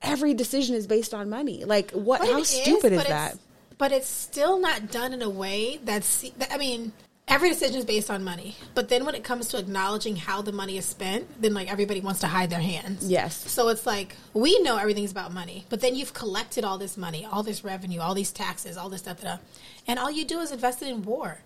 every 0.00 0.32
decision 0.32 0.74
is 0.74 0.86
based 0.86 1.12
on 1.12 1.28
money. 1.28 1.64
Like, 1.66 1.90
what, 1.92 2.20
But 2.22 2.30
how 2.30 2.42
stupid 2.44 2.92
is, 2.92 2.98
but 3.00 3.08
that? 3.08 3.38
But 3.76 3.92
it's 3.92 4.08
still 4.08 4.58
not 4.58 4.90
done 4.90 5.12
in 5.12 5.20
a 5.22 5.28
way 5.30 5.78
that's. 5.84 6.22
that- 6.38 6.52
I 6.52 6.56
mean, 6.56 6.92
every 7.28 7.48
decision 7.48 7.76
is 7.76 7.84
based 7.84 8.10
on 8.10 8.24
money. 8.24 8.56
But 8.74 8.88
then 8.88 9.04
when 9.04 9.14
it 9.14 9.24
comes 9.24 9.48
to 9.48 9.58
acknowledging 9.58 10.16
how 10.16 10.42
the 10.42 10.52
money 10.52 10.76
is 10.78 10.84
spent, 10.84 11.40
then 11.40 11.54
like 11.54 11.70
everybody 11.70 12.00
wants 12.00 12.20
to 12.20 12.26
hide 12.26 12.50
their 12.50 12.60
hands. 12.60 13.08
Yes. 13.08 13.50
So 13.50 13.68
it's 13.68 13.86
like 13.86 14.16
we 14.34 14.60
know 14.60 14.76
everything's 14.76 15.12
about 15.12 15.32
money, 15.32 15.64
but 15.68 15.80
then 15.80 15.94
you've 15.94 16.14
collected 16.14 16.64
all 16.64 16.78
this 16.78 16.96
money, 16.96 17.26
all 17.30 17.42
this 17.42 17.64
revenue, 17.64 18.00
all 18.00 18.14
these 18.14 18.32
taxes, 18.32 18.76
all 18.76 18.88
this 18.88 19.02
stuff, 19.02 19.20
da, 19.20 19.36
da, 19.36 19.38
and 19.86 19.98
all 19.98 20.10
you 20.10 20.24
do 20.24 20.40
is 20.40 20.52
invest 20.52 20.82
it 20.82 20.88
in 20.88 21.02
war. 21.02 21.38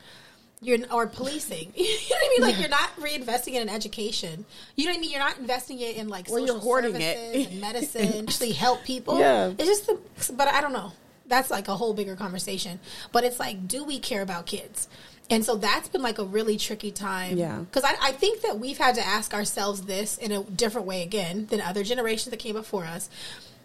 You're 0.62 0.78
or 0.90 1.06
policing. 1.06 1.72
you 1.76 1.84
know 1.84 2.16
what 2.16 2.18
I 2.18 2.28
mean? 2.30 2.40
Like 2.40 2.58
you're 2.58 2.70
not 2.70 2.96
reinvesting 2.96 3.54
it 3.54 3.62
in 3.62 3.68
education. 3.68 4.46
You 4.74 4.86
know 4.86 4.92
what 4.92 4.98
I 4.98 5.00
mean? 5.00 5.10
You're 5.10 5.20
not 5.20 5.38
investing 5.38 5.80
it 5.80 5.96
in 5.96 6.08
like 6.08 6.28
social 6.28 6.46
you're 6.46 6.58
hoarding 6.58 6.96
it. 6.96 7.16
services 7.16 7.46
and 7.52 7.60
medicine, 7.60 8.24
actually 8.28 8.52
help 8.52 8.82
people. 8.82 9.18
Yeah. 9.18 9.52
It's 9.58 9.66
just 9.66 9.86
the, 9.86 10.32
but 10.32 10.48
I 10.48 10.62
don't 10.62 10.72
know. 10.72 10.92
That's 11.28 11.50
like 11.50 11.68
a 11.68 11.76
whole 11.76 11.92
bigger 11.92 12.16
conversation. 12.16 12.78
But 13.12 13.24
it's 13.24 13.38
like, 13.38 13.68
do 13.68 13.84
we 13.84 13.98
care 13.98 14.22
about 14.22 14.46
kids? 14.46 14.88
And 15.28 15.44
so 15.44 15.56
that's 15.56 15.88
been 15.88 16.02
like 16.02 16.18
a 16.18 16.24
really 16.24 16.56
tricky 16.56 16.92
time. 16.92 17.36
Yeah. 17.36 17.58
Because 17.58 17.84
I, 17.84 17.96
I 18.00 18.12
think 18.12 18.42
that 18.42 18.58
we've 18.58 18.78
had 18.78 18.94
to 18.94 19.06
ask 19.06 19.34
ourselves 19.34 19.82
this 19.82 20.18
in 20.18 20.32
a 20.32 20.42
different 20.44 20.86
way 20.86 21.02
again 21.02 21.46
than 21.46 21.60
other 21.60 21.82
generations 21.82 22.30
that 22.30 22.38
came 22.38 22.54
before 22.54 22.84
us. 22.84 23.08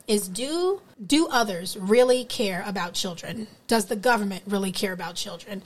Is 0.07 0.27
do 0.27 0.81
do 1.05 1.27
others 1.27 1.77
really 1.77 2.25
care 2.25 2.63
about 2.65 2.93
children? 2.93 3.47
Does 3.67 3.85
the 3.85 3.95
government 3.95 4.43
really 4.47 4.71
care 4.71 4.93
about 4.93 5.15
children? 5.15 5.61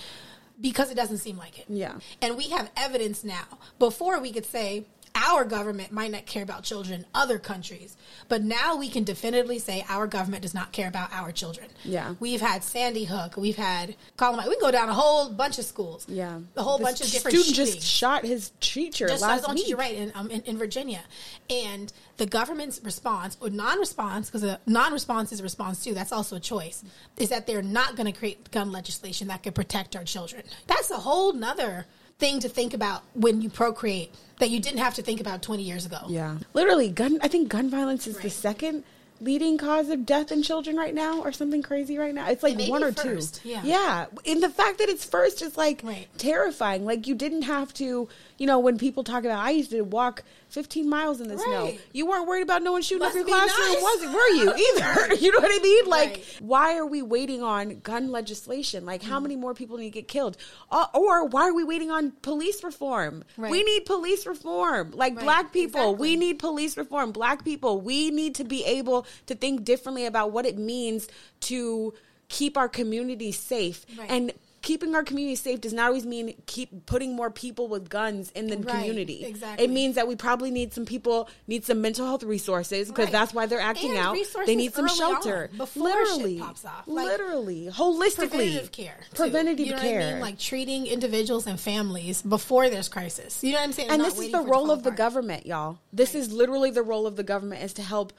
Because 0.59 0.91
it 0.91 0.95
doesn't 0.95 1.17
seem 1.17 1.37
like 1.37 1.59
it. 1.59 1.65
Yeah. 1.69 1.95
And 2.21 2.37
we 2.37 2.49
have 2.49 2.69
evidence 2.77 3.23
now. 3.23 3.45
Before 3.79 4.19
we 4.21 4.31
could 4.31 4.45
say 4.45 4.85
our 5.15 5.45
government 5.45 5.91
might 5.91 6.11
not 6.11 6.25
care 6.25 6.43
about 6.43 6.63
children 6.63 6.99
in 6.99 7.05
other 7.15 7.39
countries, 7.39 7.95
but 8.27 8.43
now 8.43 8.75
we 8.75 8.89
can 8.89 9.03
definitively 9.05 9.59
say 9.59 9.85
our 9.87 10.07
government 10.07 10.41
does 10.43 10.53
not 10.53 10.71
care 10.73 10.87
about 10.89 11.11
our 11.13 11.31
children. 11.31 11.67
Yeah. 11.83 12.15
We've 12.19 12.41
had 12.41 12.63
Sandy 12.63 13.05
Hook, 13.05 13.37
we've 13.37 13.55
had 13.55 13.95
Columbine. 14.17 14.49
We 14.49 14.55
can 14.55 14.61
go 14.61 14.71
down 14.71 14.89
a 14.89 14.93
whole 14.93 15.29
bunch 15.29 15.57
of 15.57 15.65
schools. 15.65 16.05
Yeah. 16.09 16.39
A 16.57 16.63
whole 16.63 16.77
This 16.77 16.85
bunch 16.85 17.01
of 17.01 17.11
different 17.11 17.37
student 17.37 17.55
shootings. 17.55 17.75
just 17.75 17.87
shot 17.87 18.25
his 18.25 18.51
teacher 18.59 19.07
Just 19.07 19.21
last 19.21 19.51
week. 19.53 19.67
you're 19.69 19.77
right 19.77 19.95
in, 19.95 20.11
um, 20.15 20.29
in, 20.29 20.41
in 20.41 20.57
Virginia, 20.57 21.01
and 21.49 21.91
the 22.17 22.25
government's 22.25 22.81
response 22.83 23.37
or 23.41 23.49
non-response, 23.49 24.29
because 24.29 24.43
a 24.43 24.59
non-response 24.65 25.31
is 25.31 25.39
a 25.39 25.43
response 25.43 25.83
too. 25.83 25.93
That's 25.93 26.11
also 26.11 26.35
a 26.35 26.39
choice. 26.39 26.83
Is 27.17 27.29
that 27.29 27.47
they're 27.47 27.61
not 27.61 27.95
going 27.95 28.11
to 28.11 28.17
create 28.17 28.51
gun 28.51 28.71
legislation 28.71 29.27
that 29.29 29.43
could 29.43 29.55
protect 29.55 29.95
our 29.95 30.03
children. 30.03 30.43
That's 30.67 30.91
a 30.91 30.97
whole 30.97 31.33
nother 31.33 31.85
thing 32.17 32.39
to 32.39 32.49
think 32.49 32.73
about 32.73 33.03
when 33.13 33.41
you 33.41 33.49
procreate 33.49 34.13
that 34.39 34.49
you 34.49 34.59
didn't 34.59 34.79
have 34.79 34.93
to 34.95 35.01
think 35.01 35.19
about 35.21 35.41
20 35.41 35.63
years 35.63 35.85
ago. 35.85 35.99
Yeah. 36.07 36.37
Literally, 36.53 36.89
gun. 36.89 37.19
I 37.21 37.27
think 37.27 37.49
gun 37.49 37.69
violence 37.69 38.07
is 38.07 38.17
the 38.17 38.29
second 38.29 38.83
leading 39.21 39.57
cause 39.57 39.89
of 39.89 40.05
death 40.05 40.29
in 40.31 40.43
children 40.43 40.75
right 40.75 40.93
now, 40.93 41.21
or 41.21 41.31
something 41.31 41.61
crazy 41.61 41.97
right 41.97 42.13
now. 42.13 42.29
It's 42.29 42.43
like 42.43 42.59
It 42.59 42.69
one 42.69 42.83
or 42.83 42.91
first, 42.91 43.41
two. 43.41 43.49
yeah. 43.49 43.61
Yeah. 43.63 44.05
And 44.25 44.43
the 44.43 44.49
fact 44.49 44.79
that 44.79 44.89
it's 44.89 45.05
first 45.05 45.41
is 45.41 45.55
like 45.55 45.81
Right. 45.83 46.07
terrifying. 46.17 46.83
Like 46.85 47.07
you 47.07 47.15
didn't 47.15 47.43
have 47.43 47.73
to. 47.75 48.09
You 48.37 48.47
know, 48.47 48.59
when 48.59 48.77
people 48.77 49.03
talk 49.03 49.23
about, 49.23 49.39
I 49.39 49.51
used 49.51 49.71
to 49.71 49.81
walk 49.81 50.23
15 50.49 50.89
miles 50.89 51.21
in 51.21 51.29
the 51.29 51.37
snow. 51.37 51.73
You 51.93 52.05
weren't 52.05 52.27
worried 52.27 52.43
about 52.43 52.63
no 52.63 52.73
one 52.73 52.81
shooting 52.81 52.99
Must 52.99 53.15
up 53.17 53.25
your 53.27 53.37
classroom, 53.37 53.67
nice. 53.73 53.81
was 53.81 54.03
it? 54.03 54.09
Were 54.09 54.29
you 54.29 54.53
either? 55.09 55.15
you 55.21 55.31
know 55.31 55.39
what 55.39 55.51
I 55.53 55.59
mean? 55.63 55.85
Like, 55.85 56.09
Right. 56.09 56.35
why 56.41 56.77
are 56.77 56.85
we 56.85 57.01
waiting 57.01 57.41
on 57.41 57.79
gun 57.79 58.11
legislation? 58.11 58.85
Like, 58.85 59.03
how 59.03 59.19
many 59.21 59.35
more 59.37 59.53
people 59.53 59.77
need 59.77 59.85
to 59.85 59.91
get 60.01 60.07
killed? 60.09 60.35
Uh, 60.69 60.87
or 60.93 61.25
why 61.25 61.43
are 61.47 61.53
we 61.53 61.63
waiting 61.63 61.91
on 61.91 62.11
police 62.21 62.63
reform? 62.63 63.23
Right. 63.37 63.49
We 63.51 63.63
need 63.63 63.85
police 63.85 64.25
reform. 64.27 64.91
Like 64.91 65.15
Right. 65.15 65.23
black 65.23 65.53
people, 65.53 65.95
we 65.95 66.15
need 66.17 66.37
police 66.39 66.75
reform. 66.75 67.11
Black 67.13 67.45
people, 67.45 67.79
we 67.79 68.11
need 68.11 68.35
to 68.35 68.43
be 68.43 68.65
able 68.65 69.05
to 69.27 69.35
think 69.35 69.63
differently 69.63 70.05
about 70.05 70.31
what 70.31 70.45
it 70.45 70.57
means 70.57 71.07
to 71.41 71.93
keep 72.27 72.57
our 72.57 72.67
community 72.67 73.31
safe. 73.31 73.85
Right. 73.97 74.09
And 74.09 74.33
keeping 74.65 74.93
our 74.95 75.03
community 75.03 75.35
safe 75.35 75.61
does 75.61 75.71
not 75.71 75.87
always 75.87 76.05
mean 76.05 76.33
keep 76.47 76.85
putting 76.87 77.15
more 77.15 77.29
people 77.29 77.67
with 77.69 77.87
guns 77.87 78.31
in 78.31 78.47
the 78.47 78.57
Right. 78.57 78.67
community. 78.67 79.23
Exactly. 79.23 79.63
It 79.63 79.69
means 79.69 79.95
that 79.95 80.07
we 80.07 80.15
probably 80.17 80.51
need 80.51 80.73
some 80.73 80.85
people 80.85 81.29
need 81.47 81.63
some 81.63 81.79
mental 81.81 82.05
health 82.05 82.23
resources 82.23 82.89
because 82.89 83.05
Right. 83.05 83.11
that's 83.13 83.33
why 83.33 83.45
they're 83.45 83.59
acting 83.61 83.91
And 83.91 83.99
out. 83.99 84.17
They 84.45 84.55
need 84.55 84.73
some 84.73 84.87
shelter. 84.89 85.49
on, 85.53 85.57
before 85.59 85.89
shit 85.89 85.97
literally, 85.99 86.39
pops 86.39 86.65
off. 86.65 86.83
Like, 86.87 87.05
literally, 87.05 87.69
holistically, 87.71 88.29
Preventative 88.29 88.71
care. 88.71 88.97
too. 89.11 89.15
preventative 89.15 89.65
you 89.67 89.71
know 89.73 89.79
care. 89.79 89.99
What 89.99 90.07
I 90.07 90.11
mean? 90.13 90.21
Like 90.21 90.39
treating 90.39 90.87
individuals 90.87 91.47
and 91.47 91.59
families 91.59 92.21
before 92.23 92.69
there's 92.69 92.89
crisis. 92.89 93.43
You 93.43 93.51
know 93.53 93.59
what 93.59 93.63
I'm 93.65 93.71
saying? 93.73 93.89
and 93.91 94.01
this 94.03 94.19
is 94.19 94.31
the 94.31 94.37
for 94.37 94.41
it 94.41 94.45
to 94.45 94.51
role 94.51 94.71
of 94.71 94.81
the 94.83 94.91
government 94.91 95.45
y'all 95.45 95.77
this 95.93 96.15
is 96.15 96.33
literally 96.33 96.71
the 96.71 96.81
role 96.83 97.05
of 97.07 97.15
the 97.15 97.23
government 97.23 97.63
is 97.63 97.73
to 97.73 97.81
help 97.83 98.11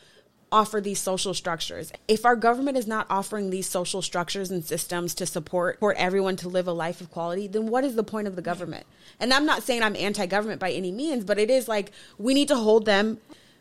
offer 0.52 0.80
these 0.80 1.00
social 1.00 1.34
structures 1.34 1.92
if 2.06 2.24
our 2.24 2.36
government 2.36 2.76
is 2.76 2.86
not 2.86 3.04
offering 3.10 3.50
these 3.50 3.66
social 3.66 4.00
structures 4.00 4.50
and 4.50 4.64
systems 4.64 5.12
to 5.14 5.26
support 5.26 5.78
for 5.80 5.92
everyone 5.94 6.36
to 6.36 6.48
live 6.48 6.68
a 6.68 6.72
life 6.72 7.00
of 7.00 7.10
quality 7.10 7.48
then 7.48 7.66
what 7.66 7.82
is 7.84 7.96
the 7.96 8.04
point 8.04 8.28
of 8.28 8.36
the 8.36 8.42
government 8.42 8.86
and 9.18 9.32
i'm 9.34 9.44
not 9.44 9.62
saying 9.64 9.82
i'm 9.82 9.96
anti-government 9.96 10.60
by 10.60 10.70
any 10.70 10.92
means 10.92 11.24
but 11.24 11.38
it 11.38 11.50
is 11.50 11.66
like 11.66 11.90
we 12.16 12.32
need 12.32 12.48
to 12.48 12.56
hold 12.56 12.84
them 12.86 13.18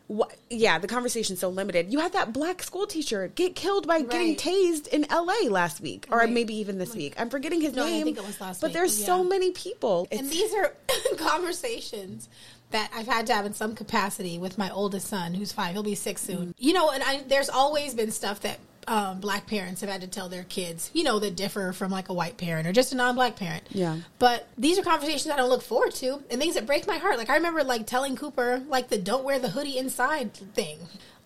Wh- 0.07 0.29
yeah, 0.51 0.77
the 0.77 0.87
conversation's 0.87 1.39
so 1.39 1.49
limited. 1.49 1.91
You 1.91 1.97
had 1.97 2.13
that 2.13 2.31
black 2.31 2.61
school 2.61 2.85
teacher 2.85 3.31
get 3.33 3.55
killed 3.55 3.87
by 3.87 4.01
getting 4.01 4.27
Right. 4.33 4.37
tased 4.37 4.87
in 4.89 5.07
LA 5.09 5.49
last 5.49 5.81
week, 5.81 6.05
or 6.11 6.19
Right. 6.19 6.29
maybe 6.29 6.53
even 6.57 6.77
this 6.77 6.93
week. 6.93 7.15
I'm 7.17 7.31
forgetting 7.31 7.59
his 7.59 7.73
No, 7.73 7.85
I 7.85 7.89
name. 7.89 8.03
think 8.05 8.19
it 8.19 8.23
was 8.27 8.39
last 8.39 8.61
but 8.61 8.67
week, 8.67 8.73
there's 8.75 9.03
so 9.03 9.23
many 9.23 9.49
people. 9.49 10.07
And 10.11 10.29
these 10.29 10.53
are 10.53 10.73
conversations 11.17 12.29
that 12.75 12.91
I've 12.93 13.07
had 13.07 13.27
to 13.27 13.33
have 13.33 13.45
in 13.45 13.53
some 13.53 13.73
capacity 13.73 14.37
with 14.37 14.57
my 14.57 14.69
oldest 14.69 15.07
son, 15.07 15.33
who's 15.33 15.53
five. 15.53 15.71
He'll 15.71 15.81
be 15.81 15.95
six 15.95 16.21
soon. 16.21 16.53
You 16.57 16.73
know, 16.73 16.91
and 16.91 17.01
I, 17.01 17.23
there's 17.25 17.47
always 17.47 17.93
been 17.93 18.11
stuff 18.11 18.41
that 18.41 18.59
um, 18.85 19.21
black 19.21 19.47
parents 19.47 19.79
have 19.79 19.89
had 19.89 20.01
to 20.01 20.07
tell 20.07 20.27
their 20.27 20.43
kids, 20.43 20.91
you 20.93 21.05
know, 21.05 21.17
that 21.19 21.37
differ 21.37 21.71
from 21.71 21.89
like 21.89 22.09
a 22.09 22.13
white 22.13 22.35
parent 22.35 22.67
or 22.67 22.73
just 22.73 22.91
a 22.91 22.97
non-black 22.97 23.37
parent. 23.37 23.63
Yeah. 23.69 23.99
But 24.19 24.49
these 24.57 24.77
are 24.77 24.83
conversations 24.83 25.31
I 25.33 25.37
don't 25.37 25.49
look 25.49 25.61
forward 25.61 25.93
to, 25.95 26.21
and 26.29 26.41
things 26.41 26.55
that 26.55 26.65
break 26.65 26.85
my 26.85 26.97
heart. 26.97 27.17
Like 27.17 27.29
I 27.29 27.35
remember 27.37 27.63
like 27.63 27.87
telling 27.87 28.17
Cooper 28.17 28.61
like 28.67 28.89
the 28.89 28.97
"don't 28.97 29.23
wear 29.23 29.39
the 29.39 29.49
hoodie 29.49 29.77
inside" 29.77 30.33
thing. 30.33 30.79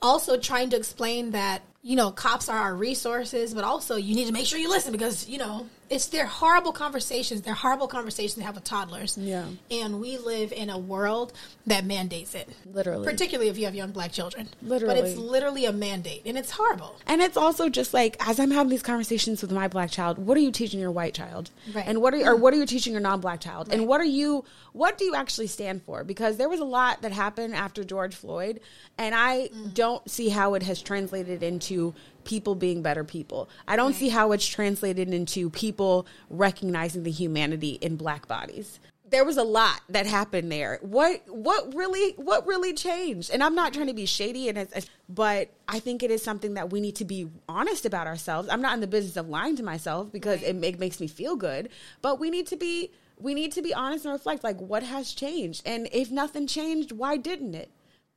Also 0.04 0.38
trying 0.38 0.70
to 0.70 0.78
explain 0.78 1.32
that 1.32 1.64
you 1.82 1.96
know 1.96 2.12
cops 2.12 2.48
are 2.48 2.60
our 2.60 2.76
resources, 2.76 3.56
but 3.56 3.64
also 3.64 3.96
you 3.96 4.14
need 4.14 4.28
to 4.28 4.34
make 4.34 4.46
sure 4.46 4.60
you 4.60 4.70
listen 4.70 4.92
because 4.92 5.28
you 5.28 5.40
know 5.40 5.66
it's 5.90 6.08
they're 6.08 6.26
horrible 6.26 6.72
conversations. 6.72 7.42
They're 7.42 7.54
horrible 7.54 7.88
conversations 7.88 8.36
to 8.36 8.44
have 8.44 8.56
with 8.56 8.64
toddlers. 8.64 9.18
Yeah. 9.18 9.46
And 9.72 10.00
we 10.00 10.18
live 10.18 10.52
in 10.52 10.70
a 10.70 10.78
world 10.78 11.34
that 11.68 11.86
mandates 11.86 12.36
it. 12.36 12.50
Literally. 12.72 13.06
Particularly 13.06 13.50
if 13.50 13.58
you 13.58 13.66
have 13.66 13.76
young 13.76 13.92
black 13.92 14.12
children. 14.12 14.50
Literally. 14.62 15.02
But 15.02 15.04
it's 15.10 15.18
literally 15.18 15.66
a 15.66 15.74
mandate, 15.74 16.22
and 16.26 16.38
it's 16.38 16.52
horrible. 16.52 16.96
And 17.08 17.22
it's 17.22 17.38
also 17.38 17.70
just 17.70 17.94
like 17.94 18.16
as 18.28 18.40
I'm 18.40 18.52
having 18.52 18.70
these 18.70 18.84
conversations 18.84 19.42
with 19.42 19.52
my 19.52 19.68
black 19.68 19.92
child, 19.92 20.18
what 20.20 20.38
are 20.38 20.42
you 20.42 20.52
teaching 20.52 20.80
your 20.80 20.92
white 20.92 21.14
child? 21.14 21.50
Right. 21.74 21.86
And 21.88 22.02
what 22.02 22.14
are 22.14 22.32
or 22.32 22.36
what 22.36 22.54
are 22.54 22.58
you 22.58 22.66
teaching 22.66 22.94
your 22.94 23.02
non-black 23.02 23.42
child? 23.42 23.70
And 23.72 23.88
what 23.88 24.00
are 24.02 24.06
you 24.06 24.46
what 24.74 24.98
do 24.98 25.06
you 25.06 25.16
actually 25.16 25.48
stand 25.48 25.82
for? 25.84 26.04
Because 26.04 26.38
there 26.38 26.48
was 26.50 26.60
a 26.60 26.66
lot 26.66 27.02
that 27.02 27.12
happened 27.12 27.56
after 27.56 27.84
George 27.84 28.14
Floyd, 28.16 28.60
and 28.98 29.16
I 29.16 29.50
Mm. 29.50 29.74
don't 29.74 30.10
see 30.10 30.30
how 30.30 30.54
it 30.54 30.64
has 30.64 30.82
translated 30.82 31.42
into 31.42 31.94
people 32.24 32.56
being 32.56 32.82
better 32.82 33.04
people. 33.04 33.50
I 33.68 33.76
don't 33.76 33.94
see 33.94 34.10
how 34.10 34.32
it's 34.32 34.46
translated 34.46 35.14
into 35.14 35.50
people 35.50 36.08
recognizing 36.30 37.04
the 37.04 37.12
humanity 37.12 37.78
in 37.82 37.96
black 37.96 38.28
bodies. 38.28 38.80
There 39.10 39.26
was 39.26 39.38
a 39.38 39.44
lot 39.44 39.82
that 39.90 40.06
happened 40.06 40.52
there. 40.52 40.78
What 40.82 41.24
what 41.28 41.74
really 41.74 42.12
what 42.12 42.46
really 42.46 42.74
changed? 42.74 43.32
And 43.32 43.42
I'm 43.42 43.56
not 43.56 43.74
trying 43.74 43.88
to 43.88 43.94
be 43.94 44.06
shady 44.06 44.50
and 44.50 44.58
it's, 44.60 44.88
but 45.08 45.50
I 45.68 45.80
think 45.80 46.04
it 46.04 46.12
is 46.12 46.24
something 46.24 46.54
that 46.54 46.70
we 46.70 46.80
need 46.80 46.96
to 46.98 47.06
be 47.06 47.28
honest 47.48 47.88
about 47.88 48.06
ourselves. 48.06 48.50
I'm 48.50 48.62
not 48.62 48.76
in 48.76 48.82
the 48.82 48.88
business 48.88 49.18
of 49.18 49.28
lying 49.28 49.56
to 49.56 49.64
myself 49.64 50.12
because 50.12 50.44
it, 50.44 50.64
it 50.64 50.80
makes 50.80 51.00
me 51.00 51.08
feel 51.08 51.36
good, 51.36 51.70
but 52.04 52.20
we 52.20 52.30
need 52.30 52.46
to 52.48 52.56
be 52.56 52.92
we 53.18 53.34
need 53.34 53.52
to 53.54 53.64
be 53.64 53.74
honest 53.74 54.06
and 54.06 54.14
reflect 54.14 54.44
like 54.44 54.60
what 54.60 54.84
has 54.84 55.12
changed 55.12 55.64
and 55.66 55.90
if 55.92 56.12
nothing 56.12 56.46
changed, 56.46 56.92
why 56.92 57.18
didn't 57.18 57.56
it? 57.56 57.72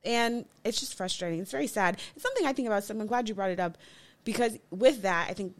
And 0.05 0.45
it's 0.63 0.79
just 0.79 0.95
frustrating. 0.95 1.39
It's 1.39 1.51
very 1.51 1.67
sad. 1.67 1.97
It's 2.15 2.23
something 2.23 2.45
I 2.45 2.53
think 2.53 2.67
about. 2.67 2.83
So 2.83 2.93
I'm 2.93 3.07
glad 3.07 3.29
you 3.29 3.35
brought 3.35 3.51
it 3.51 3.59
up 3.59 3.77
because 4.23 4.57
with 4.69 5.01
that, 5.03 5.29
I 5.29 5.33
think 5.33 5.53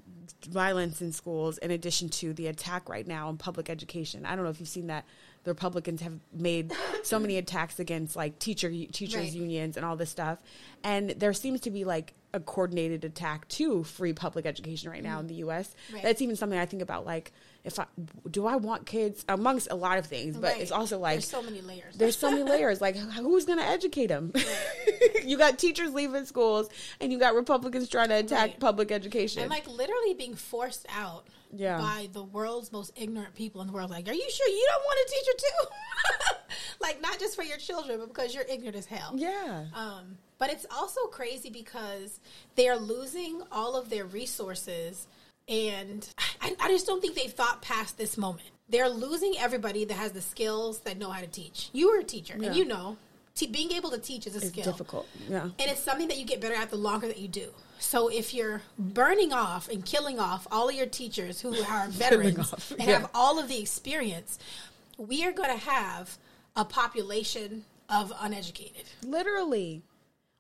violence 0.45 1.01
in 1.01 1.11
schools, 1.11 1.57
in 1.59 1.71
addition 1.71 2.09
to 2.09 2.33
the 2.33 2.47
attack 2.47 2.89
right 2.89 3.07
now 3.07 3.29
in 3.29 3.37
public 3.37 3.69
education. 3.69 4.25
I 4.25 4.35
don't 4.35 4.43
know 4.43 4.51
if 4.51 4.59
you've 4.59 4.69
seen 4.69 4.87
that. 4.87 5.05
The 5.43 5.51
Republicans 5.51 6.01
have 6.01 6.19
made 6.33 6.71
so 7.03 7.19
many 7.19 7.37
attacks 7.37 7.79
against 7.79 8.15
like 8.15 8.39
teacher 8.39 8.69
teachers 8.69 9.15
Right. 9.15 9.31
unions 9.33 9.75
and 9.75 9.85
all 9.85 9.97
this 9.97 10.09
stuff, 10.09 10.39
and 10.85 11.09
there 11.11 11.33
seems 11.33 11.59
to 11.61 11.71
be 11.71 11.83
like 11.83 12.13
a 12.33 12.39
coordinated 12.39 13.03
attack 13.03 13.47
to 13.49 13.83
free 13.83 14.13
public 14.13 14.45
education 14.45 14.89
right 14.89 15.03
now 15.03 15.19
in 15.19 15.27
the 15.27 15.35
U.S. 15.35 15.67
Mm-hmm. 15.67 15.95
Right. 15.95 16.03
That's 16.03 16.21
even 16.21 16.37
something 16.37 16.57
I 16.57 16.65
think 16.65 16.81
about. 16.81 17.05
Like, 17.05 17.33
if 17.63 17.79
I 17.79 17.85
do 18.29 18.45
I 18.45 18.57
want 18.57 18.85
kids 18.85 19.23
amongst 19.29 19.69
a 19.71 19.75
lot 19.75 19.97
of 19.97 20.05
things, 20.05 20.35
but 20.35 20.51
Right. 20.53 20.61
it's 20.61 20.71
also 20.71 20.99
like 20.99 21.15
there's 21.15 21.29
so 21.29 21.41
many 21.41 21.61
layers. 21.61 21.95
there's 21.95 22.17
so 22.17 22.29
many 22.29 22.43
layers. 22.49 22.81
Like, 22.81 22.95
who's 22.97 23.45
going 23.45 23.59
to 23.59 23.65
educate 23.65 24.07
them? 24.07 24.33
you 25.23 25.37
got 25.37 25.57
teachers 25.57 25.93
leaving 25.93 26.25
schools, 26.25 26.69
and 26.99 27.11
you 27.11 27.19
got 27.19 27.35
Republicans 27.35 27.87
trying 27.89 28.09
to 28.09 28.15
attack 28.15 28.49
Right. 28.51 28.59
public 28.59 28.91
education. 28.91 29.41
and 29.43 29.49
like 29.49 29.67
literally 29.67 30.13
being 30.13 30.35
forced 30.35 30.85
out 30.89 31.25
Yeah. 31.53 31.77
by 31.77 32.09
the 32.11 32.23
world's 32.23 32.71
most 32.71 32.91
ignorant 32.97 33.33
people 33.35 33.61
in 33.61 33.67
the 33.67 33.73
world. 33.73 33.89
Like, 33.91 34.07
are 34.09 34.13
you 34.13 34.29
sure 34.29 34.47
you 34.49 34.67
don't 34.73 34.83
want 34.83 34.99
a 34.99 35.11
teacher 35.13 35.37
too? 35.37 36.45
like, 36.81 37.01
not 37.01 37.19
just 37.19 37.35
for 37.35 37.43
your 37.43 37.57
children, 37.57 37.99
but 37.99 38.07
because 38.09 38.33
you're 38.35 38.45
ignorant 38.49 38.75
as 38.75 38.85
hell. 38.87 39.13
yeah, 39.15 39.65
Um, 39.73 40.17
but 40.37 40.49
it's 40.51 40.65
also 40.69 41.01
crazy 41.07 41.49
because 41.49 42.19
they 42.55 42.67
are 42.67 42.77
losing 42.77 43.41
all 43.51 43.75
of 43.75 43.89
their 43.89 44.03
resources, 44.05 45.07
and 45.47 46.07
I, 46.41 46.55
I 46.59 46.67
just 46.69 46.85
don't 46.87 47.01
think 47.01 47.15
they've 47.15 47.31
thought 47.31 47.61
past 47.61 47.97
this 47.97 48.17
moment. 48.17 48.45
They're 48.69 48.89
losing 48.89 49.35
everybody 49.37 49.85
that 49.85 49.95
has 49.95 50.11
the 50.13 50.21
skills 50.21 50.79
that 50.79 50.97
know 50.97 51.09
how 51.11 51.21
to 51.21 51.27
teach. 51.27 51.69
You 51.73 51.89
are 51.89 51.99
a 51.99 52.03
teacher, 52.03 52.35
Yeah. 52.39 52.47
and 52.47 52.55
you 52.55 52.65
know, 52.65 52.97
te- 53.35 53.47
being 53.47 53.71
able 53.73 53.91
to 53.91 53.97
teach 53.97 54.25
is 54.25 54.35
a 54.35 54.39
it's 54.39 54.47
skill 54.47 54.63
difficult. 54.63 55.07
Yeah, 55.29 55.43
and 55.43 55.53
it's 55.59 55.81
something 55.81 56.07
that 56.07 56.17
you 56.17 56.25
get 56.25 56.39
better 56.41 56.55
at 56.55 56.69
the 56.69 56.77
longer 56.77 57.07
that 57.07 57.19
you 57.19 57.27
do. 57.27 57.49
So 57.79 58.07
if 58.07 58.33
you're 58.33 58.61
burning 58.79 59.33
off 59.33 59.67
and 59.69 59.85
killing 59.85 60.17
off 60.19 60.47
all 60.51 60.69
of 60.69 60.75
your 60.75 60.85
teachers 60.85 61.41
who 61.41 61.53
are 61.69 61.87
veterans 61.89 62.39
off, 62.53 62.71
and 62.71 62.83
yeah. 62.87 62.99
have 62.99 63.09
all 63.13 63.37
of 63.39 63.47
the 63.49 63.59
experience, 63.59 64.39
we 64.97 65.25
are 65.25 65.33
going 65.33 65.51
to 65.51 65.65
have 65.65 66.17
a 66.55 66.63
population 66.63 67.65
of 67.89 68.13
uneducated. 68.21 68.85
literally. 69.05 69.81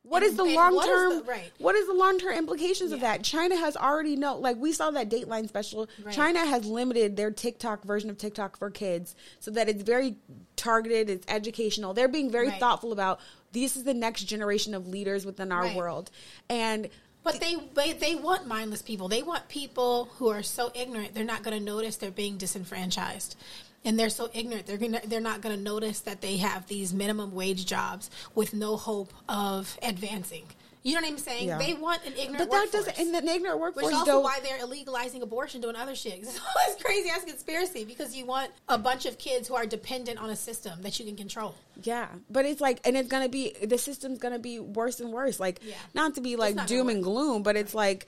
What 0.03 0.21
And- 0.21 0.31
is 0.31 0.37
the 0.37 0.43
long 0.43 0.83
term? 0.85 1.23
right. 1.25 1.51
What 1.59 1.75
is 1.75 1.87
the 1.87 1.93
long 1.93 2.19
term 2.19 2.33
implications 2.35 2.91
of 2.91 2.99
that? 2.99 3.23
China 3.23 3.55
has 3.55 3.77
already 3.77 4.15
know. 4.17 4.37
Like 4.37 4.57
we 4.57 4.73
saw 4.73 4.91
that 4.91 5.09
Dateline 5.09 5.47
special. 5.47 5.87
Right. 6.03 6.13
China 6.13 6.45
has 6.45 6.65
limited 6.65 7.15
their 7.15 7.31
TikTok 7.31 7.83
version 7.83 8.09
of 8.09 8.17
TikTok 8.17 8.57
for 8.57 8.69
kids 8.69 9.15
so 9.39 9.49
that 9.51 9.69
it's 9.69 9.81
very 9.81 10.15
targeted. 10.57 11.09
It's 11.09 11.25
educational. 11.29 11.93
They're 11.93 12.09
being 12.09 12.29
very 12.29 12.49
Right. 12.49 12.59
thoughtful 12.59 12.91
about 12.91 13.21
this 13.53 13.77
is 13.77 13.85
the 13.85 13.93
next 13.93 14.23
generation 14.23 14.73
of 14.73 14.87
leaders 14.87 15.25
within 15.25 15.51
our 15.51 15.63
Right. 15.63 15.75
world, 15.75 16.11
and 16.49 16.89
But 17.23 17.39
they, 17.39 17.55
they 17.73 17.93
they 17.93 18.15
want 18.15 18.45
mindless 18.47 18.81
people. 18.81 19.07
They 19.07 19.23
want 19.23 19.47
people 19.47 20.09
who 20.17 20.27
are 20.27 20.43
so 20.43 20.69
ignorant 20.75 21.13
they're 21.13 21.23
not 21.23 21.41
going 21.43 21.57
to 21.57 21.63
notice 21.63 21.95
they're 21.95 22.11
being 22.11 22.35
disenfranchised. 22.35 23.37
And 23.85 23.99
they're 23.99 24.09
so 24.09 24.29
ignorant 24.33 24.65
they're 24.65 24.77
gonna 24.77 25.01
they're 25.05 25.19
not 25.19 25.41
going 25.41 25.55
to 25.57 25.61
notice 25.61 26.01
that 26.01 26.21
they 26.21 26.37
have 26.37 26.67
these 26.67 26.93
minimum 26.93 27.33
wage 27.33 27.65
jobs 27.65 28.09
with 28.33 28.53
no 28.53 28.77
hope 28.77 29.13
of 29.27 29.77
advancing. 29.81 30.45
You 30.83 30.95
know 30.95 31.01
what 31.01 31.11
I'm 31.11 31.17
saying? 31.17 31.47
Yeah. 31.47 31.57
They 31.59 31.73
want 31.75 32.05
an 32.05 32.11
ignorant 32.13 32.37
but 32.39 32.51
that 32.51 32.63
workforce. 32.65 32.85
doesn't. 32.87 32.99
And 32.99 33.13
the 33.15 33.33
ignorant 33.33 33.57
Which 33.57 33.75
workforce 33.75 33.87
is 33.87 33.93
also 33.99 34.19
why 34.21 34.39
they're 34.43 34.59
illegalizing 34.59 35.21
abortion, 35.21 35.61
doing 35.61 35.77
other 35.77 35.95
shit. 35.95 36.13
It's 36.21 36.39
always 36.39 36.81
crazy 36.83 37.09
as 37.09 37.23
conspiracy 37.23 37.85
because 37.85 38.13
you 38.13 38.25
want 38.25 38.51
a 38.67 38.77
bunch 38.77 39.05
of 39.05 39.17
kids 39.17 39.47
who 39.47 39.55
are 39.55 39.65
dependent 39.65 40.19
on 40.19 40.29
a 40.29 40.35
system 40.35 40.81
that 40.81 40.99
you 40.99 41.05
can 41.05 41.15
control. 41.15 41.55
Yeah, 41.83 42.07
but 42.29 42.45
it's 42.45 42.59
like, 42.59 42.81
and 42.85 42.97
it's 42.97 43.07
gonna 43.07 43.29
be 43.29 43.53
the 43.63 43.77
system's 43.77 44.19
gonna 44.19 44.39
be 44.39 44.59
worse 44.59 44.99
and 44.99 45.13
worse. 45.13 45.39
Like, 45.39 45.61
Yeah. 45.63 45.75
not 45.93 46.15
to 46.15 46.21
be 46.21 46.35
like 46.35 46.67
doom 46.67 46.89
and 46.89 47.01
gloom, 47.01 47.43
but 47.43 47.55
it's 47.55 47.73
like 47.73 48.05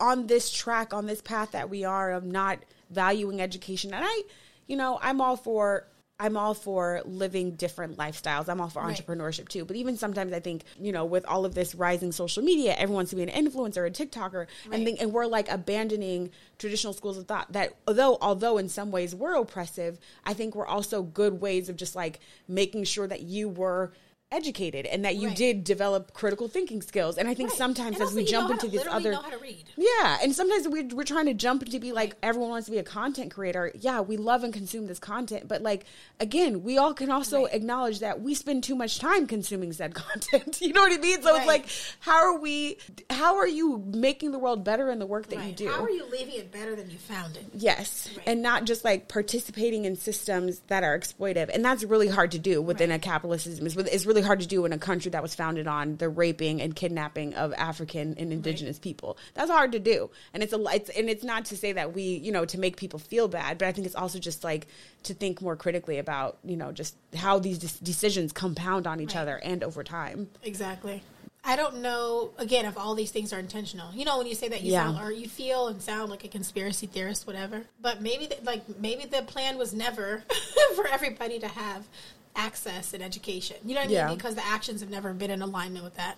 on 0.00 0.26
this 0.26 0.50
track, 0.50 0.92
on 0.92 1.06
this 1.06 1.22
path 1.22 1.52
that 1.52 1.70
we 1.70 1.84
are 1.84 2.10
of 2.12 2.24
not 2.24 2.58
valuing 2.90 3.40
education. 3.40 3.94
And 3.94 4.04
I, 4.04 4.22
you 4.66 4.76
know, 4.76 4.98
I'm 5.02 5.20
all 5.20 5.36
for. 5.36 5.86
I'm 6.18 6.34
all 6.38 6.54
for 6.54 7.02
living 7.04 7.56
different 7.56 7.98
lifestyles. 7.98 8.48
I'm 8.48 8.58
all 8.58 8.70
for 8.70 8.80
Right. 8.82 8.96
entrepreneurship 8.96 9.50
too. 9.50 9.66
But 9.66 9.76
even 9.76 9.98
sometimes 9.98 10.32
I 10.32 10.40
think, 10.40 10.64
you 10.80 10.90
know, 10.90 11.04
with 11.04 11.26
all 11.26 11.44
of 11.44 11.54
this 11.54 11.74
rising 11.74 12.10
social 12.10 12.42
media, 12.42 12.72
everyone 12.78 13.00
wants 13.00 13.10
to 13.10 13.16
be 13.16 13.22
an 13.22 13.28
influencer, 13.28 13.86
a 13.86 13.90
TikToker, 13.90 14.32
Right. 14.34 14.48
and 14.72 14.82
think, 14.86 15.02
and 15.02 15.12
we're 15.12 15.26
like 15.26 15.50
abandoning 15.50 16.30
traditional 16.58 16.94
schools 16.94 17.18
of 17.18 17.26
thought 17.26 17.52
that 17.52 17.74
although 17.86 18.16
although 18.22 18.56
in 18.56 18.70
some 18.70 18.90
ways 18.90 19.14
were 19.14 19.34
oppressive, 19.34 19.98
I 20.24 20.32
think 20.32 20.54
were 20.54 20.66
also 20.66 21.02
good 21.02 21.42
ways 21.42 21.68
of 21.68 21.76
just 21.76 21.94
like 21.94 22.18
making 22.48 22.84
sure 22.84 23.06
that 23.06 23.20
you 23.20 23.50
were 23.50 23.92
educated 24.32 24.86
and 24.86 25.04
that 25.04 25.14
you 25.16 25.28
Right. 25.28 25.36
did 25.36 25.62
develop 25.64 26.12
critical 26.12 26.48
thinking 26.48 26.82
skills. 26.82 27.16
And 27.16 27.28
I 27.28 27.34
think 27.34 27.50
Right. 27.50 27.58
sometimes 27.58 28.00
And 28.00 28.08
as 28.08 28.14
we 28.14 28.24
jump 28.24 28.50
into 28.50 28.66
to 28.66 28.72
this 28.72 28.86
other 28.90 29.12
know 29.12 29.18
how 29.22 29.30
to 29.30 29.38
read. 29.38 29.64
yeah, 29.76 30.18
and 30.20 30.34
sometimes 30.34 30.66
we're, 30.66 30.84
we're 30.88 31.04
trying 31.04 31.26
to 31.26 31.34
jump 31.34 31.64
to 31.64 31.78
be 31.78 31.92
like 31.92 32.16
everyone 32.24 32.50
wants 32.50 32.64
to 32.66 32.72
be 32.72 32.78
a 32.78 32.82
content 32.82 33.32
creator. 33.32 33.70
Yeah, 33.78 34.00
we 34.00 34.16
love 34.16 34.42
and 34.42 34.52
consume 34.52 34.88
this 34.88 34.98
content, 34.98 35.46
but 35.46 35.62
like 35.62 35.84
again, 36.18 36.64
we 36.64 36.76
all 36.76 36.92
can 36.92 37.08
also 37.08 37.44
Right. 37.44 37.54
acknowledge 37.54 38.00
that 38.00 38.20
we 38.20 38.34
spend 38.34 38.64
too 38.64 38.74
much 38.74 38.98
time 38.98 39.28
consuming 39.28 39.72
said 39.72 39.94
content. 39.94 40.60
you 40.60 40.72
know 40.72 40.80
what 40.82 40.92
I 40.92 40.96
mean? 40.98 41.22
So 41.22 41.30
Right. 41.30 41.38
it's 41.38 41.46
like, 41.46 41.66
how 42.00 42.16
are 42.24 42.38
we? 42.38 42.78
How 43.10 43.36
are 43.36 43.46
you 43.48 43.78
making 43.86 44.32
the 44.32 44.40
world 44.40 44.64
better 44.64 44.90
in 44.90 44.98
the 44.98 45.06
work 45.06 45.28
that 45.28 45.46
you 45.46 45.52
do? 45.52 45.68
How 45.68 45.84
are 45.84 45.90
you 45.90 46.04
leaving 46.10 46.34
it 46.34 46.50
better 46.50 46.74
than 46.74 46.90
you 46.90 46.98
found 46.98 47.36
it? 47.36 47.44
Yes, 47.54 48.08
Right. 48.16 48.26
and 48.26 48.42
not 48.42 48.64
just 48.64 48.84
like 48.84 49.06
participating 49.06 49.84
in 49.84 49.94
systems 49.94 50.62
that 50.66 50.82
are 50.82 50.98
exploitive, 50.98 51.48
and 51.54 51.64
that's 51.64 51.84
really 51.84 52.08
hard 52.08 52.32
to 52.32 52.40
do 52.40 52.60
within 52.60 52.90
Right. 52.90 52.96
a 52.96 52.98
capitalist 52.98 53.44
system. 53.44 53.66
It's, 53.66 53.76
it's 53.76 54.06
really 54.16 54.26
hard 54.26 54.40
to 54.40 54.46
do 54.46 54.64
in 54.64 54.72
a 54.72 54.78
country 54.78 55.10
that 55.10 55.22
was 55.22 55.34
founded 55.34 55.66
on 55.66 55.96
the 55.98 56.08
raping 56.08 56.62
and 56.62 56.74
kidnapping 56.74 57.34
of 57.34 57.52
African 57.54 58.14
and 58.18 58.32
indigenous 58.32 58.78
people. 58.78 59.18
That's 59.34 59.50
hard 59.50 59.72
to 59.72 59.78
do, 59.78 60.10
and 60.32 60.42
it's 60.42 60.54
a 60.54 60.64
it's 60.72 60.88
and 60.90 61.10
it's 61.10 61.22
not 61.22 61.44
to 61.46 61.56
say 61.56 61.72
that 61.72 61.92
we 61.94 62.02
you 62.02 62.32
know 62.32 62.46
to 62.46 62.58
make 62.58 62.76
people 62.78 62.98
feel 62.98 63.28
bad, 63.28 63.58
but 63.58 63.68
I 63.68 63.72
think 63.72 63.86
it's 63.86 63.94
also 63.94 64.18
just 64.18 64.42
like 64.42 64.66
to 65.02 65.12
think 65.12 65.42
more 65.42 65.54
critically 65.54 65.98
about 65.98 66.38
you 66.44 66.56
know 66.56 66.72
just 66.72 66.96
how 67.14 67.38
these 67.38 67.58
des- 67.58 67.84
decisions 67.84 68.32
compound 68.32 68.86
on 68.86 69.00
each 69.00 69.14
Right. 69.14 69.20
other 69.22 69.36
and 69.36 69.62
over 69.62 69.84
time. 69.84 70.28
Exactly. 70.42 71.02
I 71.48 71.54
don't 71.54 71.76
know 71.80 72.30
again 72.38 72.64
if 72.64 72.76
all 72.76 72.94
these 72.96 73.10
things 73.12 73.32
are 73.34 73.38
intentional. 73.38 73.92
You 73.94 74.04
know 74.06 74.16
when 74.18 74.26
you 74.26 74.34
say 74.34 74.48
that 74.48 74.62
you 74.62 74.72
Yeah. 74.72 74.86
sound 74.92 75.06
or 75.06 75.12
you 75.12 75.28
feel 75.28 75.68
and 75.68 75.80
sound 75.82 76.10
like 76.10 76.24
a 76.24 76.28
conspiracy 76.28 76.86
theorist, 76.86 77.26
whatever. 77.26 77.64
But 77.80 78.00
maybe 78.00 78.26
the, 78.26 78.36
like 78.44 78.62
maybe 78.80 79.04
the 79.04 79.22
plan 79.22 79.58
was 79.58 79.72
never 79.74 80.24
for 80.74 80.88
everybody 80.88 81.38
to 81.38 81.48
have 81.48 81.86
access 82.36 82.94
and 82.94 83.02
education. 83.02 83.56
You 83.64 83.74
know 83.74 83.80
what 83.80 83.90
I 83.90 83.92
Yeah. 83.92 84.06
mean? 84.08 84.16
Because 84.16 84.34
the 84.34 84.46
actions 84.46 84.80
have 84.80 84.90
never 84.90 85.12
been 85.12 85.30
in 85.30 85.42
alignment 85.42 85.84
with 85.84 85.96
that. 85.96 86.16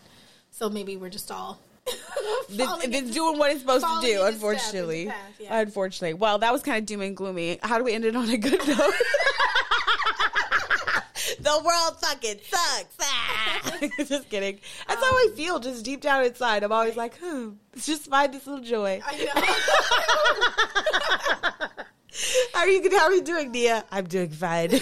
So 0.50 0.68
maybe 0.68 0.96
we're 0.96 1.11
just 1.11 1.31
all 1.31 1.61
it's 2.50 3.11
doing 3.12 3.38
what 3.38 3.50
it's 3.50 3.61
supposed 3.61 3.87
to 3.87 3.98
do, 4.02 4.22
unfortunately. 4.24 5.07
path, 5.07 5.16
yeah. 5.40 5.59
Unfortunately. 5.61 6.14
Well, 6.14 6.38
that 6.38 6.52
was 6.52 6.62
kind 6.62 6.78
of 6.78 6.87
doom 6.87 7.00
and 7.00 7.16
gloomy. 7.16 7.59
How 7.62 7.78
do 7.78 7.85
we 7.85 7.94
end 7.94 8.04
it 8.04 8.14
on 8.14 8.28
a 8.28 8.37
good 8.37 8.59
note? 8.68 8.68
the 11.40 11.62
world 11.64 11.96
fucking 12.00 12.40
sucks. 12.46 12.96
Ah. 13.00 13.78
just 14.04 14.28
kidding. 14.28 14.59
That's 14.87 15.00
how 15.02 15.11
I 15.12 15.28
feel, 15.35 15.61
just 15.61 15.83
deep 15.85 16.02
down 16.02 16.24
inside. 16.24 16.62
I'm 16.62 16.72
always 16.72 16.96
like, 16.96 17.16
hmm, 17.22 17.50
just 17.76 18.11
find 18.11 18.35
this 18.35 18.46
little 18.46 18.62
joy. 18.64 19.00
I 19.07 19.16
know. 21.58 21.58
How 22.52 22.61
are 22.61 22.68
you? 22.68 22.90
How 22.90 23.04
are 23.07 23.12
you 23.12 23.22
doing, 23.22 23.50
Nia? 23.52 23.85
I'm 23.90 24.07
doing 24.07 24.31
fine. 24.31 24.70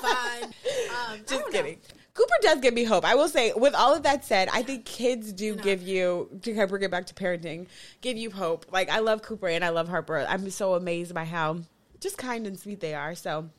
Fine. 0.00 0.44
Um, 0.44 0.50
Just 1.18 1.28
don't 1.28 1.40
know. 1.40 1.50
kidding. 1.50 1.78
Cooper 2.14 2.34
does 2.42 2.60
give 2.60 2.74
me 2.74 2.84
hope. 2.84 3.04
I 3.04 3.14
will 3.14 3.28
say, 3.28 3.52
with 3.54 3.74
all 3.74 3.94
of 3.94 4.02
that 4.02 4.24
said, 4.24 4.48
I 4.52 4.62
think 4.62 4.84
kids 4.84 5.32
do 5.32 5.54
know. 5.54 5.62
give 5.62 5.82
you 5.82 6.28
to 6.42 6.50
kind 6.50 6.62
of 6.64 6.70
bring 6.70 6.82
it 6.82 6.90
back 6.90 7.06
to 7.06 7.14
parenting, 7.14 7.66
give 8.00 8.16
you 8.16 8.30
hope. 8.30 8.66
Like 8.72 8.90
I 8.90 8.98
love 8.98 9.22
Cooper 9.22 9.48
and 9.48 9.64
I 9.64 9.68
love 9.68 9.88
Harper. 9.88 10.26
I'm 10.28 10.50
so 10.50 10.74
amazed 10.74 11.14
by 11.14 11.24
how 11.24 11.58
just 12.00 12.18
kind 12.18 12.46
and 12.46 12.58
sweet 12.58 12.80
they 12.80 12.94
are. 12.94 13.14
So. 13.14 13.50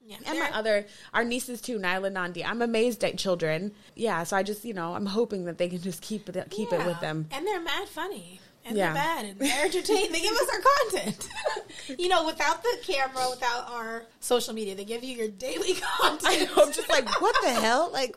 Yeah, 0.00 0.16
And 0.24 0.38
my 0.38 0.50
other, 0.54 0.86
our 1.12 1.22
nieces 1.22 1.60
too, 1.60 1.78
Nyla, 1.78 2.06
and 2.06 2.14
Nandi. 2.14 2.42
I'm 2.42 2.62
amazed 2.62 3.04
at 3.04 3.18
children. 3.18 3.72
Yeah, 3.94 4.22
so 4.24 4.38
I 4.38 4.42
just, 4.42 4.64
you 4.64 4.72
know, 4.72 4.94
I'm 4.94 5.04
hoping 5.04 5.44
that 5.44 5.58
they 5.58 5.68
can 5.68 5.82
just 5.82 6.00
keep 6.00 6.30
it, 6.30 6.50
keep 6.50 6.72
it 6.72 6.86
with 6.86 6.98
them. 7.00 7.28
And 7.30 7.46
they're 7.46 7.60
mad 7.60 7.86
funny. 7.90 8.40
And 8.68 8.76
Yeah. 8.76 8.92
they're 8.92 9.02
bad 9.02 9.24
and 9.24 9.38
they're 9.40 9.64
entertaining. 9.64 10.12
they 10.12 10.20
give 10.20 10.32
us 10.34 10.48
our 10.52 10.60
content. 10.90 11.28
you 11.98 12.08
know, 12.08 12.26
without 12.26 12.62
the 12.62 12.76
camera, 12.82 13.26
without 13.30 13.70
our 13.70 14.04
social 14.20 14.52
media, 14.54 14.74
they 14.74 14.84
give 14.84 15.02
you 15.02 15.16
your 15.16 15.28
daily 15.28 15.72
I 16.00 16.18
content. 16.18 16.56
know, 16.56 16.62
I'm 16.64 16.72
just 16.72 16.88
like, 16.88 17.20
what 17.20 17.34
the 17.42 17.50
hell? 17.50 17.90
Like, 17.92 18.16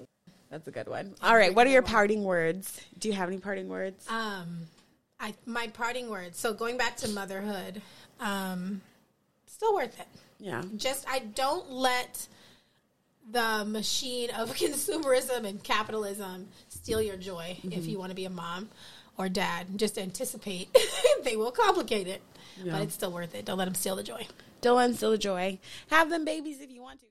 that's 0.50 0.68
a 0.68 0.72
good 0.72 0.88
one. 0.90 1.16
All 1.24 1.36
right, 1.36 1.56
what 1.56 1.66
are 1.66 1.70
your 1.70 1.82
parting 1.82 2.24
words? 2.24 2.82
Do 3.00 3.08
you 3.08 3.14
have 3.14 3.30
any 3.30 3.38
parting 3.38 3.70
words? 3.70 4.06
Um, 4.10 4.68
I 5.20 5.34
my 5.46 5.68
parting 5.68 6.10
words. 6.10 6.38
So 6.38 6.54
going 6.54 6.78
back 6.78 6.98
to 6.98 7.08
motherhood, 7.10 7.82
um, 8.20 8.82
still 9.46 9.74
worth 9.74 9.98
it. 10.00 10.08
Yeah. 10.40 10.64
Just 10.76 11.06
I 11.10 11.20
don't 11.20 11.72
let 11.72 12.28
the 13.30 13.64
machine 13.66 14.30
of 14.32 14.54
consumerism 14.56 15.46
and 15.46 15.64
capitalism 15.64 16.48
steal 16.70 17.02
your 17.02 17.16
joy 17.18 17.58
if 17.64 17.70
Mm-hmm. 17.72 17.90
you 17.90 18.00
want 18.00 18.10
to 18.10 18.16
be 18.16 18.26
a 18.26 18.30
mom 18.30 18.68
or 19.18 19.30
dad. 19.30 19.68
Just 19.78 19.98
anticipate 19.98 20.76
they 21.24 21.36
will 21.36 21.52
complicate 21.52 22.08
it, 22.08 22.22
Yeah. 22.64 22.74
but 22.74 22.82
it's 22.84 22.94
still 22.94 23.12
worth 23.12 23.36
it. 23.36 23.46
Don't 23.46 23.58
let 23.58 23.66
them 23.66 23.76
steal 23.76 23.96
the 23.96 24.04
joy. 24.04 24.28
Don't 24.62 24.78
let 24.78 24.88
them 24.88 24.96
steal 24.96 25.12
the 25.12 25.18
joy. 25.18 25.60
Have 25.90 26.10
them 26.10 26.26
babies 26.26 26.62
if 26.62 26.72
you 26.72 26.82
want 26.82 27.00
to. 27.02 27.06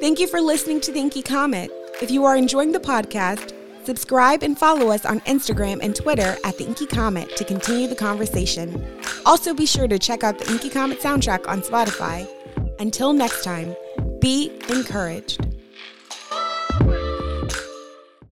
Thank 0.00 0.18
you 0.18 0.26
for 0.26 0.40
listening 0.40 0.80
to 0.82 0.92
the 0.92 0.98
Inky 0.98 1.22
Comet. 1.22 1.70
If 2.02 2.10
you 2.10 2.24
are 2.24 2.36
enjoying 2.36 2.72
the 2.72 2.80
podcast, 2.80 3.52
subscribe 3.84 4.42
and 4.42 4.58
follow 4.58 4.88
us 4.88 5.04
on 5.06 5.20
Instagram 5.20 5.78
and 5.80 5.94
Twitter 5.94 6.36
at 6.44 6.58
the 6.58 6.64
Inky 6.66 6.86
Comet 6.86 7.36
to 7.36 7.44
continue 7.44 7.86
the 7.86 7.94
conversation. 7.94 8.84
Also, 9.24 9.54
be 9.54 9.64
sure 9.66 9.86
to 9.86 10.00
check 10.00 10.24
out 10.24 10.38
the 10.38 10.50
Inky 10.50 10.70
Comet 10.70 10.98
soundtrack 11.00 11.46
on 11.46 11.60
Spotify. 11.62 12.26
Until 12.80 13.12
next 13.12 13.44
time, 13.44 13.76
be 14.20 14.50
encouraged. 14.68 15.46